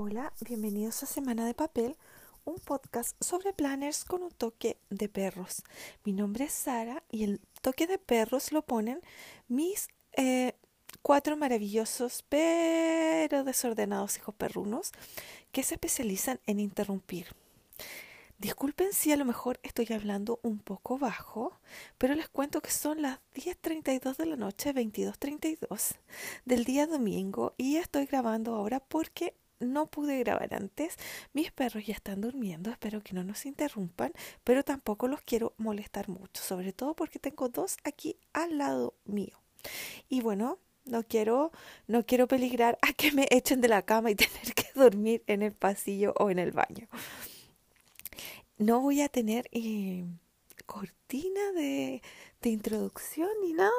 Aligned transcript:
Hola, 0.00 0.32
bienvenidos 0.38 1.02
a 1.02 1.06
Semana 1.06 1.44
de 1.44 1.54
Papel, 1.54 1.96
un 2.44 2.60
podcast 2.60 3.20
sobre 3.20 3.52
planners 3.52 4.04
con 4.04 4.22
un 4.22 4.30
toque 4.30 4.76
de 4.90 5.08
perros. 5.08 5.64
Mi 6.04 6.12
nombre 6.12 6.44
es 6.44 6.52
Sara 6.52 7.02
y 7.10 7.24
el 7.24 7.40
toque 7.62 7.88
de 7.88 7.98
perros 7.98 8.52
lo 8.52 8.62
ponen 8.62 9.00
mis 9.48 9.88
eh, 10.12 10.54
cuatro 11.02 11.36
maravillosos 11.36 12.24
pero 12.28 13.42
desordenados 13.42 14.16
hijos 14.18 14.36
perrunos 14.36 14.92
que 15.50 15.64
se 15.64 15.74
especializan 15.74 16.38
en 16.46 16.60
interrumpir. 16.60 17.34
Disculpen 18.38 18.92
si 18.92 19.10
a 19.10 19.16
lo 19.16 19.24
mejor 19.24 19.58
estoy 19.64 19.88
hablando 19.92 20.38
un 20.44 20.60
poco 20.60 20.96
bajo, 20.96 21.58
pero 21.98 22.14
les 22.14 22.28
cuento 22.28 22.60
que 22.60 22.70
son 22.70 23.02
las 23.02 23.18
10.32 23.34 24.16
de 24.16 24.26
la 24.26 24.36
noche, 24.36 24.72
22.32 24.72 25.96
del 26.44 26.64
día 26.64 26.86
domingo 26.86 27.54
y 27.56 27.78
estoy 27.78 28.06
grabando 28.06 28.54
ahora 28.54 28.78
porque 28.78 29.34
no 29.60 29.86
pude 29.86 30.18
grabar 30.18 30.54
antes. 30.54 30.96
Mis 31.32 31.50
perros 31.52 31.86
ya 31.86 31.94
están 31.94 32.20
durmiendo, 32.20 32.70
espero 32.70 33.02
que 33.02 33.14
no 33.14 33.24
nos 33.24 33.46
interrumpan, 33.46 34.12
pero 34.44 34.64
tampoco 34.64 35.08
los 35.08 35.20
quiero 35.22 35.54
molestar 35.56 36.08
mucho, 36.08 36.42
sobre 36.42 36.72
todo 36.72 36.94
porque 36.94 37.18
tengo 37.18 37.48
dos 37.48 37.76
aquí 37.84 38.16
al 38.32 38.58
lado 38.58 38.94
mío. 39.04 39.38
Y 40.08 40.20
bueno, 40.20 40.58
no 40.84 41.02
quiero 41.02 41.52
no 41.86 42.04
quiero 42.06 42.26
peligrar 42.26 42.78
a 42.82 42.92
que 42.92 43.12
me 43.12 43.26
echen 43.30 43.60
de 43.60 43.68
la 43.68 43.82
cama 43.82 44.10
y 44.10 44.14
tener 44.16 44.54
que 44.54 44.68
dormir 44.74 45.22
en 45.26 45.42
el 45.42 45.52
pasillo 45.52 46.14
o 46.18 46.30
en 46.30 46.38
el 46.38 46.52
baño. 46.52 46.88
No 48.56 48.80
voy 48.80 49.02
a 49.02 49.08
tener 49.08 49.48
eh, 49.52 50.04
cortina 50.66 51.52
de, 51.52 52.02
de 52.42 52.50
introducción 52.50 53.28
ni 53.42 53.52
nada. 53.52 53.70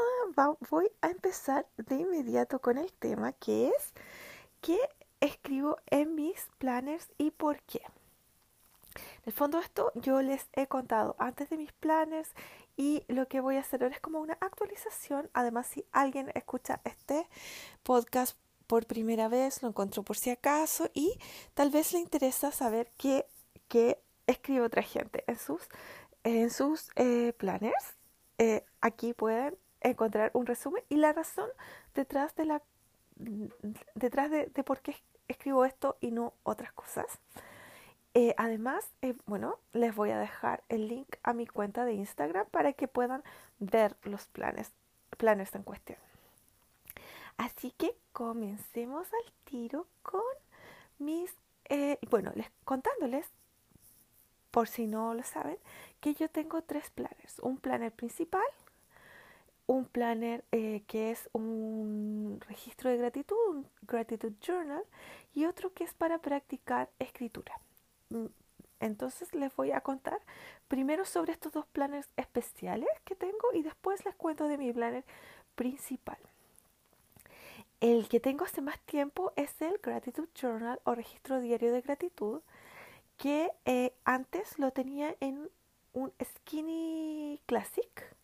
voy 0.70 0.90
a 1.02 1.09
empezar 1.09 1.68
de 1.77 1.96
inmediato 1.96 2.59
con 2.59 2.77
el 2.77 2.91
tema 2.93 3.34
que 3.34 3.68
es 3.68 3.93
que 4.62 4.77
escribo 5.22 5.78
en 5.88 6.16
mis 6.16 6.48
planners 6.58 7.09
y 7.18 7.32
por 7.32 7.62
qué. 7.64 7.82
En 8.96 9.26
el 9.26 9.34
fondo 9.34 9.60
esto 9.60 9.91
yo 9.96 10.21
les 10.21 10.48
he 10.54 10.68
contado 10.68 11.16
antes 11.20 11.49
de 11.49 11.57
mis 11.57 11.71
planners 11.74 12.30
y 12.76 13.04
lo 13.07 13.27
que 13.27 13.41
voy 13.41 13.58
a 13.58 13.60
hacer 13.60 13.84
ahora 13.84 13.96
es 13.96 14.02
como 14.02 14.20
una 14.20 14.38
actualización. 14.40 15.30
Además, 15.34 15.68
si 15.68 15.85
alguien 15.91 16.32
escucha 16.34 16.82
este 16.84 17.27
podcast 17.84 18.38
por 18.68 18.85
primera 18.85 19.27
vez, 19.27 19.62
lo 19.62 19.70
encontró 19.70 20.04
por 20.04 20.16
si 20.16 20.30
acaso 20.30 20.90
y 20.93 21.20
tal 21.54 21.71
vez 21.71 21.91
le 21.93 21.99
interesa 21.99 22.52
saber 22.52 22.91
qué, 22.98 23.26
qué 23.68 24.02
escribe 24.27 24.62
otra 24.62 24.84
gente 24.84 25.24
en 25.27 25.38
sus, 25.38 25.62
en 26.24 26.49
sus 26.49 26.90
eh, 26.96 27.34
planners. 27.38 27.98
Eh, 28.38 28.63
aquí 28.80 29.13
pueden 29.13 29.58
encontrar 29.82 30.32
un 30.34 30.46
resumen 30.46 30.84
y 30.90 30.96
la 30.96 31.13
razón 31.13 31.49
detrás 31.93 32.36
de 32.36 32.46
la 32.46 32.62
detrás 33.96 34.32
de, 34.32 34.46
de 34.48 34.63
por 34.63 34.80
qué 34.80 34.96
escribo 35.30 35.63
esto 35.63 35.96
y 36.02 36.12
no 36.12 36.34
otras 36.44 36.74
cosas. 36.74 37.20
Eh, 38.13 38.34
además, 38.38 38.85
eh, 39.02 39.16
bueno, 39.27 39.60
les 39.71 39.96
voy 39.96 40.10
a 40.10 40.20
dejar 40.20 40.63
el 40.68 40.88
link 40.88 41.08
a 41.24 41.34
mi 41.34 41.48
cuenta 41.48 41.86
de 41.86 41.94
Instagram 41.94 42.48
para 42.48 42.74
que 42.74 42.88
puedan 42.88 43.24
ver 43.60 43.96
los 44.04 44.27
planes, 44.27 44.71
planes 45.18 45.54
en 45.55 45.63
cuestión. 45.63 45.99
Así 47.38 47.71
que 47.71 47.96
comencemos 48.12 49.08
al 49.13 49.34
tiro 49.46 49.88
con 50.02 50.21
mis, 50.98 51.34
eh, 51.70 51.99
bueno, 52.10 52.32
les 52.36 52.52
contándoles, 52.66 53.27
por 54.52 54.68
si 54.68 54.88
no 54.88 55.14
lo 55.14 55.24
saben, 55.24 55.58
que 56.02 56.16
yo 56.16 56.30
tengo 56.30 56.64
tres 56.64 56.90
planes. 56.90 57.40
Un 57.41 57.58
planner 57.58 57.91
principal, 57.91 58.43
un 59.70 59.85
planner 59.85 60.43
eh, 60.51 60.81
que 60.87 61.12
es 61.12 61.29
un 61.31 62.41
registro 62.48 62.89
de 62.89 62.98
gratitud, 62.98 63.35
un 63.49 63.67
gratitude 63.84 64.34
journal, 64.41 64.81
y 65.35 65.45
otro 65.45 65.72
que 65.73 65.84
es 65.84 65.94
para 65.94 66.17
practicar 66.17 66.89
escritura. 66.97 67.53
Mm, 68.09 68.25
entonces 68.79 69.31
les 69.35 69.56
voy 69.56 69.72
a 69.72 69.81
contar 69.81 70.19
primero 70.67 71.06
sobre 71.06 71.34
estos 71.34 71.51
dos 71.51 71.67
planners 71.67 72.09
especiales 72.17 72.90
que 73.06 73.13
tengo 73.13 73.53
y 73.53 73.62
después 73.62 74.03
les 74.06 74.16
cuento 74.16 74.47
de 74.47 74.58
mi 74.58 74.74
planner 74.74 75.03
principal. 75.53 76.18
El 77.79 78.09
que 78.09 78.19
tengo 78.19 78.46
hace 78.46 78.62
más 78.62 78.79
tiempo 78.79 79.34
es 79.35 79.62
el 79.62 79.78
Gratitude 79.84 80.29
Journal 80.34 80.79
o 80.84 80.96
registro 80.96 81.40
diario 81.41 81.72
de 81.72 81.81
gratitud, 81.81 82.41
que 83.18 83.52
eh, 83.66 83.94
antes 84.03 84.58
lo 84.58 84.72
tenía 84.72 85.16
en 85.19 85.47
un 85.94 86.12
Skinny 86.24 87.40
Classic 87.46 88.19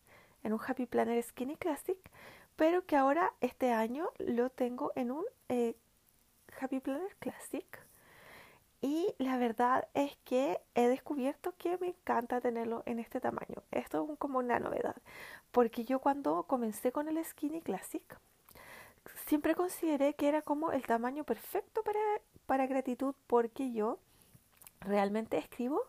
en 0.46 0.52
un 0.52 0.60
Happy 0.64 0.86
Planner 0.86 1.20
Skinny 1.20 1.56
Classic, 1.56 1.98
pero 2.54 2.86
que 2.86 2.94
ahora 2.94 3.32
este 3.40 3.72
año 3.72 4.10
lo 4.18 4.48
tengo 4.48 4.92
en 4.94 5.10
un 5.10 5.24
eh, 5.48 5.74
Happy 6.60 6.78
Planner 6.78 7.16
Classic. 7.18 7.66
Y 8.80 9.12
la 9.18 9.38
verdad 9.38 9.88
es 9.94 10.16
que 10.24 10.60
he 10.76 10.86
descubierto 10.86 11.52
que 11.58 11.76
me 11.78 11.88
encanta 11.88 12.40
tenerlo 12.40 12.84
en 12.86 13.00
este 13.00 13.20
tamaño. 13.20 13.64
Esto 13.72 14.06
es 14.08 14.18
como 14.18 14.38
una 14.38 14.60
novedad, 14.60 14.94
porque 15.50 15.84
yo 15.84 15.98
cuando 15.98 16.44
comencé 16.44 16.92
con 16.92 17.08
el 17.08 17.22
Skinny 17.24 17.60
Classic, 17.60 18.04
siempre 19.26 19.56
consideré 19.56 20.14
que 20.14 20.28
era 20.28 20.42
como 20.42 20.70
el 20.70 20.86
tamaño 20.86 21.24
perfecto 21.24 21.82
para, 21.82 21.98
para 22.46 22.68
gratitud, 22.68 23.16
porque 23.26 23.72
yo 23.72 23.98
realmente 24.78 25.38
escribo 25.38 25.82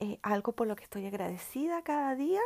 eh, 0.00 0.18
algo 0.22 0.52
por 0.52 0.66
lo 0.66 0.76
que 0.76 0.84
estoy 0.84 1.06
agradecida 1.06 1.82
cada 1.82 2.14
día, 2.16 2.40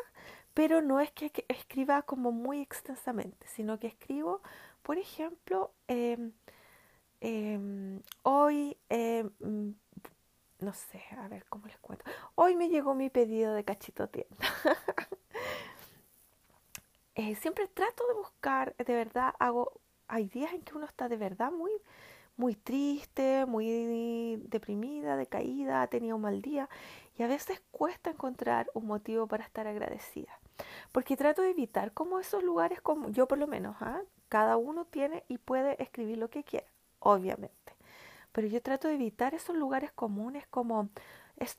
pero 0.61 0.83
no 0.83 1.01
es 1.01 1.11
que 1.13 1.33
escriba 1.49 2.03
como 2.03 2.33
muy 2.33 2.61
extensamente, 2.61 3.47
sino 3.47 3.79
que 3.79 3.87
escribo, 3.87 4.43
por 4.83 4.99
ejemplo, 4.99 5.73
em, 5.89 6.33
em, 7.23 8.03
hoy, 8.25 8.77
em, 8.91 9.31
no 10.59 10.75
sé, 10.75 11.03
a 11.17 11.29
ver 11.29 11.47
cómo 11.49 11.67
les 11.67 11.79
cuento, 11.79 12.05
hoy 12.35 12.57
me 12.57 12.69
llegó 12.69 12.95
mi 12.95 13.09
pedido 13.09 13.55
de 13.55 13.65
cachito 13.65 14.09
tienda. 14.09 14.37
Eh, 17.15 17.35
siempre 17.37 17.67
trato 17.69 18.07
de 18.07 18.15
buscar, 18.15 18.75
de 18.77 18.95
verdad, 18.95 19.35
hago, 19.39 19.81
hay 20.09 20.29
días 20.29 20.53
en 20.55 20.63
que 20.63 20.75
uno 20.75 20.87
está 20.87 21.09
de 21.09 21.17
verdad 21.17 21.51
muy, 21.53 21.73
muy 22.37 22.55
triste, 22.55 23.47
muy 23.47 24.37
deprimida, 24.49 25.17
decaída, 25.17 25.83
ha 25.83 25.87
tenido 25.89 26.17
un 26.17 26.23
mal 26.23 26.41
día 26.41 26.69
y 27.19 27.23
a 27.23 27.27
veces 27.27 27.63
cuesta 27.71 28.11
encontrar 28.11 28.71
un 28.75 28.87
motivo 28.87 29.27
para 29.27 29.45
estar 29.45 29.67
agradecida. 29.67 30.40
Porque 30.93 31.17
trato 31.17 31.43
de 31.43 31.51
evitar 31.51 31.93
como 31.93 32.19
esos 32.19 32.43
lugares, 32.43 32.81
como 32.81 33.09
yo 33.11 33.27
por 33.27 33.39
lo 33.39 33.47
menos, 33.47 33.77
¿ah? 33.81 34.01
cada 34.29 34.57
uno 34.57 34.85
tiene 34.85 35.25
y 35.29 35.39
puede 35.39 35.83
escribir 35.83 36.19
lo 36.19 36.31
que 36.31 36.45
quiera, 36.45 36.67
obviamente. 36.99 37.75
Pero 38.33 38.47
yo 38.47 38.63
trato 38.63 38.89
de 38.89 38.95
evitar 38.95 39.35
esos 39.35 39.57
lugares 39.57 39.93
comunes 39.93 40.47
como 40.49 40.89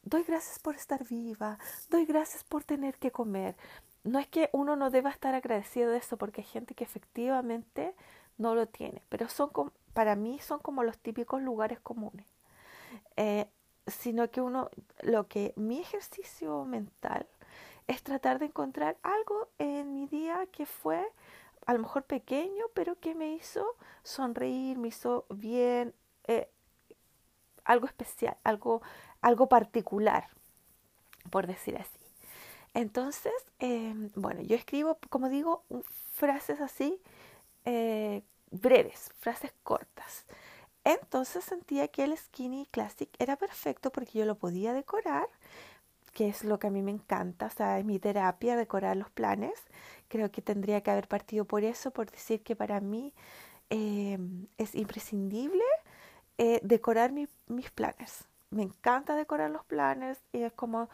doy 0.04 0.24
gracias 0.24 0.60
por 0.60 0.76
estar 0.76 1.06
viva, 1.08 1.58
doy 1.90 2.06
gracias 2.06 2.44
por 2.44 2.64
tener 2.64 2.98
que 2.98 3.12
comer. 3.12 3.56
No 4.04 4.20
es 4.20 4.28
que 4.28 4.50
uno 4.54 4.76
no 4.76 4.90
deba 4.90 5.10
estar 5.10 5.36
agradecido 5.36 5.92
de 5.92 5.98
eso, 5.98 6.18
porque 6.18 6.42
hay 6.42 6.48
gente 6.48 6.74
que 6.74 6.84
efectivamente 6.84 7.94
no 8.38 8.56
lo 8.56 8.68
tiene, 8.68 9.02
pero 9.10 9.28
son 9.30 9.52
para 9.94 10.16
mí 10.16 10.40
son 10.40 10.60
como 10.60 10.84
los 10.84 10.98
típicos 10.98 11.42
lugares 11.42 11.80
comunes. 11.80 12.26
Eh, 13.18 13.48
sino 13.88 14.30
que 14.30 14.42
uno, 14.42 14.70
lo 15.02 15.28
que 15.28 15.54
mi 15.56 15.80
ejercicio 15.80 16.66
mental 16.66 17.28
es 17.88 18.03
tratar 18.03 18.40
de 18.40 18.46
encontrar 18.46 18.97
algo 19.03 19.50
en 19.58 19.94
mi 19.94 20.08
día 20.08 20.46
que 20.52 20.66
fue 20.66 21.06
a 21.66 21.74
lo 21.74 21.80
mejor 21.80 22.03
pequeño, 22.03 22.66
pero 22.74 23.00
que 23.00 23.16
me 23.16 23.34
hizo 23.34 23.66
sonreír, 24.03 24.78
me 24.78 24.88
hizo 24.88 25.25
bien, 25.30 25.94
eh, 26.28 26.50
algo 27.66 27.86
especial, 27.86 28.38
algo, 28.44 28.81
algo 29.22 29.47
particular, 29.47 30.28
por 31.30 31.47
decir 31.47 31.78
así. 31.78 32.00
Entonces, 32.74 33.34
em, 33.59 34.09
bueno, 34.16 34.41
yo 34.41 34.56
escribo, 34.56 34.97
como 35.09 35.30
digo, 35.30 35.64
frases 36.14 36.62
así, 36.62 37.00
eh, 37.66 38.24
breves, 38.52 39.12
frases 39.20 39.53
cortas. 39.64 40.25
Entonces 40.84 41.44
sentía 41.44 41.88
que 41.90 42.03
el 42.03 42.18
Skinny 42.18 42.66
Classic 42.72 43.09
era 43.20 43.35
perfecto 43.35 43.91
porque 43.91 44.20
yo 44.20 44.26
lo 44.26 44.35
podía 44.35 44.73
decorar, 44.73 45.28
que 46.13 46.29
es 46.29 46.43
lo 46.43 46.59
que 46.59 46.67
a 46.67 46.72
mí 46.72 46.81
me 46.81 46.91
encanta, 46.91 47.47
o 47.47 47.49
sea, 47.49 47.79
es 47.79 47.85
mi 47.85 47.99
terapia 47.99 48.55
decorar 48.55 48.97
los 48.97 49.09
planes. 49.09 49.53
Creo 50.09 50.31
que 50.31 50.41
tendría 50.41 50.81
que 50.81 50.91
haber 50.91 51.08
partido 51.08 51.46
por 51.46 51.63
eso, 51.63 51.91
por 51.91 52.11
decir 52.11 52.43
que 52.43 52.55
para 52.55 52.79
mí 52.81 53.13
em, 53.69 54.47
es 54.58 54.75
imprescindible 54.75 55.63
eh, 56.37 56.59
decorar 56.63 57.11
mis 57.13 57.72
planes. 57.72 58.25
Me 58.49 58.63
encanta 58.63 59.16
decorar 59.16 59.52
los 59.52 59.63
planes 59.66 60.19
y 60.34 60.43
es 60.43 60.53
como 60.53 60.90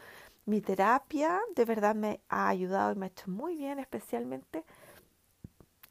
mi 0.45 0.61
terapia, 0.61 1.39
de 1.55 1.65
verdad 1.65 1.95
me 1.95 2.21
ha 2.29 2.49
ayudado 2.49 2.93
y 2.93 2.95
me 2.95 3.07
ha 3.07 3.09
hecho 3.09 3.29
muy 3.29 3.55
bien, 3.57 3.79
especialmente 3.79 4.63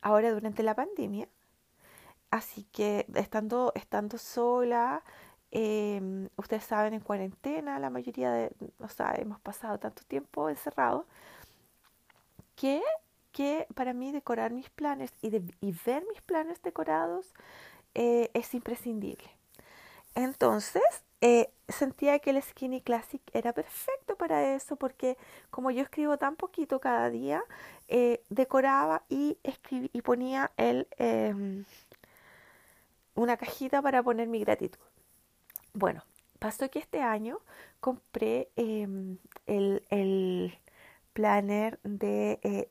ahora 0.02 0.30
durante 0.32 0.62
la 0.62 0.74
pandemia 0.74 1.28
Así 2.30 2.64
que 2.64 3.06
estando, 3.14 3.72
estando 3.74 4.18
sola, 4.18 5.02
em, 5.58 6.28
ustedes 6.36 6.64
saben, 6.64 6.92
en 6.92 7.00
cuarentena, 7.00 7.78
la 7.78 7.88
mayoría 7.88 8.30
de, 8.30 8.50
o 8.78 8.88
sea, 8.88 9.14
hemos 9.16 9.40
pasado 9.40 9.78
tanto 9.78 10.02
tiempo 10.04 10.50
encerrados, 10.50 11.06
que, 12.56 12.82
que 13.32 13.66
para 13.74 13.94
mí 13.94 14.12
decorar 14.12 14.52
mis 14.52 14.68
planes 14.70 15.12
y, 15.22 15.30
ver 15.86 16.04
mis 16.10 16.20
planes 16.22 16.60
decorados 16.62 17.32
eh, 17.94 18.30
es 18.34 18.52
imprescindible. 18.54 19.30
Entonces, 20.14 20.84
eh, 21.22 21.50
sentía 21.68 22.18
que 22.18 22.30
el 22.30 22.42
Skinny 22.42 22.82
Classic 22.82 23.22
era 23.32 23.52
perfecto 23.54 24.16
para 24.16 24.54
eso 24.54 24.76
porque 24.76 25.16
como 25.50 25.70
yo 25.70 25.82
escribo 25.82 26.18
tan 26.18 26.36
poquito 26.36 26.80
cada 26.80 27.10
día, 27.10 27.42
eh, 27.88 28.22
decoraba 28.28 29.04
y, 29.08 29.38
y 29.70 30.02
ponía 30.02 30.52
em, 30.58 31.64
una 33.14 33.36
cajita 33.38 33.80
para 33.82 34.02
poner 34.02 34.28
mi 34.28 34.40
gratitud. 34.40 34.80
Bueno, 35.78 36.02
pasó 36.38 36.70
que 36.70 36.78
este 36.78 37.02
año 37.02 37.38
compré 37.80 38.48
em, 38.56 39.18
el, 39.44 39.84
el, 39.90 40.58
planner 41.12 41.78
de 41.82 42.40
eh, 42.42 42.70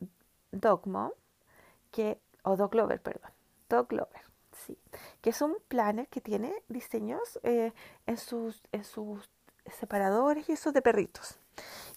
que, 1.91 2.19
o 2.41 2.55
Dog 2.55 2.73
Lover, 2.73 2.99
perdón, 2.99 3.29
Dog 3.69 3.93
Lover, 3.93 4.21
sí, 4.53 4.79
que 5.21 5.29
es 5.29 5.39
un 5.43 5.55
planner 5.67 6.07
que 6.07 6.19
tiene 6.19 6.51
diseños 6.67 7.39
eh, 7.43 7.73
en, 8.07 8.17
sus, 8.17 8.63
en 8.71 8.83
sus 8.83 9.29
separadores 9.67 10.49
y 10.49 10.53
eso 10.53 10.71
de 10.71 10.81
perritos. 10.81 11.37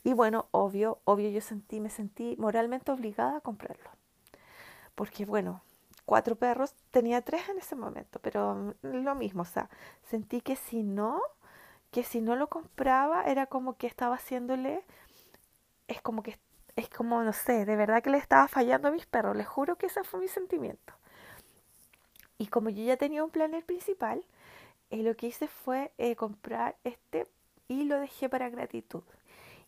Y 0.05 0.13
bueno, 0.13 0.49
obvio, 0.51 1.01
obvio 1.05 1.31
yo 1.31 1.41
sentí, 1.41 1.81
me 1.81 1.89
sentí 1.89 2.37
moralmente 2.39 2.93
obligada 2.93 3.39
a 3.39 3.41
comprarlo. 3.41 3.89
Porque 4.95 5.25
bueno, 5.25 5.63
cuatro 6.09 6.37
perros, 6.37 6.75
tenía 6.91 7.21
tres 7.21 7.47
en 7.51 7.59
ese 7.59 7.77
momento, 7.77 8.19
pero 8.21 8.75
lo 8.81 9.15
mismo, 9.15 9.43
o 9.43 9.45
sea, 9.45 9.69
sentí 10.05 10.41
que 10.41 10.57
si 10.57 10.83
no, 10.83 11.21
que 11.91 12.03
si 12.03 12.23
no 12.23 12.35
lo 12.35 12.49
compraba 12.49 13.25
era 13.25 13.45
como 13.45 13.77
que 13.77 13.87
estaba 13.87 14.15
haciéndole, 14.15 14.83
es 15.87 16.01
como 16.01 16.23
que, 16.23 16.39
es 16.77 16.89
como, 16.89 17.23
no 17.23 17.35
sé, 17.35 17.67
de 17.67 17.77
verdad 17.77 18.03
que 18.03 18.09
le 18.09 18.17
estaba 18.17 18.49
fallando 18.49 18.89
a 18.89 18.91
mis 18.91 19.05
perros, 19.05 19.37
les 19.37 19.47
juro 19.47 19.77
que 19.77 19.85
ese 19.85 20.03
fue 20.03 20.21
mi 20.21 20.29
sentimiento. 20.29 20.95
Y 22.39 22.47
como 22.47 22.71
yo 22.71 22.83
ya 22.83 22.97
tenía 22.97 23.23
un 23.23 23.31
planner 23.31 23.63
principal, 23.67 24.25
eh, 24.89 25.03
lo 25.03 25.15
que 25.15 25.27
hice 25.27 25.47
fue 25.47 25.93
eh, 25.99 26.17
comprar 26.17 26.77
este 26.85 27.27
y 27.69 27.85
lo 27.85 28.01
dejé 28.01 28.31
para 28.31 28.49
gratitud. 28.49 29.03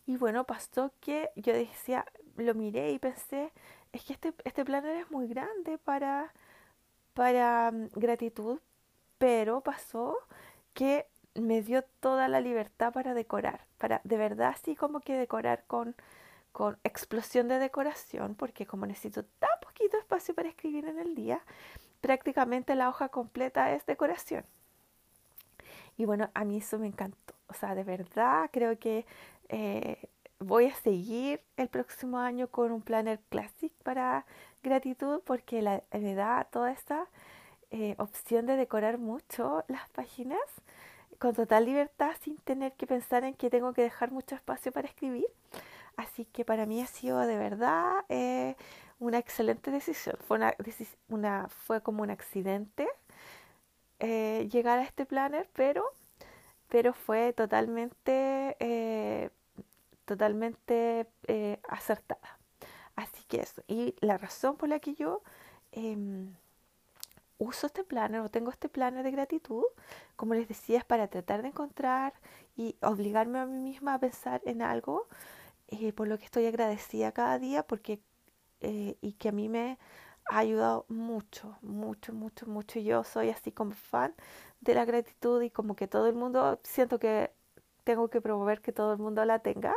Y 0.07 0.17
bueno, 0.17 0.45
pasó 0.45 0.91
que 1.01 1.29
yo 1.35 1.53
decía, 1.53 2.03
lo 2.35 2.55
miré 2.55 2.93
y 2.93 2.97
pensé, 2.97 3.51
es 3.93 4.03
que 4.03 4.13
este, 4.13 4.33
este 4.43 4.65
planner 4.65 4.97
es 4.97 5.11
muy 5.11 5.27
grande 5.27 5.77
para, 5.77 6.33
para 7.13 7.71
mm, 7.71 7.89
gratitud, 7.95 8.59
pero 9.17 9.61
pasó 9.61 10.17
que 10.73 11.05
me 11.35 11.61
dio 11.61 11.83
toda 11.99 12.27
la 12.27 12.41
libertad 12.41 12.93
para 12.93 13.13
decorar, 13.13 13.65
para 13.77 14.01
de 14.03 14.17
verdad 14.17 14.49
así 14.49 14.75
como 14.75 14.99
que 14.99 15.15
decorar 15.15 15.63
con, 15.67 15.95
con 16.51 16.77
explosión 16.83 17.47
de 17.47 17.59
decoración, 17.59 18.35
porque 18.35 18.65
como 18.65 18.85
necesito 18.85 19.23
tan 19.23 19.49
poquito 19.61 19.97
espacio 19.97 20.33
para 20.35 20.49
escribir 20.49 20.85
en 20.87 20.99
el 20.99 21.15
día, 21.15 21.41
prácticamente 22.01 22.75
la 22.75 22.89
hoja 22.89 23.09
completa 23.09 23.73
es 23.73 23.85
decoración. 23.85 24.43
Y 25.97 26.05
bueno, 26.05 26.29
a 26.33 26.45
mí 26.45 26.57
eso 26.57 26.79
me 26.79 26.87
encantó. 26.87 27.33
O 27.47 27.53
sea, 27.53 27.75
de 27.75 27.83
verdad 27.83 28.49
creo 28.51 28.77
que 28.79 29.05
eh, 29.49 30.09
voy 30.39 30.65
a 30.65 30.75
seguir 30.75 31.41
el 31.57 31.67
próximo 31.67 32.17
año 32.17 32.47
con 32.47 32.71
un 32.71 32.81
planner 32.81 33.19
classic 33.29 33.70
para 33.81 34.25
gratitud 34.63 35.21
porque 35.25 35.61
la, 35.61 35.83
me 35.91 36.15
da 36.15 36.45
toda 36.45 36.71
esta 36.71 37.07
eh, 37.73 37.95
opción 37.99 38.45
de 38.47 38.57
decorar 38.57 38.97
mucho 38.97 39.63
las 39.69 39.87
páginas 39.91 40.39
con 41.19 41.33
total 41.33 41.65
libertad 41.65 42.11
sin 42.21 42.35
tener 42.37 42.73
que 42.73 42.85
pensar 42.85 43.23
en 43.23 43.33
que 43.33 43.49
tengo 43.49 43.73
que 43.73 43.81
dejar 43.81 44.11
mucho 44.11 44.35
espacio 44.35 44.73
para 44.73 44.87
escribir. 44.89 45.27
Así 45.95 46.25
que 46.25 46.43
para 46.45 46.65
mí 46.65 46.81
ha 46.81 46.87
sido 46.87 47.19
de 47.19 47.37
verdad 47.37 48.03
eh, 48.09 48.55
una 48.99 49.19
excelente 49.19 49.71
decisión. 49.71 50.17
Fue, 50.27 50.37
una, 50.37 50.53
una, 51.09 51.47
fue 51.49 51.81
como 51.81 52.03
un 52.03 52.09
accidente 52.09 52.89
eh, 53.99 54.49
llegar 54.51 54.79
a 54.79 54.83
este 54.83 55.05
planner, 55.05 55.49
pero, 55.53 55.85
pero 56.69 56.93
fue 56.93 57.33
totalmente, 57.33 59.31
totalmente 60.05 61.07
acertada. 61.69 62.40
Así 63.01 63.23
que 63.27 63.41
eso. 63.41 63.63
Y 63.67 63.95
la 64.01 64.17
razón 64.17 64.57
por 64.57 64.69
la 64.69 64.79
que 64.79 64.93
yo 64.95 65.21
em, 65.71 66.33
uso 67.37 67.67
este 67.67 67.83
planner 67.83 68.21
o 68.21 68.29
tengo 68.29 68.51
este 68.51 68.69
planner 68.69 69.03
de 69.03 69.11
gratitud, 69.11 69.63
como 70.15 70.33
les 70.35 70.47
decía, 70.47 70.77
es 70.79 70.85
para 70.85 71.07
tratar 71.07 71.41
de 71.41 71.49
encontrar 71.49 72.13
y 72.55 72.75
obligarme 72.81 73.39
a 73.39 73.45
mí 73.45 73.57
misma 73.57 73.95
a 73.95 73.99
pensar 73.99 74.41
en 74.45 74.61
algo 74.61 75.07
por 75.95 76.07
lo 76.07 76.17
que 76.17 76.25
estoy 76.25 76.45
agradecida 76.45 77.11
cada 77.13 77.39
día, 77.39 77.63
porque 77.63 78.01
eh, 78.61 78.97
y 79.01 79.13
que 79.13 79.29
a 79.29 79.31
mí 79.31 79.49
me 79.49 79.77
ha 80.29 80.39
ayudado 80.39 80.85
mucho, 80.89 81.57
mucho, 81.61 82.13
mucho, 82.13 82.47
mucho. 82.47 82.79
Yo 82.79 83.03
soy 83.03 83.29
así 83.29 83.51
como 83.51 83.71
fan 83.73 84.13
de 84.61 84.75
la 84.75 84.85
gratitud 84.85 85.41
y 85.43 85.49
como 85.51 85.75
que 85.75 85.87
todo 85.87 86.07
el 86.07 86.15
mundo, 86.15 86.59
siento 86.63 86.99
que 86.99 87.31
tengo 87.83 88.09
que 88.09 88.21
promover 88.21 88.61
que 88.61 88.71
todo 88.73 88.93
el 88.93 88.99
mundo 88.99 89.25
la 89.25 89.39
tenga, 89.39 89.75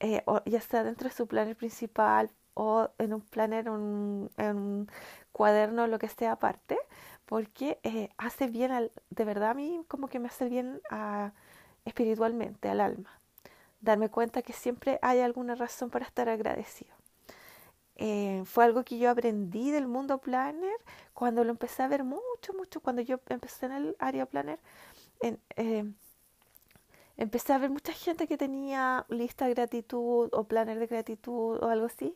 eh, 0.00 0.24
ya 0.46 0.60
sea 0.60 0.84
dentro 0.84 1.08
de 1.08 1.14
su 1.14 1.26
planner 1.26 1.56
principal 1.56 2.30
o 2.54 2.90
en 2.98 3.14
un 3.14 3.20
planner, 3.22 3.70
un, 3.70 4.30
en 4.36 4.56
un 4.56 4.90
cuaderno, 5.32 5.86
lo 5.86 5.98
que 5.98 6.08
sea 6.08 6.32
aparte, 6.32 6.78
porque 7.26 7.78
eh, 7.82 8.10
hace 8.18 8.46
bien, 8.48 8.72
al, 8.72 8.92
de 9.10 9.24
verdad 9.24 9.50
a 9.50 9.54
mí 9.54 9.82
como 9.88 10.08
que 10.08 10.18
me 10.18 10.28
hace 10.28 10.48
bien 10.48 10.80
a, 10.90 11.32
espiritualmente 11.84 12.68
al 12.68 12.80
alma. 12.80 13.20
Darme 13.80 14.10
cuenta 14.10 14.42
que 14.42 14.52
siempre 14.52 14.98
hay 15.02 15.20
alguna 15.20 15.54
razón 15.54 15.90
para 15.90 16.06
estar 16.06 16.28
agradecido. 16.28 16.94
Eh, 17.98 18.42
fue 18.44 18.64
algo 18.64 18.84
que 18.84 18.98
yo 18.98 19.10
aprendí 19.10 19.70
del 19.70 19.86
mundo 19.86 20.18
planner 20.18 20.76
cuando 21.14 21.44
lo 21.44 21.50
empecé 21.50 21.82
a 21.82 21.88
ver 21.88 22.04
mucho, 22.04 22.52
mucho, 22.54 22.80
cuando 22.80 23.00
yo 23.02 23.18
empecé 23.28 23.66
en 23.66 23.72
el 23.72 23.96
área 23.98 24.26
planner, 24.26 24.60
eh, 25.20 25.92
empecé 27.16 27.52
a 27.52 27.58
ver 27.58 27.70
mucha 27.70 27.92
gente 27.92 28.26
que 28.26 28.36
tenía 28.38 29.06
lista 29.08 29.46
de 29.46 29.54
gratitud 29.54 30.28
o 30.32 30.44
planner 30.44 30.78
de 30.78 30.86
gratitud 30.86 31.58
o 31.62 31.68
algo 31.68 31.86
así 31.86 32.14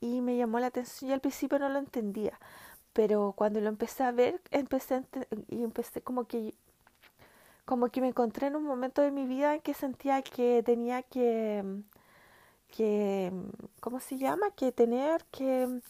y 0.00 0.20
me 0.22 0.36
llamó 0.36 0.58
la 0.60 0.68
atención 0.68 1.10
y 1.10 1.14
al 1.14 1.20
principio 1.20 1.58
no 1.58 1.68
lo 1.68 1.78
entendía, 1.78 2.38
pero 2.92 3.34
cuando 3.36 3.60
lo 3.60 3.68
empecé 3.68 4.04
a 4.04 4.12
ver, 4.12 4.40
empecé 4.50 5.04
y 5.48 5.62
empecé 5.64 6.02
como 6.02 6.26
que 6.26 6.54
como 7.64 7.88
que 7.90 8.00
me 8.00 8.08
encontré 8.08 8.48
en 8.48 8.56
un 8.56 8.64
momento 8.64 9.02
de 9.02 9.10
mi 9.12 9.26
vida 9.26 9.54
en 9.54 9.60
que 9.62 9.74
sentía 9.74 10.22
que 10.22 10.62
tenía 10.64 11.02
que 11.02 11.64
que, 12.72 13.32
¿cómo 13.80 14.00
se 14.00 14.18
llama? 14.18 14.50
Que 14.52 14.72
tener 14.72 15.24
que, 15.26 15.80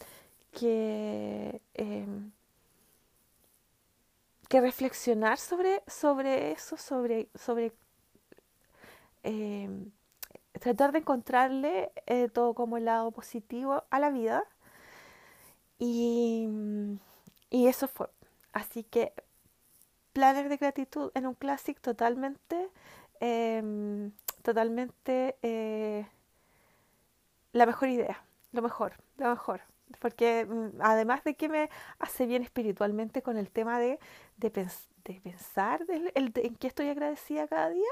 que, 0.51 1.61
em, 1.73 2.31
que 4.49 4.61
reflexionar 4.61 5.39
sobre, 5.39 5.81
sobre 5.87 6.51
eso, 6.51 6.77
sobre, 6.77 7.29
sobre 7.35 7.73
em, 9.23 9.91
tratar 10.59 10.91
de 10.91 10.99
encontrarle 10.99 11.91
eh, 12.05 12.29
todo 12.29 12.53
como 12.53 12.77
el 12.77 12.85
lado 12.85 13.11
positivo 13.11 13.83
a 13.89 13.99
la 13.99 14.09
vida. 14.09 14.43
Y, 15.79 16.47
y 17.49 17.67
eso 17.67 17.87
fue. 17.87 18.07
Así 18.53 18.83
que 18.83 19.13
planes 20.13 20.47
de 20.47 20.57
gratitud 20.57 21.11
en 21.15 21.27
un 21.27 21.33
clásico 21.33 21.81
totalmente, 21.81 22.69
em, 23.19 24.11
totalmente 24.43 25.37
eh, 25.41 26.07
la 27.51 27.65
mejor 27.65 27.89
idea, 27.89 28.23
lo 28.51 28.61
mejor, 28.61 28.93
lo 29.17 29.29
mejor. 29.29 29.61
Porque 29.99 30.45
mm, 30.45 30.81
además 30.81 31.23
de 31.23 31.35
que 31.35 31.49
me 31.49 31.69
hace 31.99 32.25
bien 32.25 32.43
espiritualmente 32.43 33.21
con 33.21 33.37
el 33.37 33.49
tema 33.51 33.79
de, 33.79 33.99
de, 34.37 34.51
pensar 34.51 35.85
en 35.89 36.55
qué 36.55 36.67
estoy 36.67 36.89
agradecida 36.89 37.47
cada 37.47 37.69
día, 37.69 37.91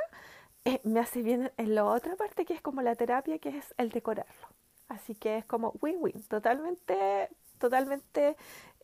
eh, 0.65 0.79
me 0.83 0.99
hace 0.99 1.21
bien 1.21 1.51
en 1.57 1.75
la 1.75 1.85
otra 1.85 2.15
parte 2.15 2.45
que 2.45 2.53
es 2.53 2.61
como 2.61 2.81
la 2.81 2.95
terapia, 2.95 3.39
que 3.39 3.49
es 3.49 3.73
el 3.77 3.89
decorarlo. 3.89 4.47
Así 4.87 5.15
que 5.15 5.37
es 5.37 5.45
como 5.45 5.73
win-win, 5.81 6.21
totalmente, 6.27 7.29
totalmente 7.57 8.35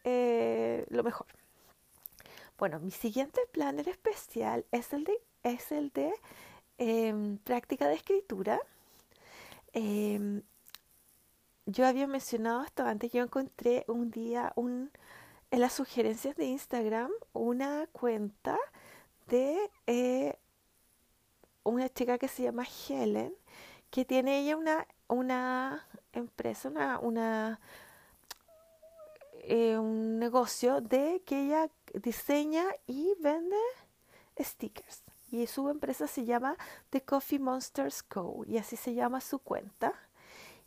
eh, 0.04 0.86
lo 0.90 1.04
mejor. 1.04 1.28
Bueno, 2.58 2.80
mi 2.80 2.92
siguiente 2.92 3.42
planner 3.52 3.88
especial 3.90 4.66
es 4.72 4.94
el 4.94 5.04
de, 5.04 5.22
es 5.44 5.72
el 5.72 5.92
de 5.92 6.14
em, 6.78 7.38
práctica 7.40 7.88
de 7.88 7.96
escritura. 7.96 8.60
Em, 9.74 10.42
yo 11.66 11.86
había 11.86 12.08
mencionado 12.08 12.64
esto 12.64 12.84
antes, 12.86 13.12
yo 13.12 13.22
encontré 13.22 13.86
un 13.88 14.10
día 14.10 14.54
un, 14.56 14.92
en 15.52 15.60
las 15.60 15.74
sugerencias 15.74 16.36
de 16.36 16.46
Instagram 16.46 17.12
una 17.34 17.88
cuenta 17.92 18.58
de 19.28 19.70
eh, 19.86 20.40
una 21.70 21.90
chica 21.90 22.18
que 22.18 22.28
se 22.28 22.44
llama 22.44 22.66
Helen, 22.66 23.34
que 23.90 24.06
tiene 24.06 24.40
ella 24.40 24.58
una, 24.58 24.88
una 25.08 25.88
empresa, 26.14 26.70
una, 26.70 27.00
una 27.00 27.60
eh, 29.50 29.78
un 29.78 30.20
negocio 30.20 30.82
de 30.82 31.22
que 31.26 31.46
ella 31.46 31.70
diseña 31.94 32.66
y 32.86 33.14
vende 33.22 33.56
stickers. 34.38 35.04
Y 35.32 35.48
su 35.48 35.70
empresa 35.70 36.06
se 36.06 36.26
llama 36.26 36.58
The 36.90 37.02
Coffee 37.02 37.40
Monsters 37.40 38.04
Co. 38.04 38.44
Y 38.46 38.58
así 38.58 38.76
se 38.76 38.94
llama 38.94 39.22
su 39.22 39.40
cuenta. 39.40 39.94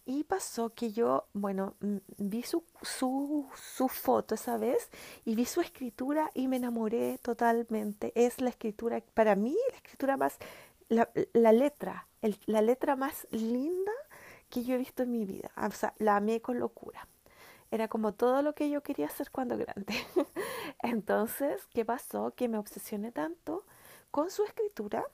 Y 0.07 0.25
pasó 0.25 0.71
que 0.71 0.93
yo, 0.93 1.27
bueno, 1.35 1.75
vi 2.17 2.43
su, 2.43 2.65
su, 2.81 3.47
su, 3.55 3.89
foto 3.89 4.35
esa 4.35 4.57
vez 4.57 4.89
y 5.27 5.35
vi 5.35 5.45
su 5.45 5.61
escritura 5.61 6.31
y 6.33 6.49
me 6.49 6.57
enamoré 6.57 7.19
totalmente. 7.19 8.13
Es 8.15 8.41
la 8.41 8.49
escritura, 8.49 9.03
para 9.13 9.37
mí, 9.37 9.57
la 9.71 9.77
escritura 9.77 10.17
más, 10.17 10.39
la, 10.91 11.53
letra, 11.53 12.07
la 12.47 12.61
letra 12.61 12.97
más 12.97 13.27
linda 13.31 13.93
que 14.51 14.65
yo 14.65 14.75
he 14.75 14.79
visto 14.79 15.05
en 15.05 15.13
mi 15.13 15.25
vida. 15.25 15.51
O 15.57 15.71
sea, 15.71 15.95
la 15.99 16.17
amé 16.17 16.43
con 16.43 16.59
locura. 16.59 17.07
Era 17.71 17.89
como 17.89 18.13
todo 18.13 18.43
lo 18.43 18.55
que 18.55 18.69
yo 18.69 18.83
quería 18.83 19.07
hacer 19.07 19.31
cuando 19.31 19.57
grande. 19.57 19.95
Entonces, 20.83 21.67
¿qué 21.73 21.85
pasó? 21.85 22.33
Que 22.35 22.49
me 22.49 22.59
obsesioné 22.59 23.13
tanto 23.13 23.65
con 24.11 24.31
su 24.31 24.43
escritura 24.45 25.05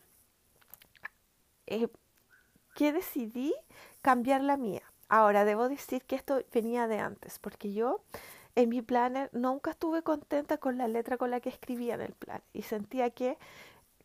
eh, 1.66 1.88
que 2.75 2.92
decidí 2.92 3.54
cambiar 4.00 4.42
la 4.42 4.56
mía. 4.56 4.83
Ahora, 5.09 5.45
debo 5.45 5.68
decir 5.68 6.02
que 6.04 6.16
esto 6.16 6.42
venía 6.52 6.88
de 6.88 6.99
antes, 6.99 7.38
porque 7.38 7.73
yo 7.75 8.00
en 8.54 8.71
mi 8.71 8.80
planner 8.80 9.28
nunca 9.33 9.73
estuve 9.73 10.02
contenta 10.02 10.56
con 10.56 10.78
la 10.78 10.88
letra 10.88 11.18
con 11.18 11.30
la 11.30 11.40
que 11.40 11.50
escribía 11.50 11.95
en 11.95 12.00
el 12.00 12.14
plan 12.14 12.42
y 12.54 12.62
sentía 12.62 13.11
que 13.11 13.37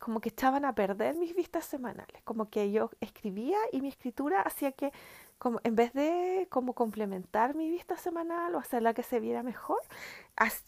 como 0.02 0.20
que 0.20 0.30
estaban 0.30 0.66
a 0.66 0.74
perder 0.74 1.16
mis 1.16 1.36
vistas 1.36 1.64
semanales, 1.64 2.24
como 2.24 2.50
que 2.50 2.72
yo 2.72 2.90
escribía 3.02 3.60
y 3.72 3.82
mi 3.82 3.88
escritura 3.88 4.42
hacía 4.42 4.72
que 4.72 4.92
como 5.38 5.62
en 5.64 5.76
vez 5.76 5.94
de 5.94 6.48
como 6.50 6.74
complementar 6.74 7.54
mi 7.54 7.70
vista 7.70 7.96
semanal 7.98 8.56
o 8.56 8.58
hacerla 8.58 8.96
que 8.96 9.04
se 9.04 9.20
viera 9.20 9.44
mejor, 9.44 9.80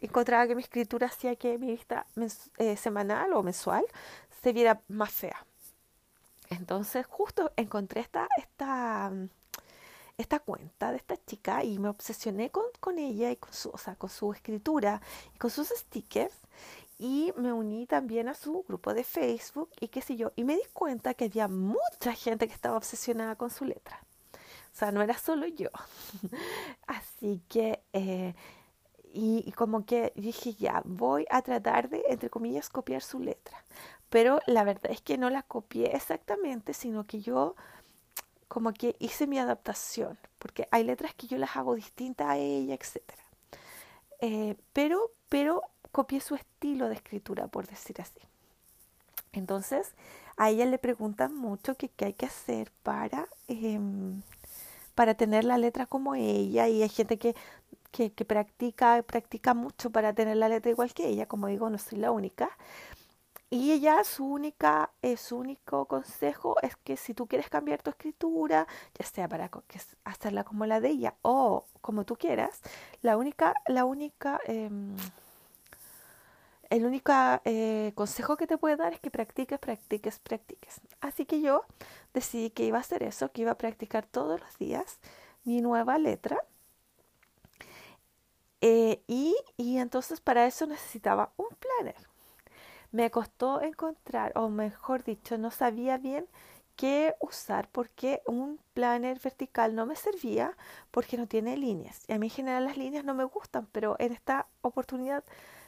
encontraba 0.02 0.46
que 0.46 0.54
mi 0.54 0.62
escritura 0.62 1.08
hacía 1.08 1.36
que 1.36 1.58
mi 1.58 1.72
vista 1.72 2.06
eh, 2.58 2.78
semanal 2.78 3.34
o 3.34 3.42
mensual 3.42 3.84
se 4.44 4.54
viera 4.54 4.82
más 4.88 5.12
fea. 5.12 5.44
Entonces 6.52 7.04
justo 7.08 7.52
encontré 7.56 8.02
esta, 8.02 8.28
esta, 8.38 9.12
esta 10.16 10.40
cuenta 10.42 10.92
de 10.92 10.98
esta 10.98 11.18
chica 11.26 11.64
y 11.64 11.80
me 11.80 11.90
obsesioné 11.90 12.52
con, 12.52 12.66
con 12.80 13.00
ella 13.00 13.32
y 13.32 13.38
con 13.38 13.52
su, 13.52 13.72
o 13.72 13.80
sea, 13.80 13.96
con 13.96 14.12
su 14.12 14.32
escritura 14.32 15.02
y 15.34 15.40
con 15.40 15.50
sus 15.50 15.70
stickers 15.70 16.36
y 17.04 17.34
me 17.36 17.52
uní 17.52 17.86
también 17.86 18.30
a 18.30 18.34
su 18.34 18.64
grupo 18.64 18.94
de 18.94 19.04
Facebook 19.04 19.70
y 19.82 19.90
qué 19.90 20.02
sé 20.02 20.16
yo, 20.16 20.32
y 20.38 20.46
me 20.46 20.56
di 20.56 20.62
cuenta 20.72 21.14
que 21.14 21.26
había 21.26 21.50
mucha 21.50 22.14
gente 22.14 22.48
que 22.48 22.54
estaba 22.54 22.78
obsesionada 22.78 23.36
con 23.36 23.50
su 23.50 23.66
letra. 23.66 24.00
O 24.72 24.76
sea, 24.76 24.94
no 24.94 25.02
era 25.02 25.18
solo 25.18 25.46
yo. 25.46 25.68
Así 26.88 27.42
que, 27.50 27.84
eh, 27.92 28.36
y, 29.14 29.52
como 29.52 29.86
que 29.86 30.14
dije, 30.16 30.54
ya, 30.54 30.82
voy 30.86 31.26
a 31.30 31.42
tratar 31.42 31.90
de, 31.90 32.06
entre 32.08 32.30
comillas, 32.30 32.70
copiar 32.70 33.02
su 33.02 33.20
letra. 33.20 33.66
Pero 34.10 34.40
la 34.48 34.64
verdad 34.64 34.90
es 34.90 35.02
que 35.02 35.18
no 35.18 35.30
la 35.30 35.44
copié 35.44 35.94
exactamente, 35.94 36.74
sino 36.74 37.04
que 37.04 37.20
yo 37.20 37.58
como 38.48 38.72
que 38.72 38.96
hice 39.00 39.28
mi 39.28 39.40
adaptación, 39.40 40.18
porque 40.40 40.70
hay 40.72 40.86
letras 40.86 41.14
que 41.16 41.28
yo 41.28 41.38
las 41.38 41.58
hago 41.58 41.76
distintas 41.76 42.30
a 42.30 42.38
ella, 42.38 42.76
etc. 42.76 43.02
Eh, 44.22 44.56
pero, 44.72 45.12
pero 45.28 45.64
copié 45.94 46.20
su 46.20 46.36
estilo 46.36 46.90
de 46.90 46.96
escritura, 46.96 47.48
por 47.48 47.68
decir 47.68 48.02
así. 48.02 48.20
Entonces, 49.32 49.94
a 50.36 50.50
ella 50.50 50.66
le 50.66 50.78
preguntan 50.78 51.34
mucho 51.34 51.76
qué 51.78 51.90
hay 52.00 52.14
que 52.14 52.26
hacer 52.26 52.72
para 52.84 53.30
em, 53.48 54.22
para 54.96 55.16
tener 55.16 55.44
la 55.44 55.58
letra 55.58 55.86
como 55.86 56.16
ella 56.16 56.68
y 56.68 56.84
hay 56.84 56.90
gente 56.90 57.18
que, 57.18 57.36
que, 57.92 58.10
practica, 58.26 59.04
practica 59.04 59.54
mucho 59.54 59.90
para 59.92 60.14
tener 60.14 60.38
la 60.38 60.50
letra 60.50 60.72
igual 60.72 60.94
que 60.94 61.08
ella, 61.08 61.28
como 61.28 61.48
digo, 61.48 61.70
no 61.70 61.78
soy 61.78 62.00
la 62.00 62.12
única. 62.12 62.50
Y 63.50 63.72
ella, 63.72 64.04
su 64.04 64.26
única, 64.26 64.90
eh, 65.04 65.16
único 65.32 65.86
consejo 65.86 66.56
es 66.64 66.76
que 66.78 66.98
si 66.98 67.14
tú 67.14 67.28
quieres 67.28 67.50
cambiar 67.50 67.84
tu 67.84 67.92
escritura, 67.92 68.68
ya 68.98 69.06
sea 69.06 69.28
para 69.28 69.52
hacerla 70.06 70.44
como 70.44 70.66
la 70.66 70.80
de 70.80 70.90
ella 70.90 71.16
o 71.22 71.66
como 71.82 72.04
tú 72.04 72.16
quieras, 72.16 72.62
la 73.04 73.16
única, 73.16 73.54
la 73.68 73.86
única, 73.86 74.40
em, 74.46 74.96
el 76.74 76.88
único 76.88 77.14
eh, 77.46 77.92
consejo 77.94 78.36
que 78.36 78.48
te 78.48 78.58
puede 78.58 78.78
dar 78.78 78.94
es 78.94 79.00
que 79.00 79.12
practiques, 79.12 79.60
practiques, 79.60 80.18
practiques. 80.18 80.82
Así 81.02 81.24
que 81.28 81.40
yo 81.40 81.66
decidí 82.16 82.50
que 82.50 82.66
iba 82.66 82.80
a 82.80 82.82
hacer 82.82 83.04
eso, 83.04 83.32
que 83.32 83.44
iba 83.44 83.52
a 83.52 83.58
practicar 83.60 84.08
todos 84.08 84.40
los 84.40 84.58
días 84.58 84.98
mi 85.44 85.62
nueva 85.62 86.00
letra. 86.00 86.44
Eh, 88.62 89.04
y, 89.08 89.36
y 89.56 89.78
entonces 89.78 90.20
para 90.20 90.48
eso 90.48 90.66
necesitaba 90.66 91.32
un 91.38 91.50
planner. 91.60 92.08
Me 92.92 93.12
costó 93.12 93.62
encontrar, 93.62 94.32
o 94.36 94.50
mejor 94.50 95.04
dicho, 95.04 95.38
no 95.38 95.52
sabía 95.52 95.98
bien 96.00 96.28
qué 96.76 97.14
usar 97.20 97.70
porque 97.72 98.24
un 98.26 98.60
planner 98.74 99.20
vertical 99.20 99.76
no 99.76 99.86
me 99.86 99.96
servía 99.96 100.58
porque 100.90 101.18
no 101.18 101.28
tiene 101.28 101.56
líneas. 101.56 102.02
Y 102.08 102.14
a 102.14 102.20
mí 102.20 102.28
en 102.28 102.34
general 102.34 102.66
las 102.66 102.78
líneas 102.78 103.06
no 103.06 103.14
me 103.14 103.26
gustan, 103.26 103.68
pero 103.72 103.96
en 104.00 104.12
esta 104.12 104.48
oportunidad 104.62 105.24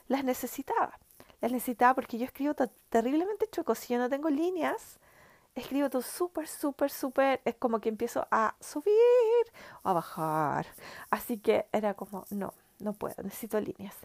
las 0.08 0.24
necesitaba. 0.24 1.00
Las 1.42 1.52
necesitaba 1.52 1.94
porque 1.94 2.18
yo 2.18 2.26
escribo 2.26 2.54
terriblemente 2.90 3.48
chueco. 3.50 3.76
Si 3.76 3.94
yo 3.94 4.00
no 4.00 4.10
tengo 4.10 4.30
líneas, 4.30 5.00
escribo 5.56 5.90
todo 5.90 6.02
súper, 6.02 6.48
súper, 6.48 6.90
súper. 6.92 7.42
Es 7.46 7.56
como 7.56 7.80
que 7.80 7.90
empiezo 7.90 8.28
a 8.32 8.56
subir 8.60 8.94
o 9.84 9.90
a 9.90 9.94
bajar. 9.94 10.68
Así 11.10 11.38
que 11.38 11.68
era 11.72 11.94
como, 11.94 12.26
no, 12.30 12.54
no 12.80 12.94
puedo, 12.94 13.16
necesito 13.24 13.60
líneas. 13.60 13.96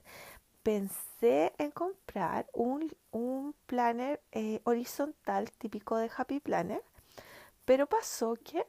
Pensé 0.62 1.54
en 1.58 1.70
comprar 1.70 2.46
un, 2.52 2.94
un 3.10 3.54
planner 3.66 4.20
eh, 4.32 4.60
horizontal 4.64 5.50
típico 5.52 5.96
de 5.96 6.10
Happy 6.14 6.40
Planner, 6.40 6.82
pero 7.64 7.86
pasó 7.86 8.36
que 8.36 8.66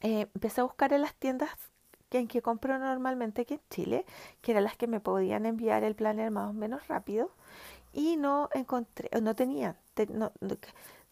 eh, 0.00 0.28
empecé 0.34 0.60
a 0.60 0.64
buscar 0.64 0.92
en 0.92 1.02
las 1.02 1.14
tiendas 1.14 1.50
en 2.10 2.28
que 2.28 2.42
compro 2.42 2.78
normalmente 2.78 3.42
aquí 3.42 3.54
en 3.54 3.60
Chile, 3.70 4.06
que 4.40 4.52
eran 4.52 4.64
las 4.64 4.76
que 4.76 4.86
me 4.86 5.00
podían 5.00 5.46
enviar 5.46 5.84
el 5.84 5.94
planner 5.94 6.30
más 6.30 6.50
o 6.50 6.52
menos 6.52 6.86
rápido, 6.88 7.30
y 7.92 8.16
no 8.16 8.48
encontré, 8.52 9.08
no 9.20 9.34
tenía, 9.34 9.76
no, 10.10 10.32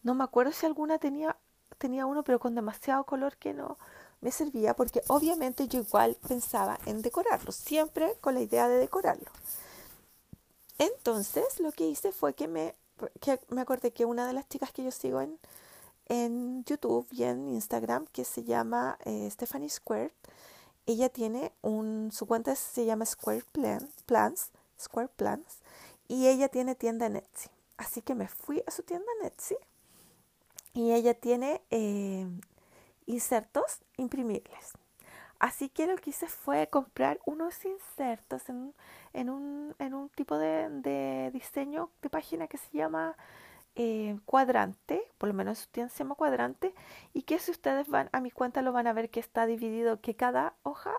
no, 0.02 0.14
me 0.14 0.24
acuerdo 0.24 0.52
si 0.52 0.66
alguna 0.66 0.98
tenía, 0.98 1.36
tenía 1.78 2.06
uno, 2.06 2.22
pero 2.24 2.38
con 2.38 2.54
demasiado 2.54 3.04
color 3.04 3.36
que 3.36 3.54
no 3.54 3.78
me 4.20 4.30
servía, 4.30 4.74
porque 4.74 5.02
obviamente 5.08 5.66
yo 5.68 5.80
igual 5.80 6.16
pensaba 6.26 6.78
en 6.86 7.02
decorarlo, 7.02 7.52
siempre 7.52 8.16
con 8.20 8.34
la 8.34 8.40
idea 8.40 8.68
de 8.68 8.78
decorarlo. 8.78 9.30
Entonces 10.78 11.60
lo 11.60 11.72
que 11.72 11.86
hice 11.86 12.12
fue 12.12 12.34
que 12.34 12.48
me, 12.48 12.74
que 13.20 13.40
me 13.48 13.60
acordé 13.60 13.92
que 13.92 14.04
una 14.04 14.26
de 14.26 14.32
las 14.32 14.48
chicas 14.48 14.72
que 14.72 14.84
yo 14.84 14.90
sigo 14.90 15.20
en, 15.20 15.38
en 16.06 16.64
YouTube 16.64 17.06
y 17.10 17.24
en 17.24 17.48
Instagram, 17.48 18.06
que 18.06 18.24
se 18.24 18.44
llama 18.44 18.98
eh, 19.04 19.28
Stephanie 19.30 19.70
Square, 19.70 20.12
ella 20.86 21.08
tiene 21.08 21.52
un, 21.62 22.10
su 22.12 22.26
cuenta 22.26 22.54
se 22.54 22.84
llama 22.84 23.06
Square 23.06 23.44
Plans, 24.06 24.50
Square 24.78 25.08
Plans, 25.16 25.60
y 26.08 26.28
ella 26.28 26.48
tiene 26.48 26.74
tienda 26.74 27.06
en 27.06 27.16
Etsy. 27.16 27.48
Así 27.76 28.02
que 28.02 28.14
me 28.14 28.28
fui 28.28 28.62
a 28.66 28.70
su 28.70 28.82
tienda 28.82 29.06
en 29.20 29.26
Etsy 29.26 29.56
y 30.74 30.92
ella 30.92 31.14
tiene 31.14 31.62
eh, 31.70 32.26
insertos 33.06 33.80
imprimibles. 33.96 34.72
Así 35.38 35.68
que 35.68 35.86
lo 35.86 35.96
que 35.96 36.10
hice 36.10 36.26
fue 36.26 36.68
comprar 36.68 37.20
unos 37.26 37.64
insertos 37.64 38.48
en, 38.48 38.74
en, 39.12 39.30
un, 39.30 39.74
en 39.78 39.94
un 39.94 40.08
tipo 40.10 40.38
de, 40.38 40.68
de 40.70 41.30
diseño 41.32 41.90
de 42.02 42.10
página 42.10 42.46
que 42.46 42.58
se 42.58 42.70
llama 42.72 43.16
eh, 43.76 44.18
cuadrante, 44.24 45.02
por 45.18 45.28
lo 45.28 45.34
menos 45.34 45.58
su 45.58 45.68
tienda 45.68 45.92
se 45.92 45.98
llama 46.04 46.14
cuadrante, 46.14 46.74
y 47.12 47.22
que 47.22 47.38
si 47.38 47.50
ustedes 47.50 47.88
van 47.88 48.08
a 48.12 48.20
mi 48.20 48.30
cuenta 48.30 48.62
lo 48.62 48.72
van 48.72 48.86
a 48.86 48.92
ver 48.92 49.10
que 49.10 49.20
está 49.20 49.46
dividido, 49.46 50.00
que 50.00 50.14
cada 50.14 50.54
hoja, 50.62 50.92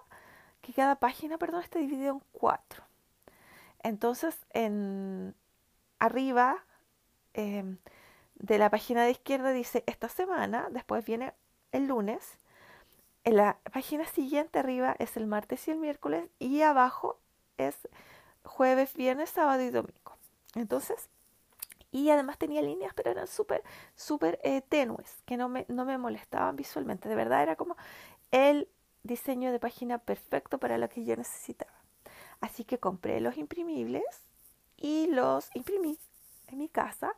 que 0.61 0.73
cada 0.73 0.95
página, 0.95 1.37
perdón, 1.37 1.63
está 1.63 1.79
dividido 1.79 2.13
en 2.13 2.21
cuatro. 2.33 2.83
Entonces, 3.83 4.35
en 4.51 5.35
arriba 5.99 6.57
em, 7.33 7.77
de 8.35 8.57
la 8.57 8.69
página 8.69 9.03
de 9.03 9.11
izquierda 9.11 9.51
dice 9.51 9.83
esta 9.87 10.09
semana, 10.09 10.67
después 10.71 11.05
viene 11.05 11.33
el 11.71 11.87
lunes, 11.87 12.37
en 13.23 13.37
la 13.37 13.57
página 13.71 14.05
siguiente 14.05 14.59
arriba 14.59 14.95
es 14.99 15.17
el 15.17 15.27
martes 15.27 15.67
y 15.67 15.71
el 15.71 15.77
miércoles, 15.77 16.29
y 16.39 16.61
abajo 16.61 17.17
es 17.57 17.87
jueves, 18.43 18.93
viernes, 18.95 19.29
sábado 19.29 19.63
y 19.63 19.69
domingo. 19.69 20.17
Entonces, 20.55 21.09
y 21.95 22.09
además 22.09 22.37
tenía 22.37 22.61
líneas, 22.61 22.93
pero 22.93 23.09
eran 23.09 23.25
súper, 23.25 23.63
súper 23.95 24.37
eh, 24.43 24.61
tenues, 24.61 25.23
que 25.25 25.37
no 25.37 25.47
me, 25.47 25.65
no 25.69 25.85
me 25.85 25.97
molestaban 25.97 26.57
visualmente. 26.57 27.07
De 27.07 27.15
verdad 27.15 27.41
era 27.41 27.55
como 27.55 27.77
el 28.31 28.67
diseño 29.03 29.49
de 29.53 29.59
página 29.61 29.97
perfecto 29.97 30.57
para 30.57 30.77
lo 30.77 30.89
que 30.89 31.05
yo 31.05 31.15
necesitaba. 31.15 31.71
Así 32.41 32.65
que 32.65 32.79
compré 32.79 33.21
los 33.21 33.37
imprimibles 33.37 34.03
y 34.75 35.07
los 35.07 35.49
imprimí 35.55 35.97
en 36.47 36.57
mi 36.57 36.67
casa 36.67 37.15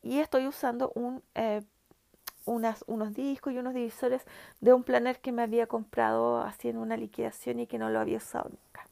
y 0.00 0.20
estoy 0.20 0.46
usando 0.46 0.92
eh, 1.34 1.62
unos 2.44 3.14
discos 3.14 3.52
y 3.52 3.58
unos 3.58 3.74
divisores 3.74 4.22
de 4.60 4.72
un 4.72 4.84
planner 4.84 5.18
que 5.20 5.32
me 5.32 5.42
había 5.42 5.66
comprado 5.66 6.40
así 6.40 6.68
en 6.68 6.76
una 6.76 6.96
liquidación 6.96 7.58
y 7.58 7.66
que 7.66 7.78
no 7.78 7.90
lo 7.90 7.98
había 7.98 8.18
usado 8.18 8.48
nunca. 8.48 8.86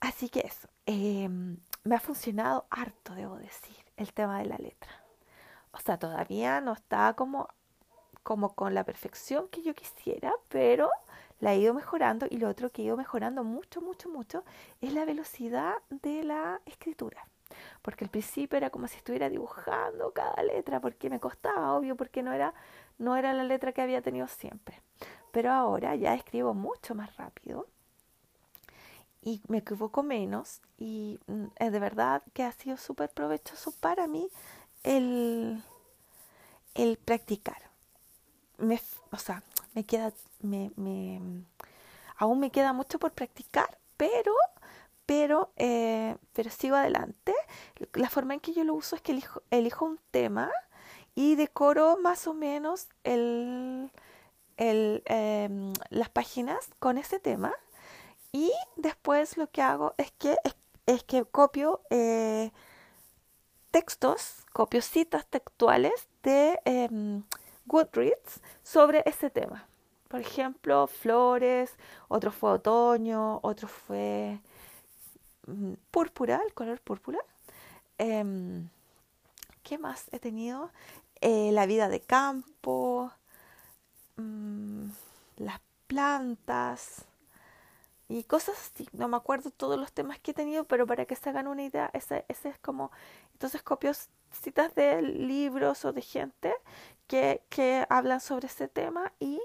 Así 0.00 0.28
que 0.28 0.40
eso, 0.40 0.68
em, 0.86 1.58
me 1.84 1.94
ha 1.94 2.00
funcionado 2.00 2.66
harto, 2.70 3.14
debo 3.14 3.36
decir 3.36 3.87
el 3.98 4.12
tema 4.12 4.38
de 4.38 4.46
la 4.46 4.56
letra. 4.56 4.90
O 5.72 5.78
sea, 5.78 5.98
todavía 5.98 6.60
no 6.60 6.72
está 6.72 7.12
como 7.14 7.48
como 8.28 8.54
con 8.54 8.74
la 8.74 8.84
perfección 8.84 9.48
que 9.48 9.62
yo 9.62 9.74
quisiera, 9.74 10.34
pero 10.50 10.90
la 11.40 11.54
he 11.54 11.60
ido 11.60 11.72
mejorando 11.72 12.26
y 12.28 12.36
lo 12.36 12.50
otro 12.50 12.70
que 12.70 12.82
he 12.82 12.84
ido 12.84 12.94
mejorando 12.94 13.42
mucho, 13.42 13.80
mucho, 13.80 14.10
mucho 14.10 14.44
es 14.82 14.92
la 14.92 15.06
velocidad 15.06 15.76
de 15.88 16.24
la 16.24 16.60
escritura. 16.66 17.26
Porque 17.80 18.04
al 18.04 18.10
principio 18.10 18.58
era 18.58 18.68
como 18.68 18.86
si 18.86 18.98
estuviera 18.98 19.30
dibujando 19.30 20.12
cada 20.12 20.42
letra, 20.42 20.78
porque 20.78 21.08
me 21.08 21.20
costaba, 21.20 21.72
obvio, 21.72 21.96
porque 21.96 22.22
no 22.22 22.34
era, 22.34 22.52
no 22.98 23.16
era 23.16 23.32
la 23.32 23.44
letra 23.44 23.72
que 23.72 23.80
había 23.80 24.02
tenido 24.02 24.28
siempre. 24.28 24.82
Pero 25.32 25.50
ahora 25.50 25.96
ya 25.96 26.12
escribo 26.14 26.52
mucho 26.52 26.94
más 26.94 27.16
rápido 27.16 27.66
y 29.22 29.42
me 29.48 29.58
equivoco 29.58 30.02
menos 30.02 30.60
y 30.78 31.18
mm, 31.26 31.46
es 31.56 31.72
de 31.72 31.80
verdad 31.80 32.22
que 32.32 32.44
ha 32.44 32.52
sido 32.52 32.76
súper 32.76 33.10
provechoso 33.10 33.72
para 33.72 34.06
mí 34.06 34.28
el, 34.84 35.62
el 36.74 36.96
practicar. 36.98 37.58
Me, 38.58 38.80
o 39.10 39.18
sea, 39.18 39.42
me 39.74 39.84
queda, 39.84 40.12
me, 40.40 40.70
me, 40.76 41.20
aún 42.16 42.40
me 42.40 42.50
queda 42.50 42.72
mucho 42.72 42.98
por 42.98 43.12
practicar, 43.12 43.78
pero, 43.96 44.34
pero, 45.06 45.50
eh, 45.56 46.16
pero 46.32 46.50
sigo 46.50 46.76
adelante. 46.76 47.34
La 47.94 48.10
forma 48.10 48.34
en 48.34 48.40
que 48.40 48.52
yo 48.52 48.64
lo 48.64 48.74
uso 48.74 48.96
es 48.96 49.02
que 49.02 49.12
elijo, 49.12 49.42
elijo 49.50 49.84
un 49.84 50.00
tema 50.10 50.50
y 51.14 51.34
decoro 51.34 51.98
más 51.98 52.26
o 52.26 52.34
menos 52.34 52.88
el, 53.04 53.90
el, 54.56 55.02
em, 55.06 55.72
las 55.90 56.08
páginas 56.08 56.70
con 56.78 56.98
ese 56.98 57.18
tema 57.18 57.54
y 58.32 58.52
después 58.76 59.36
lo 59.36 59.50
que 59.50 59.62
hago 59.62 59.94
es 59.98 60.12
que, 60.12 60.36
es, 60.86 61.02
que 61.04 61.24
copio 61.24 61.80
eh, 61.90 62.52
textos, 63.70 64.44
copio 64.52 64.82
citas 64.82 65.26
textuales 65.26 66.08
de 66.22 66.60
em, 66.64 67.22
Goodreads 67.66 68.40
sobre 68.62 69.02
ese 69.06 69.30
tema. 69.30 69.66
Por 70.08 70.20
ejemplo, 70.20 70.86
flores, 70.86 71.74
otro 72.08 72.30
fue 72.32 72.52
otoño, 72.52 73.40
otro 73.42 73.68
fue 73.68 74.40
mm, 75.46 75.74
púrpura, 75.90 76.40
el 76.46 76.54
color 76.54 76.80
púrpura. 76.80 77.18
Em, 77.98 78.68
¿Qué 79.62 79.78
más 79.78 80.08
he 80.12 80.18
tenido? 80.18 80.70
Eh, 81.20 81.50
la 81.52 81.66
vida 81.66 81.88
de 81.88 82.00
campo, 82.00 83.12
mm, 84.16 84.88
las 85.36 85.60
plantas 85.86 87.04
y 88.08 88.24
cosas 88.24 88.56
así. 88.58 88.88
No 88.92 89.08
me 89.08 89.16
acuerdo 89.16 89.50
todos 89.50 89.78
los 89.78 89.92
temas 89.92 90.18
que 90.18 90.30
he 90.30 90.34
tenido, 90.34 90.64
pero 90.64 90.86
para 90.86 91.04
que 91.04 91.16
se 91.16 91.28
hagan 91.28 91.46
una 91.46 91.62
idea, 91.62 91.90
ese, 91.92 92.24
ese 92.28 92.48
es 92.48 92.58
como... 92.58 92.90
Entonces 93.32 93.62
copio 93.62 93.92
citas 94.32 94.74
de 94.74 95.02
libros 95.02 95.84
o 95.84 95.92
de 95.92 96.02
gente 96.02 96.54
que, 97.06 97.42
que 97.48 97.86
hablan 97.88 98.20
sobre 98.20 98.46
ese 98.46 98.68
tema 98.68 99.12
y, 99.20 99.40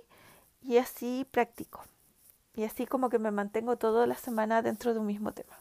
y 0.61 0.77
así 0.77 1.27
practico. 1.29 1.83
Y 2.55 2.63
así 2.63 2.85
como 2.85 3.09
que 3.09 3.19
me 3.19 3.31
mantengo 3.31 3.77
toda 3.77 4.07
la 4.07 4.15
semana 4.15 4.61
dentro 4.61 4.93
de 4.93 4.99
un 4.99 5.07
mismo 5.07 5.33
tema. 5.33 5.57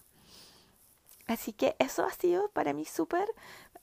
Así 1.26 1.52
que 1.52 1.76
eso 1.78 2.04
ha 2.04 2.10
sido 2.10 2.50
para 2.50 2.72
mí 2.72 2.84
súper, 2.84 3.28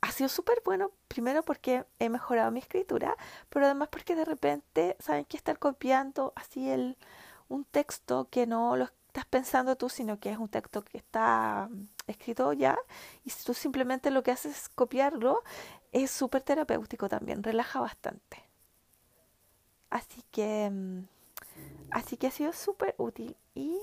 ha 0.01 0.11
sido 0.11 0.29
súper 0.29 0.61
bueno, 0.63 0.91
primero 1.07 1.43
porque 1.43 1.85
he 1.97 2.09
mejorado 2.09 2.51
mi 2.51 2.59
escritura, 2.59 3.15
pero 3.49 3.65
además 3.65 3.89
porque 3.89 4.15
de 4.15 4.25
repente, 4.25 4.97
¿saben 4.99 5.25
que 5.25 5.37
estar 5.37 5.57
copiando 5.57 6.33
así 6.35 6.69
el, 6.69 6.97
un 7.47 7.65
texto 7.65 8.27
que 8.29 8.45
no 8.45 8.75
lo 8.75 8.85
estás 9.09 9.25
pensando 9.25 9.75
tú, 9.75 9.89
sino 9.89 10.19
que 10.19 10.31
es 10.31 10.37
un 10.37 10.49
texto 10.49 10.83
que 10.83 10.97
está 10.97 11.67
mm, 11.69 11.87
escrito 12.07 12.53
ya, 12.53 12.77
y 13.25 13.31
si 13.31 13.43
tú 13.43 13.53
simplemente 13.53 14.11
lo 14.11 14.23
que 14.23 14.31
haces 14.31 14.55
es 14.55 14.69
copiarlo, 14.69 15.43
es 15.91 16.11
súper 16.11 16.43
terapéutico 16.43 17.09
también, 17.09 17.43
relaja 17.43 17.79
bastante. 17.81 18.43
Así 19.89 20.23
que, 20.31 20.69
mm, 20.71 21.03
así 21.91 22.17
que 22.17 22.27
ha 22.27 22.31
sido 22.31 22.53
súper 22.53 22.93
útil. 22.97 23.35
Y 23.55 23.79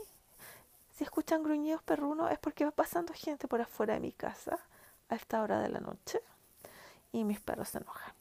si 0.96 1.04
escuchan 1.04 1.42
gruñidos 1.42 1.82
perrunos 1.82 2.30
es 2.30 2.38
porque 2.38 2.64
va 2.64 2.70
pasando 2.70 3.12
gente 3.12 3.48
por 3.48 3.60
afuera 3.60 3.94
de 3.94 4.00
mi 4.00 4.12
casa 4.12 4.58
a 5.08 5.16
esta 5.16 5.42
hora 5.42 5.60
de 5.60 5.68
la 5.68 5.80
noche 5.80 6.20
y 7.12 7.24
mis 7.24 7.40
perros 7.40 7.70
se 7.70 7.78
enojan. 7.78 8.14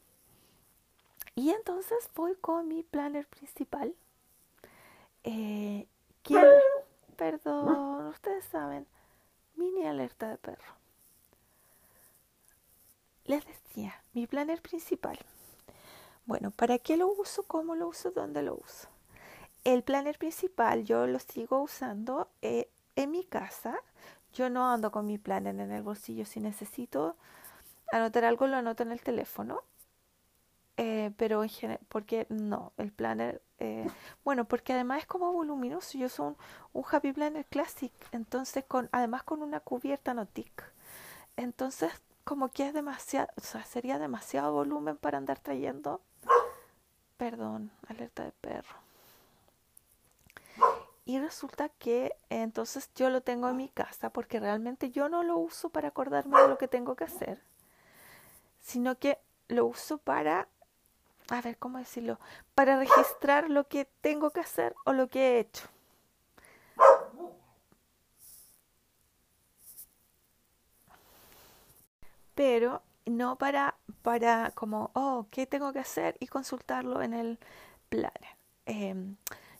Y 1.35 1.51
entonces 1.51 2.09
voy 2.15 2.35
con 2.35 2.67
mi 2.67 2.81
planner 2.83 3.27
principal. 3.27 3.93
Eh, 5.23 5.87
perdón, 7.15 8.07
ustedes 8.07 8.45
saben, 8.45 8.87
mini 9.55 9.85
alerta 9.85 10.29
de 10.29 10.37
perro. 10.37 10.73
Les 13.25 13.45
decía, 13.45 14.03
mi 14.13 14.27
planner 14.27 14.61
principal. 14.61 15.17
Bueno, 16.25 16.51
¿para 16.51 16.77
qué 16.79 16.97
lo 16.97 17.07
uso? 17.07 17.43
¿Cómo 17.43 17.75
lo 17.75 17.87
uso? 17.87 18.11
¿Dónde 18.11 18.41
lo 18.41 18.55
uso? 18.55 18.87
El 19.63 19.83
planner 19.83 20.17
principal 20.17 20.85
yo 20.85 21.07
lo 21.07 21.19
sigo 21.19 21.61
usando 21.61 22.29
eh, 22.41 22.69
en 22.95 23.11
mi 23.11 23.23
casa. 23.23 23.75
Yo 24.33 24.49
no 24.49 24.71
ando 24.71 24.91
con 24.91 25.07
mi 25.07 25.17
planner 25.17 25.59
en 25.59 25.71
el 25.71 25.81
bolsillo. 25.81 26.25
Si 26.25 26.39
necesito 26.39 27.15
anotar 27.91 28.25
algo, 28.25 28.47
lo 28.47 28.57
anoto 28.57 28.83
en 28.83 28.91
el 28.91 29.01
teléfono. 29.01 29.63
Eh, 30.77 31.11
pero 31.17 31.41
en 31.43 31.49
general, 31.49 31.79
porque 31.87 32.27
no, 32.29 32.73
el 32.77 32.91
planner, 32.91 33.41
eh, 33.59 33.87
bueno, 34.25 34.45
porque 34.45 34.73
además 34.73 34.99
es 34.99 35.05
como 35.05 35.31
voluminoso. 35.31 35.97
Yo 35.97 36.09
soy 36.09 36.27
un, 36.27 36.37
un 36.73 36.83
Happy 36.91 37.13
Planner 37.13 37.45
Classic, 37.45 37.93
entonces 38.11 38.65
con, 38.65 38.89
además 38.91 39.23
con 39.23 39.41
una 39.41 39.61
cubierta 39.61 40.13
no 40.13 40.25
tic. 40.25 40.63
Entonces 41.37 41.91
como 42.25 42.49
que 42.49 42.67
es 42.67 42.73
demasiado, 42.73 43.29
o 43.37 43.41
sea, 43.41 43.63
sería 43.63 43.99
demasiado 43.99 44.51
volumen 44.51 44.97
para 44.97 45.19
andar 45.19 45.39
trayendo. 45.39 46.01
Perdón, 47.17 47.71
alerta 47.87 48.25
de 48.25 48.31
perro. 48.31 48.75
Y 51.05 51.19
resulta 51.19 51.69
que 51.69 52.15
entonces 52.29 52.89
yo 52.95 53.11
lo 53.11 53.21
tengo 53.21 53.47
en 53.47 53.57
mi 53.57 53.69
casa 53.69 54.09
porque 54.09 54.39
realmente 54.39 54.89
yo 54.89 55.07
no 55.07 55.23
lo 55.23 55.37
uso 55.37 55.69
para 55.69 55.89
acordarme 55.89 56.41
de 56.41 56.47
lo 56.47 56.57
que 56.57 56.67
tengo 56.67 56.95
que 56.95 57.03
hacer, 57.03 57.43
sino 58.59 58.97
que 58.97 59.19
lo 59.47 59.67
uso 59.67 59.99
para, 59.99 60.47
a 61.29 61.41
ver, 61.41 61.57
¿cómo 61.57 61.77
decirlo? 61.77 62.19
Para 62.53 62.77
registrar 62.77 63.49
lo 63.49 63.67
que 63.67 63.85
tengo 64.01 64.31
que 64.31 64.41
hacer 64.41 64.75
o 64.85 64.93
lo 64.93 65.07
que 65.07 65.37
he 65.37 65.39
hecho. 65.39 65.67
pero 72.35 72.83
no 73.05 73.37
para, 73.37 73.75
para 74.03 74.51
como, 74.51 74.91
oh, 74.93 75.27
¿qué 75.31 75.47
tengo 75.47 75.73
que 75.73 75.79
hacer? 75.79 76.17
y 76.19 76.27
consultarlo 76.27 77.01
en 77.01 77.13
el 77.13 77.39
planner. 77.89 78.37
Em, 78.65 79.17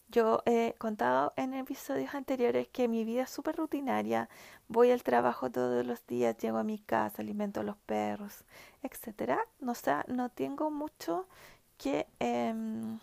yo 0.09 0.43
he 0.45 0.75
contado 0.77 1.33
en 1.37 1.53
episodios 1.53 2.13
anteriores 2.15 2.67
que 2.69 2.87
mi 2.87 3.03
vida 3.05 3.23
es 3.23 3.29
súper 3.29 3.55
rutinaria, 3.57 4.29
voy 4.67 4.91
al 4.91 5.03
trabajo 5.03 5.51
todos 5.51 5.85
los 5.85 6.05
días, 6.07 6.37
llego 6.37 6.57
a 6.59 6.63
mi 6.63 6.79
casa, 6.79 7.21
alimento 7.21 7.61
a 7.61 7.63
los 7.63 7.77
perros, 7.77 8.45
etcétera. 8.83 9.39
No, 9.59 9.73
no 10.07 10.29
tengo 10.29 10.71
mucho 10.71 11.27
que, 11.77 12.07
em, 12.19 12.99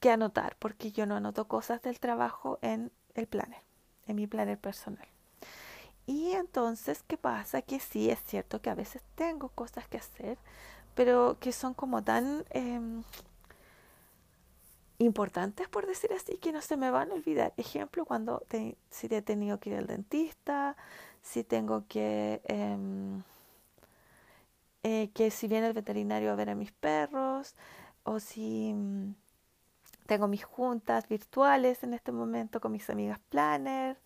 que 0.00 0.10
anotar, 0.10 0.56
porque 0.58 0.92
yo 0.92 1.06
no 1.06 1.16
anoto 1.16 1.46
cosas 1.48 1.82
del 1.82 2.00
trabajo 2.00 2.58
en 2.62 2.92
el 3.14 3.26
planner, 3.26 3.62
en 4.06 4.16
mi 4.16 4.26
planner 4.26 4.58
personal. 4.58 5.06
Y 6.06 6.32
entonces, 6.32 7.02
¿qué 7.06 7.16
pasa? 7.16 7.62
Que 7.62 7.80
sí, 7.80 8.10
es 8.10 8.22
cierto 8.24 8.60
que 8.62 8.70
a 8.70 8.74
veces 8.74 9.02
tengo 9.16 9.48
cosas 9.50 9.88
que 9.88 9.98
hacer, 9.98 10.38
pero 10.94 11.38
que 11.40 11.52
son 11.52 11.74
como 11.74 12.02
tan 12.02 12.44
em, 12.50 13.02
importantes, 14.98 15.68
por 15.68 15.86
decir 15.86 16.12
así, 16.12 16.38
que 16.38 16.52
no 16.52 16.62
se 16.62 16.76
me 16.76 16.90
van 16.90 17.10
a 17.10 17.14
olvidar. 17.14 17.52
Ejemplo, 17.56 18.04
cuando 18.04 18.42
si 18.90 19.06
he 19.10 19.22
tenido 19.22 19.58
que 19.58 19.70
ir 19.70 19.76
al 19.76 19.86
dentista, 19.86 20.76
si 21.22 21.44
tengo 21.44 21.84
que... 21.88 22.40
Em, 22.44 23.22
eh, 24.88 25.10
que 25.14 25.32
si 25.32 25.48
viene 25.48 25.66
el 25.66 25.72
veterinario 25.72 26.30
a 26.30 26.36
ver 26.36 26.48
a 26.50 26.54
mis 26.54 26.70
perros, 26.70 27.56
o 28.04 28.20
si 28.20 28.72
mm, 28.72 29.14
tengo 30.06 30.28
mis 30.28 30.44
juntas 30.44 31.08
virtuales 31.08 31.82
en 31.82 31.92
este 31.92 32.12
momento 32.12 32.60
con 32.60 32.70
mis 32.70 32.88
amigas 32.88 33.18
planner, 33.28 33.98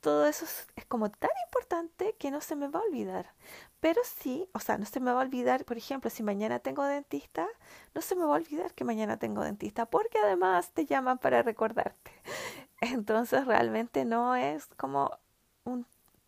todo 0.00 0.26
eso 0.28 0.44
es, 0.44 0.68
como 0.86 1.10
tan 1.10 1.30
importante 1.46 2.14
que 2.20 2.30
no 2.30 2.40
se 2.40 2.54
me 2.54 2.68
va 2.68 2.80
a 2.80 2.82
olvidar. 2.84 3.34
Pero 3.80 4.00
sí, 4.04 4.48
o 4.52 4.60
sea, 4.60 4.78
no 4.78 4.86
se 4.86 5.00
me 5.00 5.10
va 5.12 5.20
a 5.22 5.24
olvidar, 5.24 5.64
por 5.64 5.76
ejemplo, 5.76 6.08
si 6.10 6.22
mañana 6.22 6.60
tengo 6.60 6.84
dentista, 6.84 7.48
no 7.94 8.00
se 8.00 8.14
me 8.14 8.24
va 8.24 8.34
a 8.34 8.38
olvidar 8.38 8.74
que 8.74 8.84
mañana 8.84 9.18
tengo 9.18 9.42
dentista, 9.42 9.86
porque 9.86 10.18
además 10.20 10.70
te 10.72 10.86
llaman 10.86 11.18
para 11.18 11.42
recordarte. 11.42 12.12
Entonces 12.80 13.44
realmente 13.46 14.04
no 14.04 14.36
es 14.36 14.66
como 14.76 15.10
un 15.64 15.84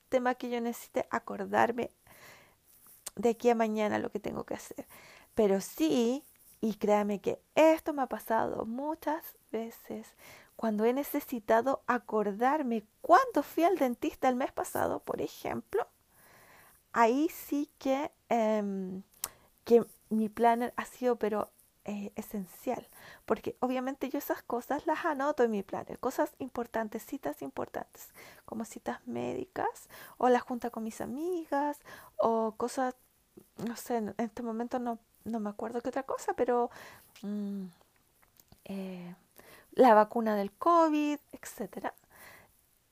tema 0.08 0.34
que 0.34 0.50
yo 0.50 0.60
necesite 0.60 1.06
acordarme 1.10 1.92
de 3.18 3.30
aquí 3.30 3.50
a 3.50 3.54
mañana 3.54 3.98
lo 3.98 4.10
que 4.10 4.20
tengo 4.20 4.44
que 4.44 4.54
hacer. 4.54 4.86
Pero 5.34 5.60
sí, 5.60 6.24
y 6.60 6.74
créame 6.76 7.20
que 7.20 7.40
esto 7.54 7.92
me 7.92 8.02
ha 8.02 8.06
pasado 8.06 8.64
muchas 8.66 9.36
veces, 9.52 10.08
cuando 10.56 10.84
he 10.84 10.92
necesitado 10.92 11.82
acordarme 11.86 12.84
cuándo 13.02 13.42
fui 13.42 13.64
al 13.64 13.78
dentista 13.78 14.28
el 14.28 14.36
mes 14.36 14.52
pasado, 14.52 15.00
por 15.00 15.20
ejemplo, 15.20 15.86
ahí 16.92 17.28
sí 17.28 17.70
que, 17.78 18.10
em, 18.28 19.02
que 19.64 19.84
mi 20.10 20.28
planner 20.28 20.72
ha 20.76 20.84
sido 20.84 21.16
pero 21.16 21.50
eh, 21.84 22.12
esencial, 22.16 22.86
porque 23.24 23.56
obviamente 23.60 24.10
yo 24.10 24.18
esas 24.18 24.42
cosas 24.42 24.86
las 24.86 25.06
anoto 25.06 25.42
en 25.44 25.50
mi 25.52 25.62
planner, 25.62 25.98
cosas 25.98 26.34
importantes, 26.38 27.02
citas 27.06 27.40
importantes, 27.40 28.10
como 28.44 28.66
citas 28.66 29.00
médicas 29.06 29.88
o 30.18 30.28
la 30.28 30.40
junta 30.40 30.68
con 30.70 30.84
mis 30.84 31.00
amigas 31.00 31.80
o 32.18 32.54
cosas, 32.58 32.94
no 33.66 33.76
sé, 33.76 33.96
en 33.96 34.14
este 34.18 34.42
momento 34.42 34.78
no, 34.78 34.98
no 35.24 35.40
me 35.40 35.50
acuerdo 35.50 35.80
qué 35.80 35.90
otra 35.90 36.04
cosa, 36.04 36.34
pero 36.34 36.70
mm, 37.22 37.64
eh, 38.64 39.14
la 39.72 39.94
vacuna 39.94 40.36
del 40.36 40.52
COVID, 40.52 41.18
etcétera. 41.32 41.94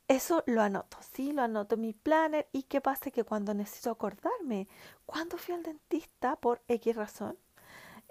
Eso 0.09 0.45
lo 0.47 0.63
anoto, 0.63 0.99
sí, 1.13 1.33
lo 1.33 1.43
anoto 1.43 1.75
en 1.75 1.81
mi 1.81 1.93
planner. 1.93 2.49
¿Y 2.53 2.63
qué 2.65 2.81
pasa? 2.81 3.11
Que 3.11 3.25
cuando 3.25 3.55
necesito 3.55 3.91
acordarme, 3.91 4.69
cuando 5.05 5.37
fui 5.37 5.55
al 5.55 5.65
dentista 5.65 6.37
por 6.37 6.63
X 6.69 6.95
razón, 6.95 7.37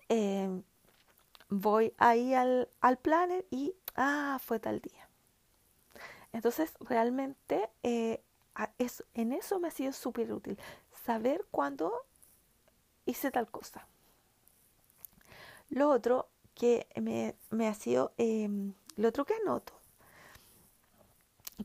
eh, 0.10 0.62
voy 1.50 1.94
ahí 1.98 2.34
al, 2.34 2.70
al, 2.82 2.98
planner 2.98 3.46
y, 3.50 3.76
ah, 3.96 4.40
fue 4.44 4.60
tal 4.60 4.82
día. 4.82 5.10
Entonces, 6.34 6.74
realmente, 6.82 7.70
eh, 7.84 8.22
en 9.14 9.32
eso 9.32 9.60
me 9.60 9.70
ha 9.70 9.72
sido 9.72 9.94
súper 9.94 10.34
útil, 10.34 10.60
saber 11.06 11.46
cuándo 11.52 11.94
hice 13.06 13.32
tal 13.32 13.50
cosa. 13.50 13.88
Lo 15.70 15.90
otro 15.90 16.30
que 16.54 16.88
me, 17.02 17.36
me 17.50 17.68
ha 17.68 17.74
sido, 17.74 18.14
eh, 18.18 18.50
lo 18.96 19.10
otro 19.10 19.26
que 19.26 19.34
anoto, 19.36 19.74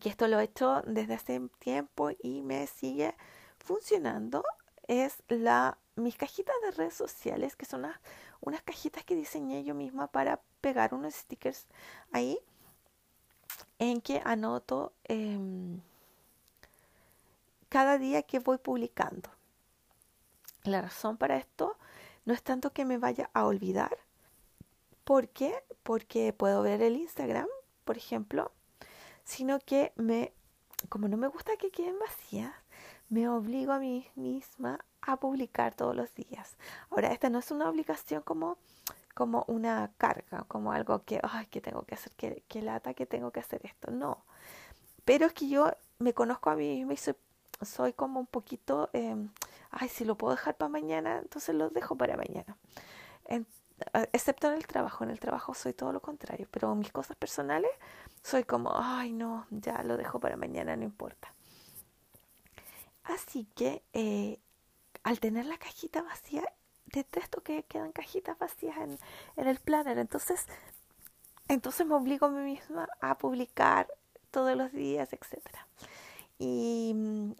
que 0.00 0.09
esto 0.09 0.29
lo 0.29 0.40
he 0.40 0.44
hecho 0.44 0.83
desde 0.87 1.14
hace 1.14 1.40
tiempo 1.59 2.11
y 2.22 2.42
me 2.42 2.66
sigue 2.66 3.14
funcionando, 3.59 4.44
es 4.88 5.22
la, 5.29 5.79
mis 5.96 6.16
cajitas 6.16 6.55
de 6.62 6.70
redes 6.72 6.94
sociales, 6.94 7.57
que 7.57 7.66
son 7.66 7.81
unas, 7.85 8.00
unas 8.40 8.62
cajitas 8.62 9.05
que 9.05 9.14
diseñé 9.14 9.62
yo 9.62 9.74
misma 9.74 10.09
para 10.09 10.40
pegar 10.61 10.94
unos 10.94 11.14
stickers 11.14 11.66
ahí, 12.12 12.38
en 13.79 14.00
que 14.00 14.20
anoto 14.24 14.92
eh, 15.05 15.38
cada 17.68 17.98
día 17.98 18.22
que 18.22 18.38
voy 18.38 18.59
publicando. 18.59 19.31
La 20.64 20.82
razón 20.82 21.16
para 21.16 21.36
esto 21.36 21.76
no 22.24 22.34
es 22.34 22.42
tanto 22.42 22.72
que 22.72 22.84
me 22.84 22.98
vaya 22.98 23.30
a 23.32 23.46
olvidar. 23.46 23.96
¿Por 25.04 25.28
qué? 25.28 25.54
Porque 25.82 26.32
puedo 26.32 26.62
ver 26.62 26.82
el 26.82 26.96
Instagram, 26.96 27.48
por 27.84 27.96
ejemplo, 27.96 28.52
sino 29.24 29.58
que 29.60 29.92
me, 29.96 30.32
como 30.88 31.08
no 31.08 31.16
me 31.16 31.28
gusta 31.28 31.56
que 31.56 31.70
queden 31.70 31.98
vacías, 31.98 32.52
me 33.08 33.28
obligo 33.28 33.72
a 33.72 33.78
mí 33.78 34.08
misma 34.14 34.84
a 35.02 35.16
publicar 35.16 35.74
todos 35.74 35.96
los 35.96 36.14
días. 36.14 36.56
Ahora, 36.90 37.12
esta 37.12 37.30
no 37.30 37.38
es 37.38 37.50
una 37.50 37.68
obligación 37.68 38.22
como, 38.22 38.58
como 39.14 39.44
una 39.48 39.90
carga, 39.98 40.44
como 40.46 40.72
algo 40.72 41.04
que, 41.04 41.20
ay, 41.22 41.46
que 41.46 41.60
tengo 41.60 41.82
que 41.82 41.94
hacer, 41.94 42.12
que, 42.12 42.44
que 42.48 42.62
lata, 42.62 42.94
que 42.94 43.06
tengo 43.06 43.30
que 43.30 43.40
hacer 43.40 43.60
esto. 43.64 43.90
No. 43.90 44.24
Pero 45.04 45.26
es 45.26 45.32
que 45.32 45.48
yo 45.48 45.72
me 45.98 46.14
conozco 46.14 46.50
a 46.50 46.56
mí 46.56 46.68
misma 46.76 46.92
y 46.92 46.96
soy, 46.98 47.16
soy 47.62 47.92
como 47.92 48.20
un 48.20 48.26
poquito, 48.26 48.90
eh, 48.92 49.16
ay, 49.70 49.88
si 49.88 50.04
lo 50.04 50.16
puedo 50.16 50.35
dejar 50.35 50.56
para 50.56 50.68
mañana, 50.68 51.18
entonces 51.18 51.54
lo 51.54 51.70
dejo 51.70 51.96
para 51.96 52.16
mañana. 52.16 52.56
Excepto 54.12 54.48
en 54.48 54.54
el 54.54 54.66
trabajo, 54.66 55.04
en 55.04 55.11
el 55.11 55.20
trabajo 55.20 55.54
soy 55.54 55.72
todo 55.72 55.92
lo 55.92 56.00
contrario, 56.00 56.46
pero 56.50 56.74
mis 56.74 56.92
cosas 56.92 57.16
personales 57.16 57.70
soy 58.22 58.44
como, 58.44 58.72
ay 58.74 59.12
no, 59.12 59.46
ya 59.50 59.83
lo 59.83 59.96
dejo 59.96 60.20
para 60.20 60.37
mañana, 60.37 60.76
no 60.76 60.85
importa. 60.85 61.33
Así 63.04 63.46
que 63.56 63.83
eh, 63.92 64.38
al 65.02 65.20
tener 65.20 65.46
la 65.46 65.59
cajita 65.59 66.02
vacía, 66.02 66.44
detesto 66.87 67.42
que 67.42 67.62
quedan 67.64 67.92
cajitas 67.92 68.38
vacías 68.38 68.76
en, 68.78 68.98
en 69.37 69.48
el 69.48 69.59
planner, 69.59 69.98
entonces, 69.98 70.46
entonces 71.48 71.87
me 71.87 71.94
obligo 71.94 72.26
a 72.26 72.30
mí 72.30 72.42
misma 72.42 72.88
a 73.00 73.16
publicar 73.16 73.88
todos 74.30 74.56
los 74.56 74.72
días, 74.72 75.12
etc. 75.12 75.38
Y, 76.38 77.35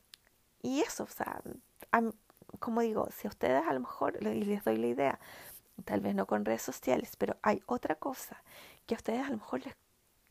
y 0.63 0.81
eso, 0.81 1.05
o 1.05 1.09
sea, 1.09 1.43
como 2.59 2.81
digo, 2.81 3.09
si 3.17 3.27
a 3.27 3.31
ustedes 3.31 3.67
a 3.67 3.73
lo 3.73 3.81
mejor, 3.81 4.19
y 4.21 4.45
les 4.45 4.65
doy 4.65 4.77
la 4.77 4.87
idea, 4.87 5.21
tal 5.85 6.01
vez 6.01 6.15
no 6.15 6.27
con 6.27 6.45
redes 6.45 6.63
sociales, 6.63 7.17
pero 7.17 7.37
hay 7.43 7.63
otra 7.67 7.95
cosa 7.95 8.43
que 8.87 8.95
a 8.95 8.99
ustedes 8.99 9.27
a 9.27 9.31
lo 9.31 9.39
mejor 9.39 9.61
les, 9.65 9.77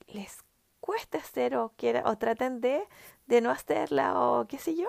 les 0.07 0.43
cueste 0.79 1.17
hacer 1.17 1.55
o, 1.55 1.73
quiera, 1.77 2.03
o 2.05 2.17
traten 2.17 2.61
de, 2.61 2.83
de 3.27 3.41
no 3.41 3.51
hacerla 3.51 4.19
o 4.19 4.47
qué 4.47 4.57
sé 4.59 4.75
yo, 4.75 4.87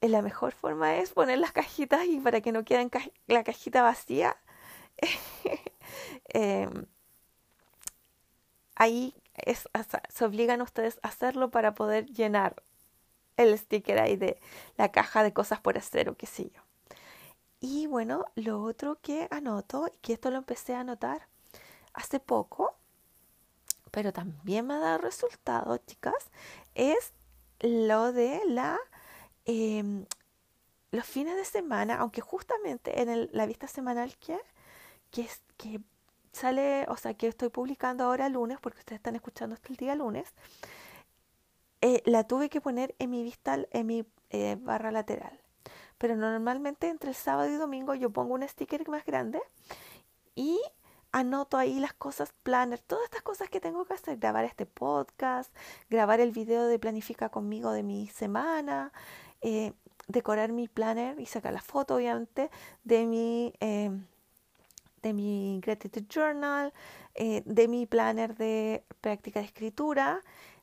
eh, 0.00 0.08
la 0.08 0.22
mejor 0.22 0.52
forma 0.52 0.96
es 0.96 1.12
poner 1.12 1.38
las 1.38 1.52
cajitas 1.52 2.04
y 2.06 2.20
para 2.20 2.40
que 2.40 2.52
no 2.52 2.64
queden 2.64 2.90
la 3.26 3.44
cajita 3.44 3.82
vacía, 3.82 4.36
eh, 6.34 6.68
ahí 8.74 9.14
es, 9.34 9.68
se 10.08 10.24
obligan 10.24 10.62
ustedes 10.62 10.98
a 11.02 11.08
hacerlo 11.08 11.50
para 11.50 11.74
poder 11.74 12.06
llenar 12.06 12.62
el 13.38 13.58
sticker 13.58 13.98
ahí 13.98 14.16
de 14.16 14.38
la 14.76 14.90
caja 14.90 15.22
de 15.22 15.32
cosas 15.32 15.60
por 15.60 15.78
hacer 15.78 16.08
o 16.08 16.16
qué 16.16 16.26
sé 16.26 16.50
yo. 16.50 16.62
Y 17.60 17.86
bueno, 17.86 18.26
lo 18.34 18.62
otro 18.62 18.98
que 19.00 19.28
anoto, 19.30 19.88
y 19.88 19.98
que 20.00 20.12
esto 20.12 20.30
lo 20.30 20.38
empecé 20.38 20.74
a 20.74 20.80
anotar 20.80 21.26
hace 21.92 22.20
poco, 22.20 22.74
pero 23.90 24.12
también 24.12 24.66
me 24.66 24.74
ha 24.74 24.78
dado 24.78 24.98
resultados, 24.98 25.80
chicas, 25.86 26.30
es 26.74 27.12
lo 27.60 28.12
de 28.12 28.42
la 28.46 28.78
eh, 29.46 30.04
los 30.90 31.04
fines 31.04 31.36
de 31.36 31.44
semana, 31.44 31.96
aunque 31.98 32.20
justamente 32.20 33.00
en 33.02 33.08
el, 33.08 33.30
la 33.32 33.46
vista 33.46 33.66
semanal 33.66 34.16
que, 34.18 34.38
que, 35.10 35.28
que 35.56 35.80
sale, 36.32 36.86
o 36.88 36.96
sea, 36.96 37.14
que 37.14 37.26
estoy 37.28 37.48
publicando 37.50 38.04
ahora 38.04 38.28
lunes, 38.28 38.58
porque 38.60 38.78
ustedes 38.78 38.98
están 38.98 39.16
escuchando 39.16 39.54
hasta 39.54 39.68
el 39.68 39.76
día 39.76 39.94
lunes, 39.94 40.32
eh, 41.80 42.02
la 42.06 42.24
tuve 42.24 42.48
que 42.48 42.60
poner 42.60 42.94
en 42.98 43.10
mi 43.10 43.22
vista, 43.22 43.58
en 43.70 43.86
mi 43.86 44.04
eh, 44.30 44.56
barra 44.60 44.90
lateral. 44.90 45.40
Pero 45.98 46.16
normalmente 46.16 46.88
entre 46.88 47.10
el 47.10 47.16
sábado 47.16 47.50
y 47.50 47.56
domingo 47.56 47.94
yo 47.94 48.10
pongo 48.10 48.34
un 48.34 48.46
sticker 48.48 48.88
más 48.88 49.04
grande 49.04 49.40
y 50.34 50.60
anoto 51.12 51.56
ahí 51.56 51.80
las 51.80 51.94
cosas, 51.94 52.32
planner, 52.42 52.80
todas 52.80 53.04
estas 53.04 53.22
cosas 53.22 53.48
que 53.50 53.60
tengo 53.60 53.84
que 53.84 53.94
hacer, 53.94 54.18
grabar 54.18 54.44
este 54.44 54.66
podcast, 54.66 55.54
grabar 55.90 56.20
el 56.20 56.32
video 56.32 56.66
de 56.66 56.78
planifica 56.78 57.28
conmigo 57.30 57.72
de 57.72 57.82
mi 57.82 58.08
semana, 58.08 58.92
eh, 59.40 59.72
decorar 60.06 60.52
mi 60.52 60.68
planner 60.68 61.18
y 61.20 61.26
sacar 61.26 61.52
la 61.52 61.60
foto 61.60 61.96
obviamente 61.96 62.50
de 62.84 63.06
mi 63.06 63.52
eh, 63.60 63.90
de 65.02 65.12
mi 65.12 65.60
gratitude 65.62 66.06
journal, 66.08 66.72
eh, 67.14 67.42
de 67.44 67.68
mi 67.68 67.86
planner 67.86 68.36
de 68.36 68.84
práctica 69.00 69.40
de 69.40 69.46
escritura, 69.46 70.22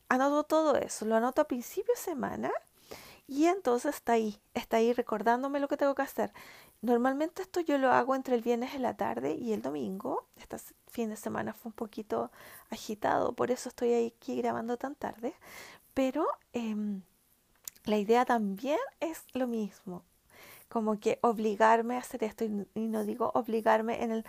anoto 0.10 0.44
todo 0.44 0.76
eso, 0.76 1.06
lo 1.06 1.16
anoto 1.16 1.42
a 1.42 1.48
principio 1.48 1.94
de 1.94 2.02
semana 2.02 2.52
y 3.28 3.46
entonces 3.46 3.96
está 3.96 4.14
ahí, 4.14 4.40
está 4.54 4.78
ahí 4.78 4.94
recordándome 4.94 5.60
lo 5.60 5.68
que 5.68 5.78
tengo 5.78 5.96
que 5.96 6.04
hacer. 6.04 6.32
Normalmente 6.82 7.42
esto 7.42 7.60
yo 7.62 7.78
lo 7.78 7.92
hago 7.92 8.16
entre 8.16 8.36
el 8.36 8.42
viernes 8.42 8.76
en 8.76 8.84
la 8.84 8.96
tarde 8.96 9.34
y 9.34 9.54
el 9.54 9.62
domingo. 9.62 10.28
Este 10.36 10.58
fin 10.88 11.10
de 11.10 11.16
semana 11.16 11.54
fue 11.54 11.70
un 11.70 11.74
poquito 11.74 12.32
agitado, 12.70 13.34
por 13.34 13.50
eso 13.50 13.70
estoy 13.70 13.94
aquí 14.06 14.38
grabando 14.38 14.78
tan 14.78 14.96
tarde. 14.96 15.34
Pero 15.94 16.28
eh, 16.54 16.76
la 17.86 17.98
idea 17.98 18.26
también 18.26 18.80
es 19.00 19.24
lo 19.34 19.48
mismo, 19.48 20.04
como 20.70 21.00
que 21.00 21.20
obligarme 21.22 21.96
a 21.96 22.00
hacer 22.00 22.24
esto, 22.24 22.46
y, 22.46 22.68
no 22.76 23.04
digo 23.04 23.32
obligarme 23.34 24.04
en 24.04 24.12
el 24.12 24.26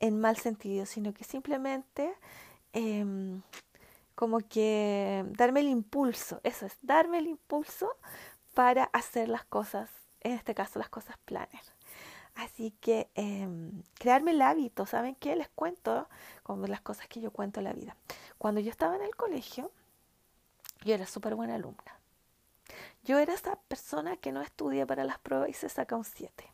en 0.00 0.20
mal 0.20 0.36
sentido, 0.36 0.86
sino 0.86 1.12
que 1.12 1.24
simplemente 1.24 2.14
eh, 2.72 3.04
como 4.18 4.40
que 4.40 5.24
darme 5.28 5.60
el 5.60 5.68
impulso, 5.68 6.40
eso 6.42 6.66
es, 6.66 6.76
darme 6.82 7.18
el 7.18 7.28
impulso 7.28 7.96
para 8.52 8.82
hacer 8.86 9.28
las 9.28 9.44
cosas, 9.44 9.88
en 10.22 10.32
este 10.32 10.56
caso 10.56 10.80
las 10.80 10.88
cosas 10.88 11.16
planner. 11.18 11.62
Así 12.34 12.72
que 12.80 13.08
eh, 13.14 13.48
crearme 13.94 14.32
el 14.32 14.42
hábito, 14.42 14.86
¿saben 14.86 15.14
qué? 15.14 15.36
Les 15.36 15.48
cuento 15.50 16.08
como 16.42 16.66
las 16.66 16.80
cosas 16.80 17.06
que 17.06 17.20
yo 17.20 17.30
cuento 17.30 17.60
en 17.60 17.64
la 17.64 17.72
vida. 17.72 17.96
Cuando 18.38 18.60
yo 18.60 18.70
estaba 18.70 18.96
en 18.96 19.02
el 19.02 19.14
colegio, 19.14 19.70
yo 20.84 20.94
era 20.94 21.06
súper 21.06 21.36
buena 21.36 21.54
alumna. 21.54 22.00
Yo 23.04 23.20
era 23.20 23.34
esa 23.34 23.54
persona 23.68 24.16
que 24.16 24.32
no 24.32 24.42
estudia 24.42 24.84
para 24.84 25.04
las 25.04 25.20
pruebas 25.20 25.48
y 25.48 25.52
se 25.52 25.68
saca 25.68 25.94
un 25.94 26.04
7. 26.04 26.44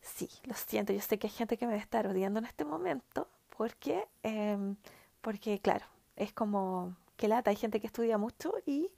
Sí, 0.00 0.30
lo 0.44 0.54
siento, 0.54 0.92
yo 0.92 1.00
sé 1.00 1.18
que 1.18 1.26
hay 1.26 1.32
gente 1.32 1.56
que 1.56 1.66
me 1.66 1.72
va 1.72 1.80
a 1.80 1.82
estar 1.82 2.06
odiando 2.06 2.38
en 2.38 2.46
este 2.46 2.64
momento 2.64 3.26
porque, 3.56 4.06
eh, 4.22 4.76
porque 5.20 5.60
claro, 5.60 5.86
es 6.16 6.32
como 6.32 6.96
que 7.16 7.28
lata, 7.28 7.50
hay 7.50 7.56
gente 7.56 7.80
que 7.80 7.86
estudia 7.86 8.18
mucho 8.18 8.54
y 8.66 8.90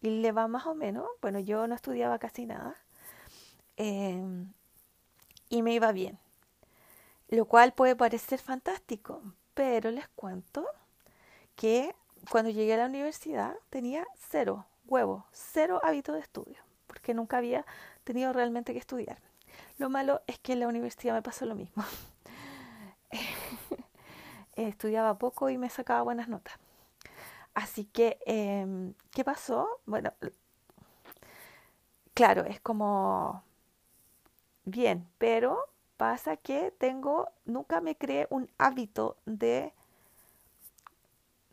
le 0.00 0.32
va 0.32 0.48
más 0.48 0.66
o 0.66 0.74
menos. 0.74 1.06
Bueno, 1.20 1.38
yo 1.40 1.66
no 1.66 1.74
estudiaba 1.74 2.18
casi 2.18 2.46
nada 2.46 2.76
em, 3.76 4.52
y 5.48 5.62
me 5.62 5.74
iba 5.74 5.92
bien, 5.92 6.18
lo 7.28 7.44
cual 7.46 7.72
puede 7.72 7.96
parecer 7.96 8.40
fantástico, 8.40 9.22
pero 9.54 9.90
les 9.90 10.08
cuento 10.08 10.66
que 11.56 11.94
cuando 12.30 12.50
llegué 12.50 12.74
a 12.74 12.78
la 12.78 12.86
universidad 12.86 13.56
tenía 13.70 14.06
cero 14.30 14.66
huevo, 14.86 15.26
cero 15.32 15.80
hábito 15.82 16.12
de 16.12 16.20
estudio, 16.20 16.58
porque 16.86 17.14
nunca 17.14 17.38
había 17.38 17.64
tenido 18.04 18.32
realmente 18.32 18.72
que 18.72 18.78
estudiar. 18.78 19.18
Lo 19.78 19.90
malo 19.90 20.22
es 20.26 20.38
que 20.38 20.52
en 20.52 20.60
la 20.60 20.68
universidad 20.68 21.14
me 21.14 21.22
pasó 21.22 21.46
lo 21.46 21.54
mismo. 21.54 21.84
estudiaba 24.66 25.18
poco 25.18 25.50
y 25.50 25.58
me 25.58 25.70
sacaba 25.70 26.02
buenas 26.02 26.28
notas. 26.28 26.58
Así 27.54 27.84
que, 27.86 28.18
em, 28.26 28.94
¿qué 29.12 29.24
pasó? 29.24 29.68
Bueno, 29.86 30.12
claro, 32.14 32.44
es 32.44 32.60
como 32.60 33.42
bien, 34.64 35.06
pero 35.18 35.58
pasa 35.96 36.36
que 36.36 36.70
tengo, 36.78 37.28
nunca 37.44 37.80
me 37.80 37.96
creé 37.96 38.26
un 38.30 38.48
hábito 38.58 39.16
de, 39.26 39.72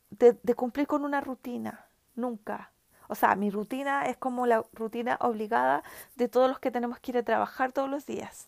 de, 0.10 0.38
de 0.42 0.56
cumplir 0.56 0.88
con 0.88 1.04
una 1.04 1.22
rutina, 1.22 1.86
nunca. 2.16 2.72
O 3.08 3.16
sea, 3.16 3.36
mi 3.36 3.50
rutina 3.52 4.06
es 4.08 4.18
como 4.18 4.48
la 4.48 4.64
rutina 4.74 5.18
obligada 5.22 5.84
de 6.16 6.28
todos 6.28 6.50
los 6.50 6.60
que 6.60 6.72
tenemos 6.72 7.00
que 7.00 7.12
ir 7.12 7.18
a 7.18 7.24
trabajar 7.24 7.72
todos 7.72 7.90
los 7.90 8.06
días. 8.06 8.48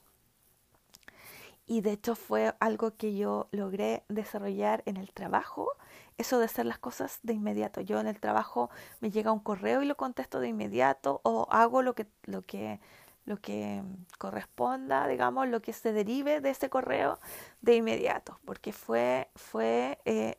Y 1.68 1.82
de 1.82 1.92
hecho 1.92 2.16
fue 2.16 2.56
algo 2.60 2.96
que 2.96 3.16
yo 3.16 3.50
logré 3.52 4.04
desarrollar 4.08 4.84
en 4.86 4.98
el 4.98 5.12
trabajo, 5.12 5.70
eso 6.18 6.40
de 6.40 6.46
hacer 6.46 6.66
las 6.66 6.80
cosas 6.80 7.20
de 7.24 7.34
inmediato. 7.34 7.82
Yo 7.82 8.00
en 8.00 8.08
el 8.08 8.20
trabajo 8.20 8.70
me 9.02 9.12
llega 9.12 9.34
un 9.34 9.42
correo 9.42 9.82
y 9.84 9.86
lo 9.86 9.98
contesto 9.98 10.40
de 10.40 10.48
inmediato 10.48 11.20
o 11.24 11.48
hago 11.52 11.82
lo 11.82 11.94
que, 11.94 12.08
lo 12.24 12.42
que, 12.44 12.80
lo 13.26 13.38
que 13.38 13.84
corresponda, 14.18 15.08
digamos, 15.08 15.50
lo 15.50 15.62
que 15.62 15.74
se 15.74 15.92
derive 15.92 16.40
de 16.40 16.52
ese 16.52 16.70
correo 16.70 17.20
de 17.62 17.76
inmediato, 17.76 18.40
porque 18.46 18.72
fue, 18.72 19.30
fue 19.36 20.00
eh, 20.06 20.38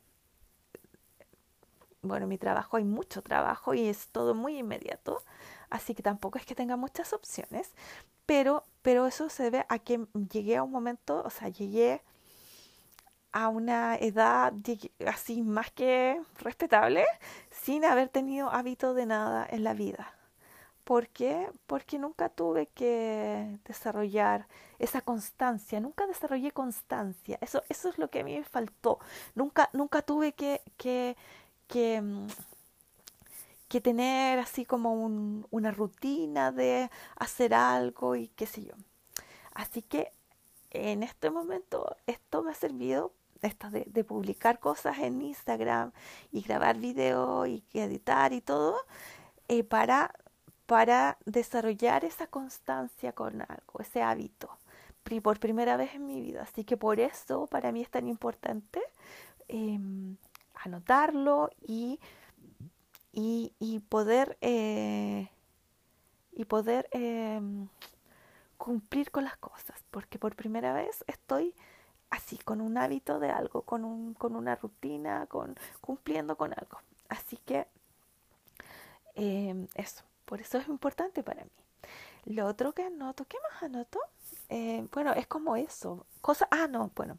bueno, 2.03 2.25
en 2.25 2.31
mi 2.31 2.39
trabajo 2.39 2.77
hay 2.77 2.85
mucho 2.85 3.23
trabajo 3.23 3.75
y 3.75 3.87
es 3.89 4.09
todo 4.09 4.35
muy 4.35 4.59
inmediato, 4.59 5.23
así 5.71 5.95
que 5.95 6.03
tampoco 6.03 6.39
es 6.39 6.47
que 6.47 6.55
tenga 6.55 6.77
muchas 6.77 7.13
opciones, 7.13 7.73
pero, 8.29 8.67
pero 8.83 9.07
eso 9.07 9.31
se 9.31 9.45
debe 9.45 9.65
a 9.71 9.79
que 9.79 10.07
llegué 10.31 10.59
a 10.59 10.63
un 10.63 10.71
momento, 10.71 11.23
o 11.25 11.31
sea, 11.31 11.49
llegué 11.49 12.03
a 13.33 13.49
una 13.49 13.97
edad 13.97 14.53
así 15.07 15.43
más 15.43 15.71
que 15.73 16.21
respetable 16.41 17.07
sin 17.51 17.87
haber 17.87 18.11
tenido 18.11 18.51
hábito 18.51 18.93
de 18.93 19.07
nada 19.07 19.47
en 19.51 19.65
la 19.65 19.73
vida. 19.73 20.13
¿Por 20.85 21.09
qué? 21.09 21.49
Porque 21.67 21.99
nunca 21.99 22.29
tuve 22.29 22.67
que 22.69 23.59
desarrollar 23.65 24.47
esa 24.79 25.01
constancia, 25.01 25.81
nunca 25.81 26.07
desarrollé 26.07 26.53
constancia. 26.53 27.39
Eso, 27.41 27.63
eso 27.71 27.89
es 27.89 27.99
lo 27.99 28.11
que 28.11 28.21
a 28.21 28.25
mí 28.25 28.37
me 28.37 28.45
faltó. 28.45 28.99
Nunca, 29.35 29.71
nunca 29.73 30.03
tuve 30.03 30.33
que, 30.35 30.63
que 30.77 31.17
que, 31.69 32.01
mm, 32.01 32.27
que 33.69 33.81
tener 33.81 34.39
así 34.39 34.65
como 34.65 34.95
un, 34.95 35.47
una 35.51 35.71
rutina 35.71 36.53
de 36.53 36.91
hacer 37.17 37.55
algo 37.55 38.17
y 38.17 38.29
qué 38.29 38.47
sé 38.47 38.65
yo. 38.65 38.75
Así 39.55 39.83
que 39.83 40.13
en 40.71 41.03
este 41.03 41.31
momento 41.31 41.97
esto 42.07 42.43
me 42.43 42.53
ha 42.53 42.55
servido 42.55 43.13
esto 43.43 43.71
de, 43.71 44.05
publicar 44.05 44.59
cosas 44.59 44.99
en 44.99 45.23
Instagram 45.23 45.93
y 46.33 46.43
grabar 46.43 46.79
video 46.79 47.47
y 47.47 47.63
editar 47.73 48.33
y 48.33 48.41
todo 48.41 48.77
eh, 49.47 49.63
para, 49.63 50.13
para 50.67 51.19
desarrollar 51.25 52.05
esa 52.05 52.27
constancia 52.27 53.13
con 53.13 53.43
algo, 53.43 53.81
ese 53.81 54.03
hábito 54.03 54.59
por 55.23 55.41
primera 55.41 55.77
vez 55.77 55.95
en 55.95 56.07
mi 56.07 56.21
vida. 56.21 56.43
Así 56.43 56.65
que 56.65 56.77
por 56.77 57.01
eso 57.01 57.47
para 57.47 57.73
mí 57.73 57.81
es 57.81 57.91
tan 57.91 58.07
importante 58.09 58.81
eh, 59.49 59.79
anotarlo 60.55 61.51
y, 61.67 61.99
y, 63.21 63.81
poder, 63.89 64.39
eh, 64.41 65.29
y 66.33 66.45
poder 66.45 66.89
em, 66.93 67.69
cumplir 68.57 69.11
con 69.11 69.25
las 69.25 69.37
cosas, 69.39 69.83
porque 69.91 70.19
por 70.19 70.37
primera 70.37 70.73
vez 70.73 71.05
estoy 71.07 71.55
así, 72.11 72.39
con 72.39 72.61
un 72.61 72.79
hábito 72.79 73.19
de 73.19 73.31
algo, 73.31 73.63
con, 73.63 73.85
un, 73.85 74.15
con 74.15 74.37
una 74.37 74.55
rutina, 74.57 75.27
con, 75.27 75.57
cumpliendo 75.81 76.37
con 76.37 76.53
algo. 76.53 76.79
Así 77.09 77.37
que 77.39 77.67
em, 79.15 79.67
eso, 79.75 80.05
por 80.25 80.41
eso 80.41 80.59
es 80.59 80.69
importante 80.69 81.23
para 81.23 81.45
mí. 81.45 81.51
Lo 82.25 82.47
otro 82.47 82.73
que 82.73 82.85
anoto, 82.85 83.25
¿qué 83.25 83.39
más 83.51 83.63
anoto? 83.63 84.01
Eh, 84.49 84.87
bueno, 84.93 85.13
es 85.15 85.27
como 85.27 85.57
eso. 85.57 86.07
Cosa, 86.21 86.47
ah, 86.51 86.69
no, 86.69 86.91
bueno. 86.95 87.19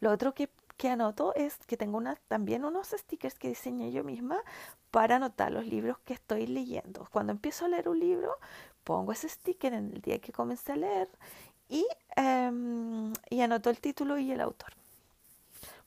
Lo 0.00 0.10
otro 0.10 0.34
que 0.34 0.48
que 0.76 0.88
anoto 0.88 1.34
es 1.34 1.56
que 1.66 1.76
tengo 1.76 1.96
una, 1.98 2.16
también 2.28 2.64
unos 2.64 2.88
stickers 2.88 3.38
que 3.38 3.48
diseñé 3.48 3.92
yo 3.92 4.04
misma 4.04 4.42
para 4.94 5.16
anotar 5.16 5.50
los 5.50 5.66
libros 5.66 5.98
que 6.04 6.14
estoy 6.14 6.46
leyendo. 6.46 7.08
Cuando 7.10 7.32
empiezo 7.32 7.64
a 7.64 7.68
leer 7.68 7.88
un 7.88 7.98
libro, 7.98 8.38
pongo 8.84 9.10
ese 9.10 9.28
sticker 9.28 9.72
en 9.72 9.92
el 9.92 10.00
día 10.00 10.20
que 10.20 10.30
comencé 10.30 10.70
a 10.70 10.76
leer 10.76 11.08
y, 11.68 11.84
em, 12.14 13.12
y 13.28 13.40
anoto 13.40 13.70
el 13.70 13.80
título 13.80 14.18
y 14.18 14.30
el 14.30 14.40
autor. 14.40 14.72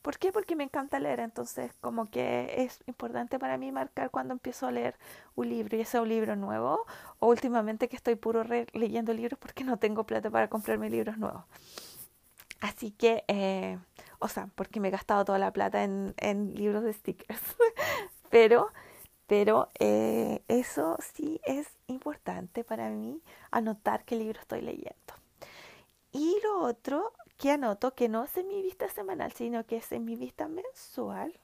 ¿Por 0.02 0.18
qué? 0.18 0.34
Porque 0.34 0.58
me 0.58 0.66
encanta 0.66 1.00
leer, 1.00 1.22
entonces 1.22 1.72
como 1.80 2.10
que 2.10 2.54
es 2.58 2.82
importante 2.86 3.40
para 3.40 3.58
mí 3.58 3.72
marcar 3.72 4.10
cuando 4.12 4.34
empiezo 4.34 4.68
a 4.68 4.72
leer 4.72 4.96
un 5.36 5.48
libro 5.48 5.78
y 5.78 5.82
ese 5.82 5.98
es 6.00 6.02
un 6.04 6.10
libro 6.10 6.36
nuevo 6.36 6.86
o 7.20 7.28
últimamente 7.28 7.88
que 7.88 7.96
estoy 7.96 8.16
puro 8.16 8.44
leyendo 8.74 9.14
libros 9.14 9.40
porque 9.40 9.64
no 9.64 9.78
tengo 9.78 10.04
plata 10.04 10.30
para 10.30 10.50
comprarme 10.50 10.90
libros 10.90 11.18
nuevos. 11.18 11.46
Así 12.60 12.92
que 12.92 13.24
eh, 13.30 13.78
o 14.20 14.28
sea, 14.28 14.50
porque 14.56 14.82
me 14.82 14.90
he 14.90 14.92
gastado 14.92 15.24
toda 15.24 15.40
la 15.40 15.54
plata 15.54 15.86
en 15.86 16.54
libros 16.56 16.84
de 16.84 16.92
stickers. 16.92 17.40
pero 18.30 18.70
pero 19.28 19.70
eh, 19.80 20.42
eso 20.48 20.98
sí 21.14 21.40
es 21.44 21.68
importante 21.88 22.64
para 22.64 22.90
mí, 22.90 23.22
anotar 23.52 24.06
qué 24.06 24.16
libro 24.16 24.40
estoy 24.40 24.62
leyendo. 24.62 25.14
Y 26.14 26.38
lo 26.44 26.62
otro 26.62 27.14
que 27.38 27.52
anoto, 27.52 27.94
que 27.94 28.10
no 28.10 28.24
es 28.24 28.36
en 28.38 28.48
mi 28.48 28.62
vista 28.62 28.90
semanal, 28.90 29.34
sino 29.34 29.66
que 29.66 29.78
es 29.78 29.92
en 29.92 30.06
mi 30.06 30.16
vista 30.16 30.48
mensual 30.48 31.38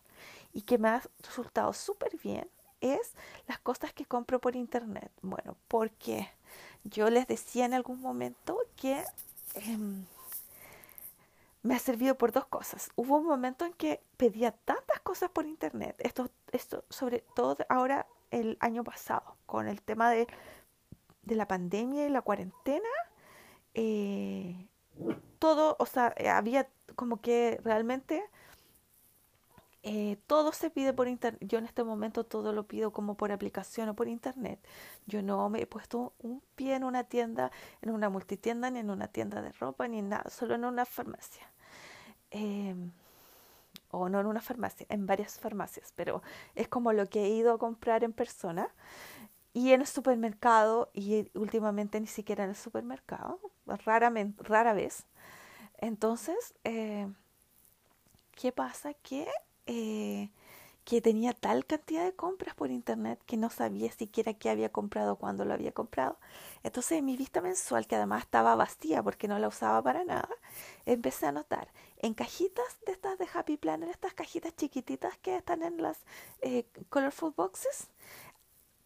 y 0.53 0.61
que 0.61 0.77
me 0.77 0.87
ha 0.87 1.03
resultado 1.21 1.73
súper 1.73 2.17
bien, 2.17 2.49
es 2.81 3.13
las 3.47 3.59
cosas 3.59 3.93
que 3.93 4.05
compro 4.05 4.39
por 4.39 4.55
internet. 4.55 5.11
Bueno, 5.21 5.57
porque 5.67 6.29
yo 6.83 7.09
les 7.09 7.27
decía 7.27 7.65
en 7.65 7.73
algún 7.73 8.01
momento 8.01 8.57
que... 8.75 9.03
Em, 9.55 10.05
me 11.63 11.75
ha 11.75 11.79
servido 11.79 12.15
por 12.17 12.31
dos 12.31 12.45
cosas. 12.45 12.91
Hubo 12.95 13.17
un 13.17 13.25
momento 13.25 13.65
en 13.65 13.73
que 13.73 14.03
pedía 14.17 14.51
tantas 14.51 14.99
cosas 14.99 15.29
por 15.29 15.45
internet, 15.45 15.95
esto, 15.99 16.29
esto 16.51 16.85
sobre 16.89 17.23
todo 17.35 17.57
ahora 17.69 18.05
el 18.31 18.57
año 18.59 18.83
pasado, 18.83 19.37
con 19.45 19.67
el 19.67 19.81
tema 19.81 20.11
de, 20.11 20.27
de 21.23 21.35
la 21.35 21.47
pandemia 21.47 22.05
y 22.05 22.09
la 22.09 22.21
cuarentena, 22.21 22.89
eh, 23.73 24.67
todo, 25.39 25.75
o 25.79 25.85
sea, 25.85 26.13
eh, 26.17 26.29
había 26.29 26.67
como 26.95 27.21
que 27.21 27.59
realmente 27.63 28.23
eh, 29.83 30.17
todo 30.27 30.53
se 30.53 30.69
pide 30.69 30.93
por 30.93 31.07
internet. 31.09 31.41
Yo 31.45 31.57
en 31.59 31.65
este 31.65 31.83
momento 31.83 32.23
todo 32.23 32.53
lo 32.53 32.67
pido 32.67 32.91
como 32.91 33.15
por 33.15 33.31
aplicación 33.31 33.89
o 33.89 33.95
por 33.95 34.07
internet. 34.07 34.59
Yo 35.07 35.21
no 35.21 35.49
me 35.49 35.61
he 35.61 35.67
puesto 35.67 36.13
un 36.19 36.41
pie 36.55 36.75
en 36.75 36.85
una 36.85 37.03
tienda, 37.03 37.51
en 37.81 37.91
una 37.91 38.09
multitienda, 38.09 38.69
ni 38.71 38.79
en 38.79 38.89
una 38.89 39.07
tienda 39.09 39.41
de 39.41 39.51
ropa, 39.51 39.87
ni 39.89 40.01
nada, 40.01 40.29
solo 40.29 40.55
en 40.55 40.65
una 40.65 40.85
farmacia. 40.85 41.51
Em, 42.31 42.91
o 43.91 44.09
no 44.09 44.19
en 44.19 44.25
una 44.27 44.41
farmacia, 44.41 44.85
en 44.89 45.05
varias 45.05 45.39
farmacias, 45.39 45.93
pero 45.95 46.23
es 46.55 46.67
como 46.67 46.93
lo 46.93 47.07
que 47.07 47.25
he 47.25 47.29
ido 47.29 47.53
a 47.53 47.59
comprar 47.59 48.03
en 48.03 48.13
persona 48.13 48.69
y 49.53 49.73
en 49.73 49.81
el 49.81 49.87
supermercado 49.87 50.89
y 50.93 51.29
últimamente 51.37 51.99
ni 51.99 52.07
siquiera 52.07 52.43
en 52.45 52.51
el 52.51 52.55
supermercado, 52.55 53.39
raramente, 53.85 54.43
rara 54.43 54.73
vez. 54.73 55.05
Entonces, 55.77 56.55
eh, 56.63 57.07
¿qué 58.31 58.51
pasa? 58.51 58.93
Que 58.95 59.27
eh, 59.67 60.29
que 60.85 61.01
tenía 61.01 61.33
tal 61.33 61.65
cantidad 61.65 62.03
de 62.03 62.13
compras 62.13 62.55
por 62.55 62.69
internet 62.71 63.19
que 63.25 63.37
no 63.37 63.49
sabía 63.49 63.91
siquiera 63.91 64.33
qué 64.33 64.49
había 64.49 64.69
comprado 64.69 65.15
cuando 65.15 65.45
lo 65.45 65.53
había 65.53 65.71
comprado. 65.71 66.17
Entonces 66.63 66.99
en 66.99 67.05
mi 67.05 67.15
vista 67.15 67.41
mensual, 67.41 67.87
que 67.87 67.95
además 67.95 68.23
estaba 68.23 68.55
vacía 68.55 69.01
porque 69.01 69.27
no 69.27 69.39
la 69.39 69.47
usaba 69.47 69.81
para 69.81 70.03
nada, 70.03 70.29
empecé 70.85 71.27
a 71.27 71.31
notar 71.31 71.69
en 71.99 72.13
cajitas 72.13 72.77
de 72.85 72.91
estas 72.93 73.17
de 73.17 73.27
Happy 73.33 73.57
Planner, 73.57 73.89
estas 73.89 74.13
cajitas 74.13 74.55
chiquititas 74.55 75.17
que 75.19 75.37
están 75.37 75.63
en 75.63 75.81
las 75.81 75.99
eh, 76.41 76.65
Colorful 76.89 77.33
Boxes, 77.35 77.87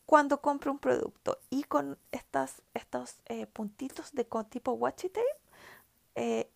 cuando 0.06 0.40
compro 0.40 0.72
un 0.72 0.80
producto 0.80 1.40
y 1.50 1.63
con 1.63 1.98
estas, 2.12 2.62
estos 2.74 3.16
eh, 3.26 3.46
puntitos 3.48 4.13
de 4.13 4.26
tipo 4.50 4.72
washi 4.72 5.10
tape, 5.10 6.50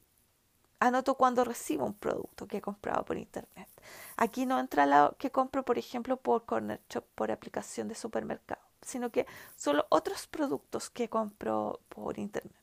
anoto 0.81 1.15
cuando 1.15 1.45
recibo 1.45 1.85
un 1.85 1.93
producto 1.93 2.47
que 2.47 2.57
he 2.57 2.61
comprado 2.61 3.05
por 3.05 3.17
internet. 3.17 3.69
Aquí 4.17 4.45
no 4.45 4.59
entra 4.59 4.85
lo 4.85 5.15
que 5.17 5.31
compro, 5.31 5.63
por 5.63 5.77
ejemplo, 5.77 6.17
por 6.17 6.45
Corner 6.45 6.81
Shop, 6.89 7.05
por 7.15 7.31
aplicación 7.31 7.87
de 7.87 7.95
supermercado, 7.95 8.61
sino 8.81 9.11
que 9.11 9.27
solo 9.55 9.85
otros 9.89 10.27
productos 10.27 10.89
que 10.89 11.07
compro 11.07 11.79
por 11.87 12.17
internet. 12.17 12.55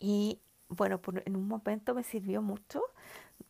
Y 0.00 0.40
bueno, 0.68 1.00
en 1.24 1.36
un 1.36 1.46
momento 1.46 1.94
me 1.94 2.02
sirvió 2.02 2.42
mucho 2.42 2.82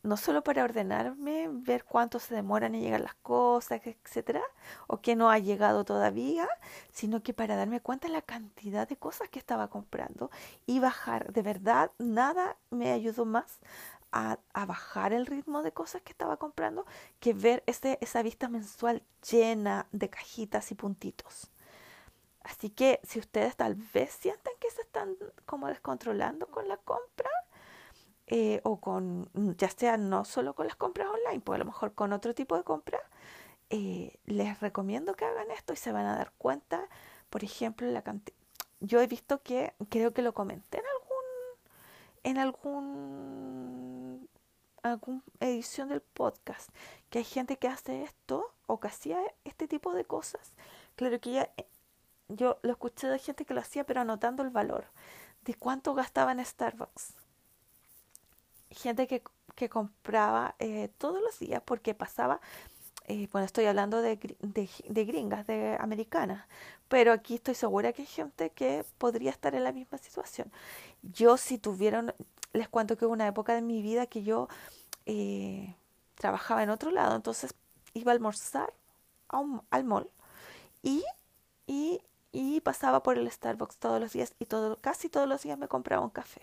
no 0.03 0.17
solo 0.17 0.43
para 0.43 0.63
ordenarme, 0.63 1.49
ver 1.51 1.83
cuánto 1.83 2.19
se 2.19 2.33
demoran 2.33 2.75
en 2.75 2.81
llegar 2.81 3.01
las 3.01 3.15
cosas, 3.15 3.81
etcétera, 3.85 4.41
o 4.87 5.01
que 5.01 5.15
no 5.15 5.29
ha 5.29 5.39
llegado 5.39 5.83
todavía, 5.83 6.47
sino 6.91 7.21
que 7.21 7.33
para 7.33 7.55
darme 7.55 7.81
cuenta 7.81 8.07
de 8.07 8.13
la 8.13 8.21
cantidad 8.21 8.87
de 8.87 8.97
cosas 8.97 9.29
que 9.29 9.39
estaba 9.39 9.69
comprando 9.69 10.31
y 10.65 10.79
bajar. 10.79 11.33
De 11.33 11.41
verdad, 11.41 11.91
nada 11.99 12.57
me 12.69 12.91
ayudó 12.91 13.25
más 13.25 13.59
a, 14.11 14.37
bajar 14.65 15.13
el 15.13 15.25
ritmo 15.25 15.61
de 15.61 15.71
cosas 15.73 16.01
que 16.01 16.11
estaba 16.11 16.37
comprando 16.37 16.85
que 17.19 17.33
ver 17.33 17.63
ese, 17.67 17.97
esa 18.01 18.21
vista 18.23 18.47
mensual 18.49 19.03
llena 19.29 19.87
de 19.91 20.09
cajitas 20.09 20.71
y 20.71 20.75
puntitos. 20.75 21.51
Así 22.43 22.69
que 22.69 23.01
si 23.03 23.19
ustedes 23.19 23.57
tal 23.57 23.75
vez 23.75 24.11
sienten 24.11 24.53
que 24.59 24.71
se 24.71 24.81
están 24.81 25.17
como 25.45 25.67
descontrolando 25.67 26.47
con 26.47 26.67
la 26.69 26.77
compra, 26.77 27.29
eh, 28.27 28.59
o 28.63 28.79
con, 28.79 29.29
ya 29.57 29.69
sea 29.69 29.97
no 29.97 30.25
solo 30.25 30.53
con 30.53 30.67
las 30.67 30.75
compras 30.75 31.07
online, 31.07 31.41
pues 31.41 31.55
a 31.55 31.59
lo 31.59 31.65
mejor 31.65 31.93
con 31.93 32.11
otro 32.13 32.35
tipo 32.35 32.57
de 32.57 32.63
compras, 32.63 33.01
eh, 33.69 34.19
les 34.25 34.59
recomiendo 34.59 35.15
que 35.15 35.25
hagan 35.25 35.51
esto 35.51 35.73
y 35.73 35.77
se 35.77 35.91
van 35.91 36.05
a 36.05 36.15
dar 36.15 36.33
cuenta, 36.37 36.87
por 37.29 37.43
ejemplo, 37.43 37.87
la 37.87 38.01
cantidad. 38.01 38.37
Yo 38.79 39.01
he 39.01 39.07
visto 39.07 39.41
que, 39.41 39.73
creo 39.89 40.13
que 40.13 40.21
lo 40.21 40.33
comenté 40.33 40.79
en 40.79 40.85
algún, 42.37 44.29
en 44.83 44.93
algún, 44.93 45.23
edición 45.39 45.89
del 45.89 46.01
podcast, 46.01 46.69
que 47.09 47.19
hay 47.19 47.25
gente 47.25 47.57
que 47.57 47.67
hace 47.67 48.03
esto 48.03 48.53
o 48.67 48.79
que 48.79 48.87
hacía 48.87 49.19
este 49.45 49.67
tipo 49.67 49.93
de 49.93 50.05
cosas. 50.05 50.53
Claro 50.95 51.19
que 51.19 51.31
ya, 51.31 51.51
yo 52.29 52.59
lo 52.61 52.71
escuché 52.71 53.07
de 53.07 53.19
gente 53.19 53.45
que 53.45 53.53
lo 53.53 53.61
hacía, 53.61 53.85
pero 53.85 54.01
anotando 54.01 54.43
el 54.43 54.49
valor 54.49 54.85
de 55.43 55.53
cuánto 55.55 55.93
gastaba 55.93 56.31
en 56.31 56.43
Starbucks. 56.45 57.26
Gente 58.71 59.07
que, 59.07 59.23
que 59.55 59.69
compraba 59.69 60.55
eh, 60.59 60.89
todos 60.97 61.21
los 61.21 61.39
días 61.39 61.61
porque 61.65 61.93
pasaba 61.93 62.39
eh, 63.07 63.29
bueno, 63.31 63.45
estoy 63.45 63.65
hablando 63.65 64.01
de, 64.01 64.17
de, 64.41 65.05
gringas, 65.05 65.47
de 65.47 65.77
americanas, 65.79 66.45
pero 66.89 67.13
aquí 67.13 67.35
estoy 67.35 67.55
segura 67.55 67.93
que 67.93 68.01
hay 68.01 68.07
gente 68.07 68.49
que 68.51 68.83
podría 68.97 69.31
estar 69.31 69.55
en 69.55 69.63
la 69.63 69.71
misma 69.71 69.97
situación. 69.97 70.51
Yo 71.03 71.37
si 71.37 71.57
tuvieron, 71.57 72.13
les 72.53 72.67
cuento 72.69 72.97
que 72.97 73.05
hubo 73.05 73.13
una 73.13 73.27
época 73.27 73.55
de 73.55 73.61
mi 73.61 73.81
vida 73.81 74.07
que 74.07 74.23
yo 74.23 74.49
eh, 75.05 75.75
trabajaba 76.15 76.63
en 76.63 76.69
otro 76.69 76.91
lado, 76.91 77.15
entonces 77.15 77.53
iba 77.93 78.11
a 78.11 78.15
almorzar 78.15 78.73
a 79.29 79.39
un, 79.39 79.61
al 79.71 79.85
mall 79.85 80.09
y, 80.83 81.03
y, 81.67 82.01
y 82.33 82.61
pasaba 82.61 83.03
por 83.03 83.17
el 83.17 83.31
Starbucks 83.31 83.77
todos 83.77 84.01
los 84.01 84.13
días 84.13 84.33
y 84.39 84.45
todo, 84.47 84.77
casi 84.81 85.09
todos 85.09 85.29
los 85.29 85.43
días 85.43 85.57
me 85.57 85.67
compraba 85.69 86.03
un 86.03 86.11
café. 86.11 86.41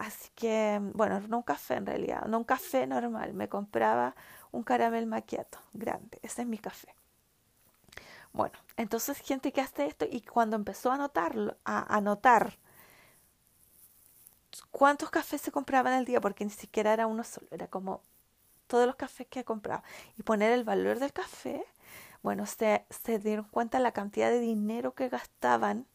Así 0.00 0.30
que, 0.34 0.80
bueno, 0.94 1.20
no 1.28 1.36
un 1.36 1.42
café 1.42 1.74
en 1.74 1.84
realidad, 1.84 2.24
no 2.24 2.38
un 2.38 2.44
café 2.44 2.86
normal, 2.86 3.34
me 3.34 3.50
compraba 3.50 4.16
un 4.50 4.62
caramel 4.62 5.06
maquiato 5.06 5.58
grande. 5.74 6.18
Ese 6.22 6.40
es 6.40 6.48
mi 6.48 6.56
café. 6.56 6.94
Bueno, 8.32 8.58
entonces 8.78 9.18
gente 9.18 9.52
que 9.52 9.60
hace 9.60 9.84
esto 9.84 10.06
y 10.10 10.22
cuando 10.22 10.56
empezó 10.56 10.90
a 10.90 10.94
anotarlo, 10.94 11.58
a 11.66 11.94
anotar 11.94 12.56
cuántos 14.70 15.10
cafés 15.10 15.42
se 15.42 15.52
compraban 15.52 15.92
al 15.92 16.06
día, 16.06 16.22
porque 16.22 16.46
ni 16.46 16.50
siquiera 16.50 16.94
era 16.94 17.06
uno 17.06 17.22
solo, 17.22 17.48
era 17.50 17.66
como 17.66 18.00
todos 18.68 18.86
los 18.86 18.96
cafés 18.96 19.26
que 19.28 19.44
compraba 19.44 19.82
y 20.16 20.22
poner 20.22 20.50
el 20.52 20.64
valor 20.64 20.98
del 20.98 21.12
café, 21.12 21.62
bueno, 22.22 22.46
se, 22.46 22.86
se 22.88 23.18
dieron 23.18 23.44
cuenta 23.50 23.78
la 23.80 23.92
cantidad 23.92 24.30
de 24.30 24.40
dinero 24.40 24.94
que 24.94 25.10
gastaban 25.10 25.86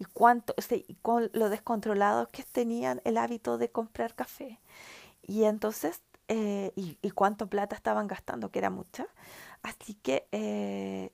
y 0.00 0.06
cuánto, 0.06 0.54
y 0.70 0.94
con 0.96 1.30
lo 1.34 1.50
descontrolados 1.50 2.28
que 2.30 2.42
tenían 2.42 3.02
el 3.04 3.18
hábito 3.18 3.58
de 3.58 3.70
comprar 3.70 4.14
café. 4.14 4.58
Y 5.22 5.44
entonces 5.44 6.00
eh, 6.28 6.72
y, 6.74 7.10
cuánto 7.10 7.48
plata 7.48 7.76
estaban 7.76 8.06
gastando, 8.08 8.50
que 8.50 8.60
era 8.60 8.70
mucha. 8.70 9.06
Así 9.62 9.94
que 9.94 10.26
eh, 10.32 11.12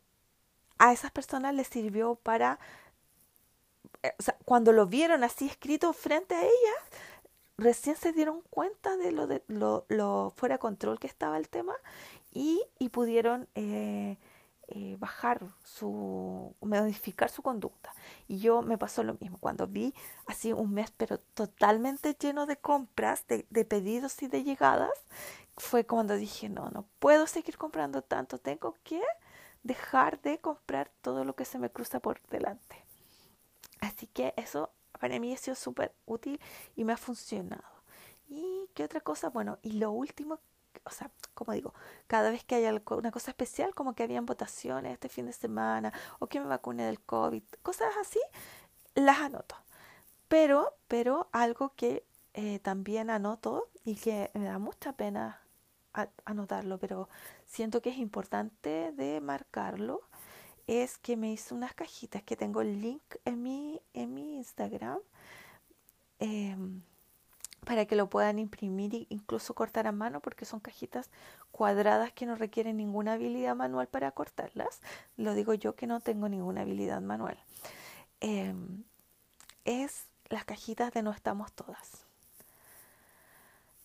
a 0.79 0.93
esas 0.93 1.11
personas 1.11 1.55
les 1.55 1.67
sirvió 1.67 2.15
para, 2.15 2.61
eh, 4.03 4.13
cuando 4.45 4.73
lo 4.73 4.87
vieron 4.87 5.25
así 5.25 5.47
escrito 5.47 5.93
frente 5.93 6.35
a 6.37 6.43
ellas, 6.43 6.83
recién 7.59 7.97
se 7.97 8.13
dieron 8.13 8.43
cuenta 8.51 8.97
de 8.97 9.11
lo, 9.11 9.27
de, 9.27 9.43
lo, 9.49 9.85
lo 9.89 10.33
fuera 10.37 10.57
de 10.57 10.59
control 10.61 11.01
que 11.01 11.09
estaba 11.09 11.39
el 11.39 11.49
tema 11.49 11.75
y, 12.33 12.63
y 12.79 12.91
pudieron 12.91 13.49
eh, 13.57 14.19
bajar 14.99 15.41
su, 15.65 16.55
modificar 16.61 17.31
su 17.31 17.43
conducta. 17.43 17.95
Y 18.29 18.39
yo 18.39 18.63
me 18.63 18.79
pasó 18.79 19.03
lo 19.03 19.15
mismo, 19.15 19.39
cuando 19.39 19.67
vi 19.67 19.95
así 20.27 20.53
un 20.53 20.73
mes, 20.75 20.93
pero 20.97 21.19
totalmente 21.19 22.15
lleno 22.15 22.47
de 22.47 22.57
compras, 22.57 23.27
de, 23.29 23.47
de 23.51 23.65
pedidos 23.65 24.23
y 24.23 24.29
de 24.29 24.43
llegadas, 24.43 24.91
fue 25.57 25.87
cuando 25.87 26.17
dije, 26.17 26.49
no, 26.49 26.71
no 26.71 26.85
puedo 26.99 27.27
seguir 27.27 27.57
comprando 27.57 28.03
tanto, 28.03 28.39
tengo 28.39 28.77
que 28.85 29.03
dejar 29.63 30.21
de 30.21 30.39
comprar 30.39 30.91
todo 31.03 31.25
lo 31.25 31.35
que 31.35 31.45
se 31.45 31.59
me 31.59 31.71
cruza 31.71 32.01
por 32.01 32.21
delante. 32.29 32.85
Así 33.81 34.07
que 34.07 34.35
eso 34.37 34.71
para 34.99 35.19
mí 35.19 35.33
ha 35.33 35.37
sido 35.37 35.55
súper 35.55 35.95
útil 36.07 36.41
y 36.75 36.85
me 36.85 36.93
ha 36.93 36.97
funcionado. 36.97 37.65
¿Y 38.29 38.69
qué 38.75 38.85
otra 38.85 39.01
cosa? 39.01 39.29
Bueno, 39.29 39.59
y 39.63 39.73
lo 39.73 39.91
último 39.91 40.41
o 40.85 40.91
sea, 40.91 41.11
como 41.35 41.53
digo, 41.53 41.75
cada 42.07 42.31
vez 42.31 42.45
que 42.45 42.57
hay 42.57 42.67
una 42.91 43.11
cosa 43.11 43.31
especial, 43.31 43.75
como 43.75 43.95
que 43.95 44.03
habían 44.03 44.27
votaciones 44.27 44.93
este 44.93 45.09
fin 45.09 45.27
de 45.27 45.33
semana, 45.33 45.93
o 46.19 46.27
que 46.27 46.41
me 46.41 46.47
vacune 46.47 46.85
del 46.85 47.01
COVID, 47.01 47.43
cosas 47.63 47.95
así, 48.01 48.21
las 48.95 49.19
anoto. 49.19 49.57
Pero, 50.29 50.77
pero 50.89 51.29
algo 51.33 51.75
que 51.77 52.05
eh, 52.35 52.59
también 52.61 53.11
anoto 53.11 53.69
y 53.85 53.97
que 53.97 54.31
me 54.35 54.45
da 54.45 54.59
mucha 54.59 54.93
pena 54.93 55.43
anotarlo, 56.25 56.79
pero 56.79 57.09
siento 57.47 57.81
que 57.81 57.91
es 57.91 57.99
importante 57.99 58.93
de 58.93 59.21
marcarlo, 59.21 60.03
es 60.67 60.99
que 60.99 61.17
me 61.17 61.33
hice 61.33 61.55
unas 61.55 61.75
cajitas 61.75 62.23
que 62.23 62.37
tengo 62.37 62.61
el 62.61 62.81
link 62.81 63.03
en 63.25 63.43
mi, 63.43 63.81
en 63.95 64.15
mi 64.15 64.37
Instagram. 64.37 64.99
Eh, 66.19 66.57
para 67.67 67.85
que 67.85 67.97
lo 67.97 68.09
puedan 68.09 68.39
imprimir 68.39 68.95
e 68.95 69.07
incluso 69.09 69.53
cortar 69.53 69.89
a 69.89 69.93
mano 69.93 70.21
porque 70.21 70.45
son 70.45 70.61
cajitas 70.61 71.11
cuadradas 71.51 72.13
que 72.13 72.25
no 72.25 72.37
requieren 72.37 72.77
ninguna 72.77 73.15
habilidad 73.15 73.57
manual 73.57 73.89
para 73.89 74.13
cortarlas. 74.13 74.81
Lo 75.17 75.35
digo 75.35 75.53
yo 75.53 75.75
que 75.75 75.89
no 75.89 75.99
tengo 75.99 76.29
ninguna 76.29 76.61
habilidad 76.61 77.01
manual. 77.01 77.37
Em, 78.21 78.85
es 79.65 80.05
las 80.29 80.45
cajitas 80.45 80.93
de 80.93 81.03
No 81.03 81.11
estamos 81.11 81.53
todas. 81.53 82.07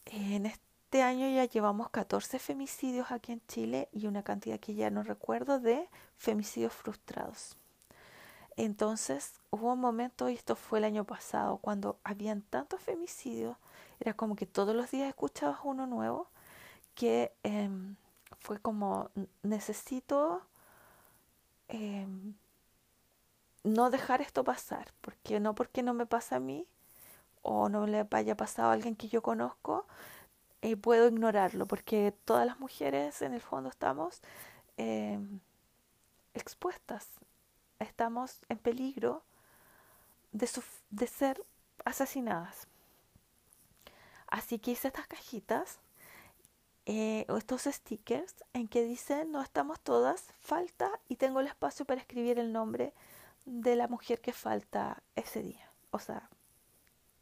En 0.06 0.46
este 0.46 1.02
año 1.02 1.28
ya 1.28 1.46
llevamos 1.46 1.89
14 1.89 2.38
femicidios 2.38 3.12
aquí 3.12 3.32
en 3.32 3.41
Chile 3.48 3.89
y 3.91 4.06
una 4.06 4.22
cantidad 4.22 4.60
que 4.60 4.76
ya 4.76 4.91
no 4.91 5.02
recuerdo 5.02 5.60
de 5.60 5.89
femicidios 6.17 6.74
frustrados. 6.74 7.58
Entonces 8.58 9.34
hubo 9.50 9.74
un 9.74 9.80
momento, 9.80 10.30
y 10.30 10.36
esto 10.36 10.56
fue 10.56 10.78
el 10.78 10.86
año 10.86 11.04
pasado, 11.04 11.58
cuando 11.58 11.98
habían 12.04 12.44
tantos 12.44 12.80
femicidios 12.80 13.58
era 14.02 14.14
como 14.16 14.36
que 14.36 14.46
todos 14.46 14.76
los 14.76 14.92
días 14.92 15.08
escuchabas 15.10 15.60
uno 15.64 15.88
nuevo, 15.88 16.28
que 16.96 17.34
em, 17.44 17.96
fue 18.40 18.60
como, 18.60 19.12
necesito 19.44 20.42
em, 21.70 22.34
no 23.64 23.90
dejar 23.90 24.22
esto 24.22 24.44
pasar, 24.44 24.92
porque 25.02 25.40
no 25.40 25.56
porque 25.56 25.84
no 25.84 25.94
me 25.94 26.06
pasa 26.06 26.38
a 26.38 26.40
mí 26.40 26.66
o 27.44 27.70
no 27.70 27.88
le 27.88 28.08
haya 28.12 28.38
pasado 28.38 28.70
a 28.70 28.74
alguien 28.74 28.96
que 28.96 29.10
yo 29.10 29.22
conozco, 29.22 29.86
eh, 30.62 30.78
puedo 30.78 31.08
ignorarlo, 31.08 31.68
porque 31.68 32.14
todas 32.26 32.46
las 32.46 32.60
mujeres 32.60 33.22
en 33.22 33.34
el 33.34 33.42
fondo 33.42 33.70
estamos 33.70 34.22
em, 34.78 35.40
expuestas, 36.34 37.08
estamos 37.80 38.40
en 38.50 38.58
peligro 38.60 39.24
de, 40.32 40.50
de 40.92 41.08
ser 41.08 41.44
asesinadas. 41.86 42.68
Así 44.32 44.60
que 44.60 44.72
hice 44.72 44.88
estas 44.88 45.08
cajitas 45.08 45.80
eh, 46.86 47.26
o 47.30 47.38
estos 47.38 47.63
stickers 47.63 48.34
en 48.54 48.67
que 48.67 48.84
dicen 48.84 49.32
no 49.32 49.41
estamos 49.44 49.80
todas, 49.82 50.34
falta 50.39 50.89
y 51.08 51.17
tengo 51.17 51.41
el 51.41 51.48
espacio 51.48 51.86
para 51.86 52.02
escribir 52.02 52.39
el 52.39 52.52
nombre 52.52 52.94
de 53.46 53.76
la 53.76 53.88
mujer 53.88 54.22
que 54.22 54.34
falta 54.34 55.04
ese 55.15 55.44
día, 55.44 55.70
o 55.91 56.00
sea, 56.00 56.30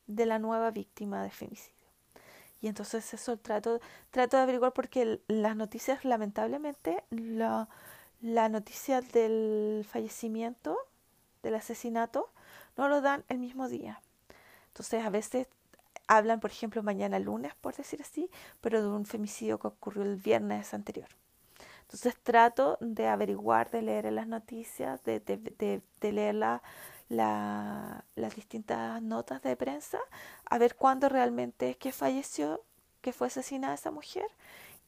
de 0.07 0.25
la 0.25 0.39
nueva 0.39 0.71
víctima 0.71 1.23
de 1.23 1.31
femicidio. 1.31 1.75
Y 2.61 2.67
entonces 2.67 3.13
eso 3.13 3.37
trato, 3.37 3.79
trato 4.11 4.37
de 4.37 4.43
averiguar 4.43 4.73
porque 4.73 5.21
las 5.27 5.55
noticias, 5.55 6.05
lamentablemente, 6.05 7.03
la, 7.09 7.69
la 8.21 8.49
noticia 8.49 9.01
del 9.01 9.85
fallecimiento, 9.89 10.77
del 11.41 11.55
asesinato, 11.55 12.29
no 12.77 12.87
lo 12.87 13.01
dan 13.01 13.23
el 13.29 13.39
mismo 13.39 13.67
día. 13.67 14.01
Entonces 14.67 15.03
a 15.03 15.09
veces 15.09 15.47
hablan, 16.09 16.39
por 16.39 16.49
ejemplo, 16.49 16.81
mañana 16.81 17.19
lunes, 17.19 17.53
por 17.61 17.75
decir 17.75 18.01
así, 18.01 18.31
pero 18.61 18.81
de 18.81 18.89
un 18.89 19.05
femicidio 19.05 19.59
que 19.59 19.67
ocurrió 19.67 20.01
el 20.01 20.15
viernes 20.15 20.73
anterior. 20.73 21.07
Entonces 21.83 22.15
trato 22.21 22.77
de 22.81 23.07
averiguar, 23.07 23.69
de 23.69 23.83
leer 23.83 24.11
las 24.11 24.27
noticias, 24.27 25.03
de, 25.03 25.19
de, 25.19 26.11
leer 26.11 26.35
las 26.35 28.35
distintas 28.35 29.01
notas 29.03 29.43
de 29.43 29.55
prensa, 29.55 29.99
a 30.45 30.57
ver 30.57 30.75
cuándo 30.75 31.09
realmente 31.09 31.69
es 31.69 31.77
que 31.77 31.91
falleció, 31.91 32.63
que 33.01 33.13
fue 33.13 33.27
asesinada 33.27 33.75
esa 33.75 33.91
mujer, 33.91 34.27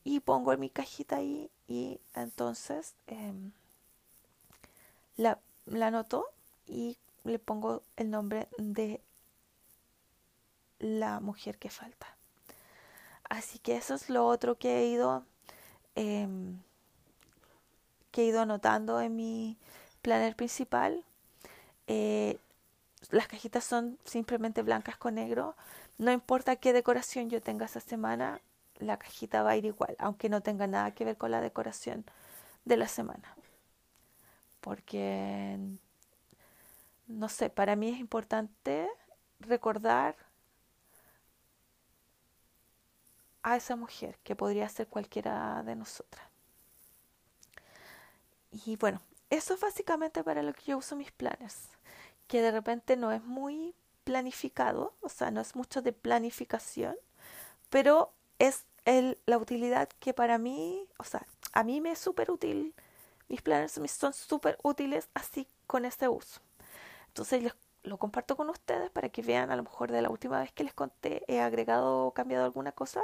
y 0.04 0.22
pongo 0.22 0.54
en 0.54 0.60
mi 0.60 0.72
cajita 0.72 1.18
ahí 1.18 1.52
y 1.68 2.00
entonces 2.16 2.96
em, 3.06 3.52
la, 5.18 5.38
la 5.68 5.88
anoto 5.88 6.26
y 6.66 6.98
le 7.24 7.38
pongo 7.38 7.84
el 7.96 8.10
nombre 8.10 8.48
de 8.58 9.02
la 10.82 11.20
mujer 11.20 11.58
que 11.58 11.70
falta. 11.70 12.08
Así 13.30 13.60
que 13.60 13.78
eso 13.78 13.96
es 13.96 14.10
lo 14.10 14.28
otro 14.28 14.58
que 14.58 14.80
he 14.80 14.88
ido, 14.88 15.24
eh, 15.96 16.28
que 18.12 18.24
he 18.24 18.26
ido 18.26 18.42
anotando 18.42 19.00
en 19.00 19.16
mi 19.16 19.58
planner 20.02 20.36
principal. 20.36 21.06
Eh, 21.88 22.38
las 23.10 23.28
cajitas 23.28 23.64
son 23.64 23.98
simplemente 24.04 24.64
blancas 24.64 24.98
con 24.98 25.16
negro. 25.16 25.56
No 25.98 26.12
importa 26.12 26.56
qué 26.58 26.74
decoración 26.74 27.30
yo 27.30 27.42
tenga 27.42 27.66
esa 27.66 27.80
semana, 27.80 28.42
la 28.80 28.98
cajita 28.98 29.44
va 29.44 29.52
a 29.52 29.58
ir 29.58 29.66
igual, 29.66 29.96
aunque 30.00 30.30
no 30.30 30.42
tenga 30.42 30.68
nada 30.68 30.92
que 30.92 31.06
ver 31.06 31.18
con 31.18 31.32
la 31.32 31.42
decoración 31.42 32.06
de 32.66 32.78
la 32.78 32.88
semana. 32.88 33.36
Porque, 34.60 35.58
no 37.08 37.30
sé, 37.30 37.50
para 37.50 37.76
mí 37.76 37.90
es 37.90 38.00
importante 38.00 38.88
recordar 39.40 40.16
a 43.44 43.56
esa 43.56 43.76
mujer, 43.76 44.18
que 44.24 44.36
podría 44.36 44.70
ser 44.70 44.88
cualquiera 44.88 45.64
de 45.64 45.76
nosotras. 45.76 46.26
Y 48.66 48.76
bueno, 48.76 49.02
eso 49.30 49.54
es 49.54 49.60
básicamente 49.62 50.24
para 50.24 50.44
lo 50.44 50.54
que 50.54 50.64
yo 50.66 50.78
uso 50.78 50.96
mis 50.96 51.12
planes, 51.12 51.70
que 52.28 52.42
de 52.42 52.52
repente 52.52 52.98
no 52.98 53.12
es 53.12 53.24
muy 53.24 53.74
planificado, 54.04 54.94
o 55.02 55.10
sea, 55.10 55.32
no 55.32 55.42
es 55.42 55.56
mucho 55.56 55.82
de 55.82 55.94
planificación, 55.94 56.96
pero 57.70 58.12
es 58.40 58.66
el, 58.86 59.18
la 59.26 59.38
utilidad 59.38 59.88
que 60.00 60.14
para 60.14 60.38
mí, 60.38 60.88
o 60.98 61.04
sea, 61.04 61.26
a 61.54 61.64
mí 61.64 61.82
me 61.82 61.92
es 61.92 62.00
súper 62.00 62.32
útil, 62.32 62.74
mis 63.30 63.42
planes 63.42 63.72
son 63.72 64.14
súper 64.14 64.58
útiles 64.64 65.08
así 65.14 65.48
con 65.68 65.86
este 65.86 66.08
uso. 66.10 66.42
Entonces 67.08 67.44
les 67.44 67.54
lo 67.84 67.98
comparto 67.98 68.36
con 68.38 68.50
ustedes 68.50 68.90
para 68.92 69.10
que 69.10 69.22
vean 69.22 69.52
a 69.52 69.56
lo 69.56 69.64
mejor 69.64 69.92
de 69.92 70.02
la 70.02 70.10
última 70.10 70.40
vez 70.40 70.52
que 70.52 70.64
les 70.64 70.74
conté 70.74 71.24
he 71.28 71.42
agregado 71.42 72.06
o 72.08 72.14
cambiado 72.14 72.46
alguna 72.46 72.72
cosa. 72.72 73.04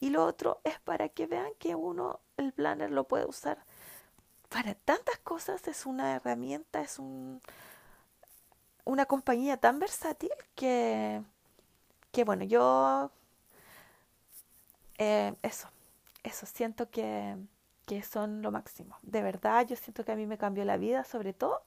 Y 0.00 0.10
lo 0.10 0.24
otro 0.24 0.60
es 0.64 0.78
para 0.80 1.08
que 1.08 1.26
vean 1.26 1.52
que 1.58 1.74
uno 1.74 2.20
el 2.36 2.52
planner 2.52 2.90
lo 2.90 3.04
puede 3.04 3.26
usar 3.26 3.58
para 4.48 4.74
tantas 4.74 5.18
cosas. 5.18 5.66
Es 5.68 5.86
una 5.86 6.16
herramienta 6.16 6.80
es 6.80 6.98
un 6.98 7.40
una 8.84 9.06
compañía 9.06 9.56
tan 9.58 9.78
versátil 9.78 10.30
que 10.54 11.22
que 12.12 12.24
bueno 12.24 12.44
yo 12.44 13.10
eh, 14.98 15.34
eso 15.42 15.68
eso 16.22 16.46
siento 16.46 16.90
que 16.90 17.36
que 17.86 18.02
son 18.02 18.42
lo 18.42 18.52
máximo. 18.52 18.96
De 19.02 19.22
verdad 19.22 19.66
yo 19.66 19.76
siento 19.76 20.04
que 20.04 20.12
a 20.12 20.16
mí 20.16 20.26
me 20.26 20.38
cambió 20.38 20.64
la 20.64 20.76
vida 20.76 21.04
sobre 21.04 21.32
todo 21.32 21.62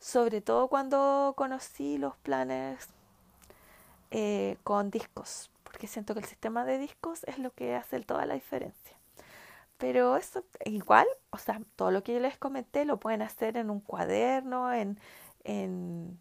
sobre 0.00 0.40
todo 0.40 0.68
cuando 0.68 1.34
conocí 1.36 1.98
los 1.98 2.16
planes 2.16 2.88
eh, 4.10 4.56
con 4.64 4.90
discos, 4.90 5.50
porque 5.62 5.86
siento 5.86 6.14
que 6.14 6.20
el 6.20 6.26
sistema 6.26 6.64
de 6.64 6.78
discos 6.78 7.22
es 7.24 7.38
lo 7.38 7.52
que 7.52 7.76
hace 7.76 8.00
toda 8.00 8.26
la 8.26 8.34
diferencia. 8.34 8.96
Pero 9.78 10.16
eso 10.16 10.44
igual, 10.64 11.06
o 11.30 11.38
sea, 11.38 11.60
todo 11.76 11.90
lo 11.90 12.02
que 12.02 12.14
yo 12.14 12.20
les 12.20 12.38
comenté 12.38 12.84
lo 12.84 12.98
pueden 12.98 13.22
hacer 13.22 13.56
en 13.56 13.70
un 13.70 13.80
cuaderno, 13.80 14.72
en, 14.72 14.98
en, 15.44 16.18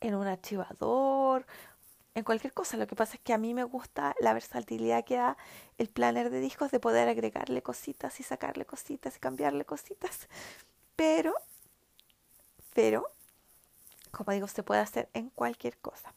en 0.00 0.14
un 0.14 0.26
archivador, 0.26 1.46
en 2.14 2.24
cualquier 2.24 2.52
cosa. 2.52 2.76
Lo 2.76 2.86
que 2.86 2.96
pasa 2.96 3.14
es 3.14 3.20
que 3.20 3.32
a 3.34 3.38
mí 3.38 3.54
me 3.54 3.64
gusta 3.64 4.14
la 4.20 4.32
versatilidad 4.32 5.04
que 5.04 5.16
da 5.16 5.36
el 5.78 5.88
planner 5.88 6.30
de 6.30 6.40
discos 6.40 6.70
de 6.70 6.80
poder 6.80 7.08
agregarle 7.08 7.62
cositas 7.62 8.18
y 8.20 8.22
sacarle 8.24 8.64
cositas 8.66 9.16
y 9.16 9.20
cambiarle 9.20 9.64
cositas. 9.64 10.28
Pero 10.96 11.34
pero, 12.74 13.06
como 14.10 14.32
digo, 14.32 14.48
se 14.48 14.62
puede 14.62 14.80
hacer 14.80 15.08
en 15.14 15.30
cualquier 15.30 15.78
cosa. 15.78 16.14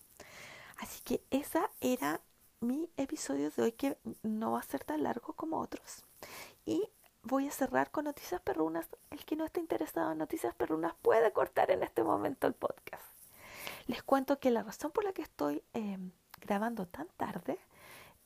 Así 0.77 1.01
que 1.03 1.23
esa 1.29 1.69
era 1.79 2.21
mi 2.59 2.89
episodio 2.97 3.49
de 3.51 3.63
hoy 3.63 3.71
que 3.71 3.97
no 4.23 4.53
va 4.53 4.59
a 4.59 4.63
ser 4.63 4.83
tan 4.83 5.03
largo 5.03 5.33
como 5.33 5.59
otros. 5.59 6.03
Y 6.65 6.89
voy 7.23 7.47
a 7.47 7.51
cerrar 7.51 7.91
con 7.91 8.05
noticias 8.05 8.41
perrunas. 8.41 8.87
El 9.09 9.25
que 9.25 9.35
no 9.35 9.45
esté 9.45 9.59
interesado 9.59 10.11
en 10.11 10.17
noticias 10.17 10.55
perrunas 10.55 10.93
puede 11.01 11.31
cortar 11.33 11.71
en 11.71 11.83
este 11.83 12.03
momento 12.03 12.47
el 12.47 12.53
podcast. 12.53 13.03
Les 13.87 14.03
cuento 14.03 14.39
que 14.39 14.51
la 14.51 14.63
razón 14.63 14.91
por 14.91 15.03
la 15.03 15.13
que 15.13 15.21
estoy 15.21 15.63
em, 15.73 16.11
grabando 16.39 16.87
tan 16.87 17.07
tarde 17.17 17.59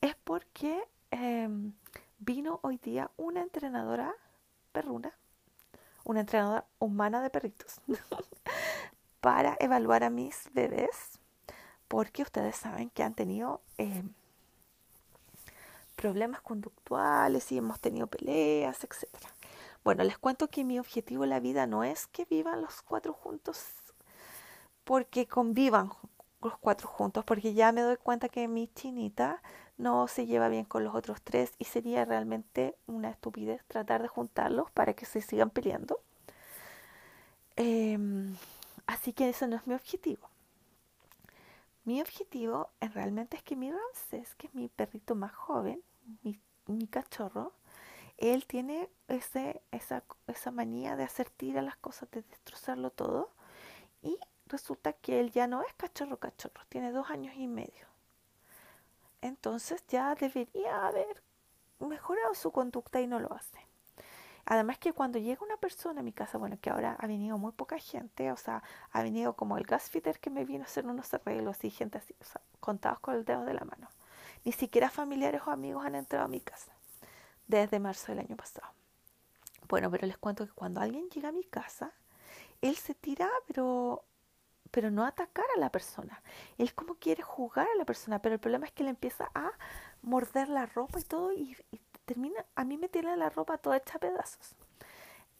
es 0.00 0.14
porque 0.16 0.82
em, 1.10 1.72
vino 2.18 2.60
hoy 2.62 2.78
día 2.78 3.10
una 3.16 3.42
entrenadora 3.42 4.14
perruna 4.72 5.16
una 6.06 6.20
entrenadora 6.20 6.64
humana 6.78 7.20
de 7.20 7.30
perritos 7.30 7.80
para 9.20 9.56
evaluar 9.60 10.04
a 10.04 10.10
mis 10.10 10.48
bebés 10.54 11.18
porque 11.88 12.22
ustedes 12.22 12.56
saben 12.56 12.90
que 12.90 13.02
han 13.02 13.14
tenido 13.14 13.60
eh, 13.78 14.02
problemas 15.96 16.40
conductuales 16.40 17.50
y 17.50 17.58
hemos 17.58 17.80
tenido 17.80 18.06
peleas, 18.06 18.82
etc. 18.84 19.08
Bueno, 19.84 20.04
les 20.04 20.18
cuento 20.18 20.48
que 20.48 20.64
mi 20.64 20.78
objetivo 20.78 21.24
en 21.24 21.30
la 21.30 21.40
vida 21.40 21.66
no 21.66 21.84
es 21.84 22.06
que 22.06 22.24
vivan 22.24 22.62
los 22.62 22.82
cuatro 22.82 23.12
juntos 23.12 23.64
porque 24.84 25.26
convivan 25.26 25.90
los 26.40 26.56
cuatro 26.58 26.86
juntos, 26.86 27.24
porque 27.24 27.54
ya 27.54 27.72
me 27.72 27.80
doy 27.80 27.96
cuenta 27.96 28.28
que 28.28 28.46
mi 28.46 28.68
chinita 28.68 29.42
no 29.78 30.08
se 30.08 30.26
lleva 30.26 30.48
bien 30.48 30.64
con 30.64 30.84
los 30.84 30.94
otros 30.94 31.20
tres 31.22 31.52
y 31.58 31.64
sería 31.64 32.04
realmente 32.04 32.76
una 32.86 33.10
estupidez 33.10 33.62
tratar 33.66 34.02
de 34.02 34.08
juntarlos 34.08 34.70
para 34.70 34.94
que 34.94 35.04
se 35.04 35.20
sigan 35.20 35.50
peleando. 35.50 36.00
Em, 37.56 38.36
así 38.86 39.12
que 39.12 39.28
eso 39.28 39.46
no 39.46 39.56
es 39.56 39.66
mi 39.66 39.74
objetivo. 39.74 40.28
Mi 41.84 42.00
objetivo 42.00 42.70
en 42.80 42.92
realmente 42.92 43.36
es 43.36 43.42
que 43.42 43.56
mi 43.56 43.70
Ramses, 43.70 44.34
que 44.36 44.48
es 44.48 44.54
mi 44.54 44.68
perrito 44.68 45.14
más 45.14 45.34
joven, 45.34 45.82
mi, 46.22 46.38
mi 46.66 46.86
cachorro, 46.86 47.52
él 48.18 48.46
tiene 48.46 48.88
ese, 49.08 49.62
esa, 49.72 50.02
esa 50.26 50.50
manía 50.50 50.96
de 50.96 51.04
hacer 51.04 51.30
tira 51.30 51.62
las 51.62 51.76
cosas, 51.76 52.10
de 52.10 52.22
destrozarlo 52.22 52.90
todo. 52.90 53.30
Y 54.02 54.18
resulta 54.46 54.94
que 54.94 55.20
él 55.20 55.30
ya 55.32 55.46
no 55.46 55.62
es 55.62 55.72
cachorro 55.74 56.18
cachorro, 56.18 56.62
tiene 56.68 56.92
dos 56.92 57.10
años 57.10 57.34
y 57.36 57.46
medio 57.46 57.95
entonces 59.20 59.84
ya 59.88 60.14
debería 60.14 60.86
haber 60.86 61.22
mejorado 61.80 62.34
su 62.34 62.50
conducta 62.50 63.00
y 63.00 63.06
no 63.06 63.20
lo 63.20 63.32
hace. 63.32 63.66
Además 64.48 64.78
que 64.78 64.92
cuando 64.92 65.18
llega 65.18 65.44
una 65.44 65.56
persona 65.56 66.00
a 66.00 66.04
mi 66.04 66.12
casa, 66.12 66.38
bueno, 66.38 66.56
que 66.60 66.70
ahora 66.70 66.96
ha 67.00 67.06
venido 67.08 67.36
muy 67.36 67.50
poca 67.50 67.78
gente, 67.78 68.30
o 68.30 68.36
sea, 68.36 68.62
ha 68.92 69.02
venido 69.02 69.34
como 69.34 69.58
el 69.58 69.64
gasfitter 69.64 70.20
que 70.20 70.30
me 70.30 70.44
vino 70.44 70.62
a 70.62 70.66
hacer 70.66 70.86
unos 70.86 71.12
arreglos 71.12 71.64
y 71.64 71.70
gente 71.70 71.98
así, 71.98 72.14
o 72.20 72.24
sea, 72.24 72.40
contados 72.60 73.00
con 73.00 73.16
el 73.16 73.24
dedo 73.24 73.44
de 73.44 73.54
la 73.54 73.64
mano. 73.64 73.88
Ni 74.44 74.52
siquiera 74.52 74.88
familiares 74.88 75.42
o 75.46 75.50
amigos 75.50 75.84
han 75.84 75.96
entrado 75.96 76.26
a 76.26 76.28
mi 76.28 76.40
casa 76.40 76.72
desde 77.48 77.80
marzo 77.80 78.12
del 78.12 78.20
año 78.20 78.36
pasado. 78.36 78.68
Bueno, 79.68 79.90
pero 79.90 80.06
les 80.06 80.16
cuento 80.16 80.46
que 80.46 80.52
cuando 80.52 80.80
alguien 80.80 81.08
llega 81.10 81.30
a 81.30 81.32
mi 81.32 81.44
casa, 81.44 81.92
él 82.60 82.76
se 82.76 82.94
tira, 82.94 83.28
pero 83.48 84.04
pero 84.76 84.90
no 84.90 85.06
atacar 85.06 85.46
a 85.56 85.58
la 85.58 85.70
persona. 85.70 86.20
Él 86.58 86.74
como 86.74 86.96
quiere 86.96 87.22
jugar 87.22 87.66
a 87.66 87.74
la 87.76 87.86
persona, 87.86 88.20
pero 88.20 88.34
el 88.34 88.38
problema 88.38 88.66
es 88.66 88.72
que 88.72 88.84
le 88.84 88.90
empieza 88.90 89.30
a 89.34 89.52
morder 90.02 90.50
la 90.50 90.66
ropa 90.66 91.00
y 91.00 91.02
todo 91.02 91.32
y, 91.32 91.56
termina, 92.04 92.44
a 92.54 92.62
mí 92.62 92.76
me 92.76 92.90
tiene 92.90 93.16
la 93.16 93.30
ropa 93.30 93.56
toda 93.56 93.78
hecha 93.78 93.98
pedazos. 93.98 94.54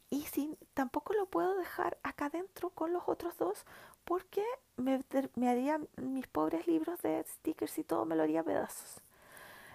Y 0.09 0.23
sin, 0.23 0.57
tampoco 0.73 1.13
lo 1.13 1.27
puedo 1.27 1.55
dejar 1.55 1.99
acá 2.03 2.27
adentro 2.27 2.71
con 2.71 2.95
los 2.95 3.03
otros 3.09 3.37
dos 3.37 3.67
porque 4.07 4.43
me, 4.79 5.05
me 5.35 5.51
haría 5.51 5.83
mis 5.99 6.27
pobres 6.29 6.67
libros 6.67 7.03
de 7.03 7.23
stickers 7.29 7.77
y 7.77 7.85
todo 7.85 8.07
me 8.07 8.17
lo 8.17 8.23
haría 8.23 8.43
pedazos. 8.43 9.03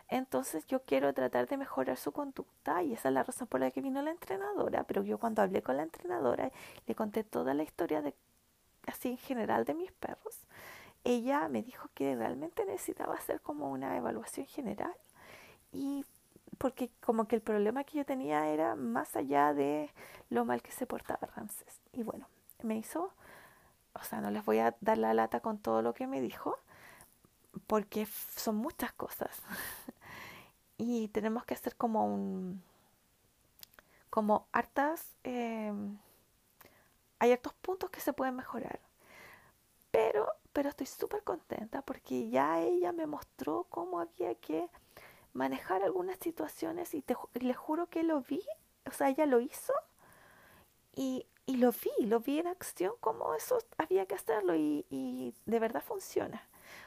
Entonces 0.08 0.66
yo 0.66 0.82
quiero 0.82 1.14
tratar 1.14 1.48
de 1.48 1.58
mejorar 1.58 1.98
su 1.98 2.12
conducta 2.12 2.82
y 2.82 2.94
esa 2.94 3.10
es 3.10 3.14
la 3.14 3.22
razón 3.22 3.48
por 3.48 3.60
la 3.60 3.70
que 3.70 3.82
vino 3.82 4.02
la 4.02 4.10
entrenadora. 4.10 4.86
Pero 4.86 5.04
yo 5.04 5.20
cuando 5.20 5.44
hablé 5.44 5.62
con 5.62 5.78
la 5.78 5.84
entrenadora 5.84 6.52
le 6.88 6.96
conté 6.96 7.24
toda 7.24 7.54
la 7.54 7.62
historia 7.62 8.02
de 8.02 8.16
así 8.88 9.10
en 9.10 9.18
general 9.18 9.66
de 9.66 9.74
mis 9.74 9.92
perros, 9.92 10.40
ella 11.04 11.48
me 11.50 11.64
dijo 11.64 11.90
que 11.94 12.16
realmente 12.16 12.66
necesitaba 12.66 13.16
hacer 13.16 13.42
como 13.42 13.72
una 13.72 13.98
evaluación 13.98 14.46
general 14.46 14.96
y 15.72 16.06
porque 16.58 16.92
como 17.02 17.28
que 17.28 17.36
el 17.36 17.42
problema 17.42 17.84
que 17.84 17.98
yo 17.98 18.06
tenía 18.06 18.48
era 18.48 18.76
más 18.76 19.16
allá 19.16 19.54
de 19.54 19.90
lo 20.30 20.46
mal 20.46 20.62
que 20.62 20.72
se 20.72 20.86
portaba 20.86 21.28
Ramses. 21.36 21.82
Y 21.92 22.04
bueno, 22.04 22.28
me 22.62 22.78
hizo, 22.78 23.12
o 23.94 24.04
sea, 24.04 24.22
no 24.22 24.30
les 24.30 24.46
voy 24.46 24.60
a 24.60 24.76
dar 24.80 25.00
la 25.00 25.14
lata 25.16 25.40
con 25.40 25.58
todo 25.58 25.82
lo 25.82 25.96
que 25.96 26.06
me 26.06 26.22
dijo, 26.22 26.56
porque 27.66 28.06
son 28.36 28.58
muchas 28.58 28.92
cosas. 28.94 29.42
y 30.78 31.08
tenemos 31.08 31.46
que 31.46 31.56
hacer 31.56 31.76
como 31.76 32.06
un, 32.06 32.62
como 34.12 34.48
hartas, 34.52 35.16
eh, 35.24 35.74
hay 37.22 37.34
otros 37.34 37.54
puntos 37.62 37.92
que 37.92 38.02
se 38.02 38.14
pueden 38.14 38.36
mejorar. 38.36 38.80
Pero, 39.92 40.28
pero 40.54 40.70
estoy 40.70 40.88
súper 40.88 41.24
contenta 41.24 41.84
porque 41.84 42.30
ya 42.30 42.60
ella 42.62 42.92
me 42.94 43.06
mostró 43.06 43.68
cómo 43.70 44.00
había 44.00 44.34
que 44.36 44.68
manejar 45.34 45.84
algunas 45.84 46.18
situaciones 46.18 46.96
y, 46.96 47.04
te, 47.04 47.16
le 47.36 47.54
juro 47.54 47.88
que 47.88 48.02
lo 48.02 48.22
vi, 48.22 48.42
o 48.88 48.92
sea, 48.92 49.10
ella 49.10 49.28
lo 49.28 49.40
hizo 49.40 49.74
y, 50.96 51.28
y 51.46 51.58
lo 51.58 51.72
vi, 51.72 52.06
lo 52.08 52.22
vi 52.22 52.40
en 52.40 52.48
acción, 52.48 52.94
cómo 53.02 53.36
eso 53.36 53.60
había 53.78 54.08
que 54.08 54.16
hacerlo 54.16 54.56
y, 54.56 54.86
y 54.90 55.36
de 55.46 55.60
verdad 55.60 55.84
funciona. 55.84 56.42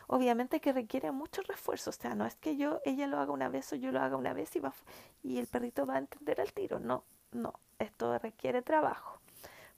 obviamente 0.09 0.61
que 0.61 0.73
requiere 0.73 1.13
mucho 1.13 1.43
refuerzo, 1.43 1.91
o 1.91 1.93
sea, 1.93 2.15
no 2.17 2.27
es 2.27 2.35
que 2.37 2.57
yo, 2.57 2.81
ella 2.85 3.07
lo 3.07 3.19
haga 3.21 3.33
una 3.33 3.49
vez 3.49 3.73
o 3.73 3.77
yo 3.77 3.93
lo 3.93 4.01
haga 4.01 4.17
una 4.17 4.33
vez 4.33 4.57
y, 4.57 4.61
va, 4.61 4.75
y 5.23 5.39
el 5.39 5.47
perrito 5.47 5.87
va 5.87 5.95
a 5.95 5.99
entender 5.99 6.41
al 6.41 6.53
tiro, 6.53 6.81
no, 6.81 7.05
no, 7.33 7.55
esto 7.79 8.19
requiere 8.19 8.63
trabajo. 8.63 9.21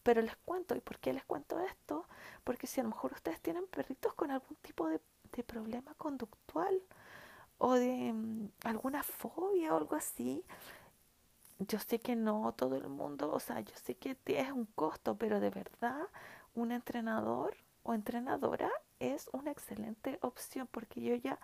Pero 0.06 0.22
les 0.22 0.36
cuento, 0.36 0.76
¿y 0.76 0.80
por 0.80 1.00
qué 1.00 1.12
les 1.12 1.24
cuento 1.24 1.58
esto? 1.58 2.06
Porque 2.44 2.68
si 2.68 2.78
a 2.78 2.84
lo 2.84 2.90
mejor 2.90 3.12
ustedes 3.12 3.40
tienen 3.40 3.66
perritos 3.66 4.14
con 4.14 4.30
algún 4.30 4.56
tipo 4.58 4.86
de, 4.88 5.00
de 5.32 5.42
problema 5.42 5.94
conductual 5.94 6.80
o 7.58 7.74
de 7.74 8.12
um, 8.12 8.48
alguna 8.62 9.02
fobia 9.02 9.74
o 9.74 9.78
algo 9.78 9.96
así, 9.96 10.44
yo 11.58 11.80
sé 11.80 11.98
que 11.98 12.14
no 12.14 12.54
todo 12.56 12.76
el 12.76 12.88
mundo, 12.88 13.32
o 13.32 13.40
sea, 13.40 13.58
yo 13.58 13.74
sé 13.74 13.96
que 13.96 14.16
es 14.26 14.52
un 14.52 14.66
costo, 14.66 15.16
pero 15.18 15.40
de 15.40 15.50
verdad 15.50 16.02
un 16.54 16.70
entrenador 16.70 17.56
o 17.82 17.92
entrenadora 17.92 18.70
es 19.00 19.28
una 19.32 19.50
excelente 19.50 20.20
opción 20.22 20.68
porque 20.70 21.00
yo 21.00 21.16
ya 21.16 21.40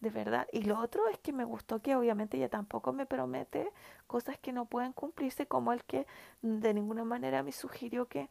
de 0.00 0.10
verdad. 0.10 0.46
Y 0.52 0.62
lo 0.62 0.78
otro 0.80 1.08
es 1.08 1.18
que 1.18 1.32
me 1.32 1.44
gustó 1.44 1.80
que 1.80 1.96
obviamente 1.96 2.36
ella 2.36 2.48
tampoco 2.48 2.92
me 2.92 3.06
promete 3.06 3.70
cosas 4.06 4.38
que 4.38 4.52
no 4.52 4.66
pueden 4.66 4.92
cumplirse 4.92 5.46
como 5.46 5.72
el 5.72 5.84
que 5.84 6.06
de 6.42 6.74
ninguna 6.74 7.04
manera 7.04 7.42
me 7.42 7.52
sugirió 7.52 8.06
que 8.06 8.28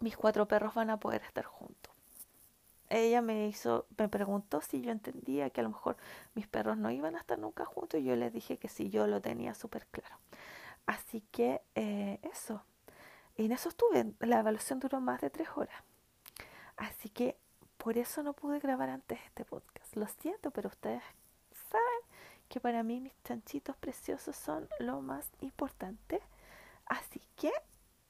mis 0.00 0.16
cuatro 0.16 0.46
perros 0.46 0.74
van 0.74 0.90
a 0.90 0.98
poder 0.98 1.22
estar 1.22 1.44
juntos. 1.44 1.92
Ella 2.90 3.20
me 3.20 3.48
hizo 3.48 3.86
me 3.98 4.08
preguntó 4.08 4.60
si 4.62 4.80
yo 4.80 4.90
entendía 4.90 5.50
que 5.50 5.60
a 5.60 5.64
lo 5.64 5.70
mejor 5.70 5.96
mis 6.34 6.46
perros 6.46 6.78
no 6.78 6.90
iban 6.90 7.16
a 7.16 7.20
estar 7.20 7.38
nunca 7.38 7.64
juntos 7.64 8.00
y 8.00 8.04
yo 8.04 8.16
le 8.16 8.30
dije 8.30 8.56
que 8.58 8.68
sí 8.68 8.88
yo 8.88 9.06
lo 9.06 9.20
tenía 9.20 9.54
súper 9.54 9.86
claro. 9.86 10.16
Así 10.86 11.22
que 11.30 11.60
eh, 11.74 12.18
eso. 12.22 12.62
Y 13.36 13.46
en 13.46 13.52
eso 13.52 13.68
estuve 13.68 14.12
la 14.20 14.40
evaluación 14.40 14.80
duró 14.80 15.00
más 15.00 15.20
de 15.20 15.30
tres 15.30 15.48
horas. 15.54 15.82
Así 16.76 17.08
que 17.10 17.36
por 17.76 17.98
eso 17.98 18.22
no 18.22 18.32
pude 18.32 18.58
grabar 18.58 18.88
antes 18.88 19.18
este 19.24 19.44
podcast. 19.44 19.87
Lo 19.98 20.06
siento, 20.06 20.52
pero 20.52 20.68
ustedes 20.68 21.02
saben 21.70 22.00
que 22.48 22.60
para 22.60 22.84
mí 22.84 23.00
mis 23.00 23.20
chanchitos 23.24 23.76
preciosos 23.78 24.36
son 24.36 24.68
lo 24.78 25.00
más 25.02 25.28
importante. 25.40 26.22
Así 26.86 27.20
que, 27.34 27.50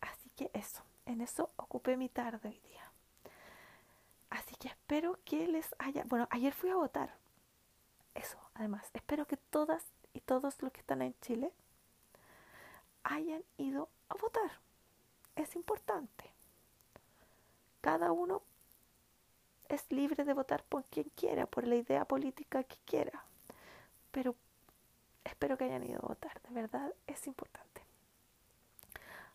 así 0.03 0.29
que 0.37 0.51
eso, 0.53 0.83
en 1.07 1.23
eso 1.23 1.51
ocupé 1.57 1.97
mi 1.97 2.11
tarde 2.11 2.51
hoy 2.51 2.61
día. 2.61 2.93
Así 4.29 4.55
que 4.57 4.69
espero 4.69 5.19
que 5.25 5.47
les 5.47 5.75
haya, 5.79 6.05
bueno, 6.05 6.29
ayer 6.31 6.53
fui 6.53 6.69
a 6.69 6.77
votar. 6.77 7.17
Eso, 8.15 8.39
además, 8.53 8.91
espero 8.93 9.27
que 9.27 9.39
todas 9.39 9.83
y 10.13 10.21
todos 10.21 10.61
los 10.61 10.71
que 10.73 10.81
están 10.81 11.01
en 11.01 11.19
Chile 11.23 11.55
hayan 13.03 13.43
ido 13.57 13.89
a 14.11 14.15
votar. 14.17 14.61
Es 15.37 15.57
importante. 15.57 16.35
Cada 17.81 18.13
uno 18.13 18.43
es 19.69 19.91
libre 19.91 20.25
de 20.25 20.35
votar 20.35 20.65
por 20.65 20.85
quien 20.85 21.11
quiera, 21.15 21.47
por 21.47 21.67
la 21.67 21.77
idea 21.77 22.05
política 22.05 22.63
que 22.65 22.77
quiera. 22.85 23.25
Pero 24.11 24.35
espero 25.25 25.57
que 25.57 25.65
hayan 25.65 25.85
ido 25.85 26.01
a 26.03 26.09
votar, 26.09 26.41
de 26.43 26.55
verdad 26.55 26.93
es 27.07 27.27
importante. 27.27 27.83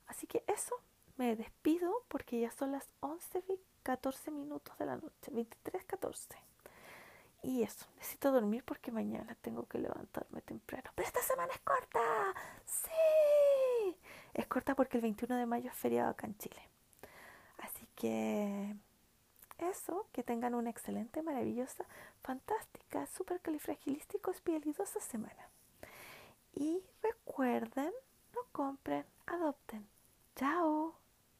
Así 0.07 0.27
que 0.27 0.43
eso, 0.47 0.75
me 1.17 1.35
despido 1.35 2.03
porque 2.07 2.39
ya 2.39 2.51
son 2.51 2.71
las 2.71 2.89
11 3.01 3.43
y 3.49 3.59
14 3.83 4.31
minutos 4.31 4.77
de 4.77 4.85
la 4.85 4.95
noche, 4.95 5.31
23, 5.31 5.83
14. 5.85 6.37
Y 7.43 7.63
eso, 7.63 7.85
necesito 7.97 8.31
dormir 8.31 8.63
porque 8.63 8.91
mañana 8.91 9.35
tengo 9.41 9.67
que 9.67 9.77
levantarme 9.77 10.41
temprano. 10.41 10.89
Pero 10.95 11.07
esta 11.07 11.21
semana 11.21 11.51
es 11.53 11.59
corta. 11.59 11.99
Sí. 12.65 13.97
Es 14.33 14.47
corta 14.47 14.75
porque 14.75 14.97
el 14.97 15.01
21 15.01 15.35
de 15.35 15.45
mayo 15.45 15.69
es 15.69 15.75
feriado 15.75 16.09
acá 16.09 16.25
en 16.25 16.37
Chile. 16.37 16.69
Así 17.57 17.85
que 17.95 18.75
eso, 19.57 20.07
que 20.11 20.23
tengan 20.23 20.55
una 20.55 20.69
excelente, 20.69 21.21
maravillosa, 21.21 21.85
fantástica, 22.21 23.05
super 23.07 23.39
califragilístico, 23.39 24.31
espialidosa 24.31 24.99
semana. 24.99 25.49
Y 26.55 26.81
recuerden, 27.01 27.91
no 28.33 28.41
compren, 28.51 29.05
adopten. 29.25 29.87
Chao. 30.35 31.02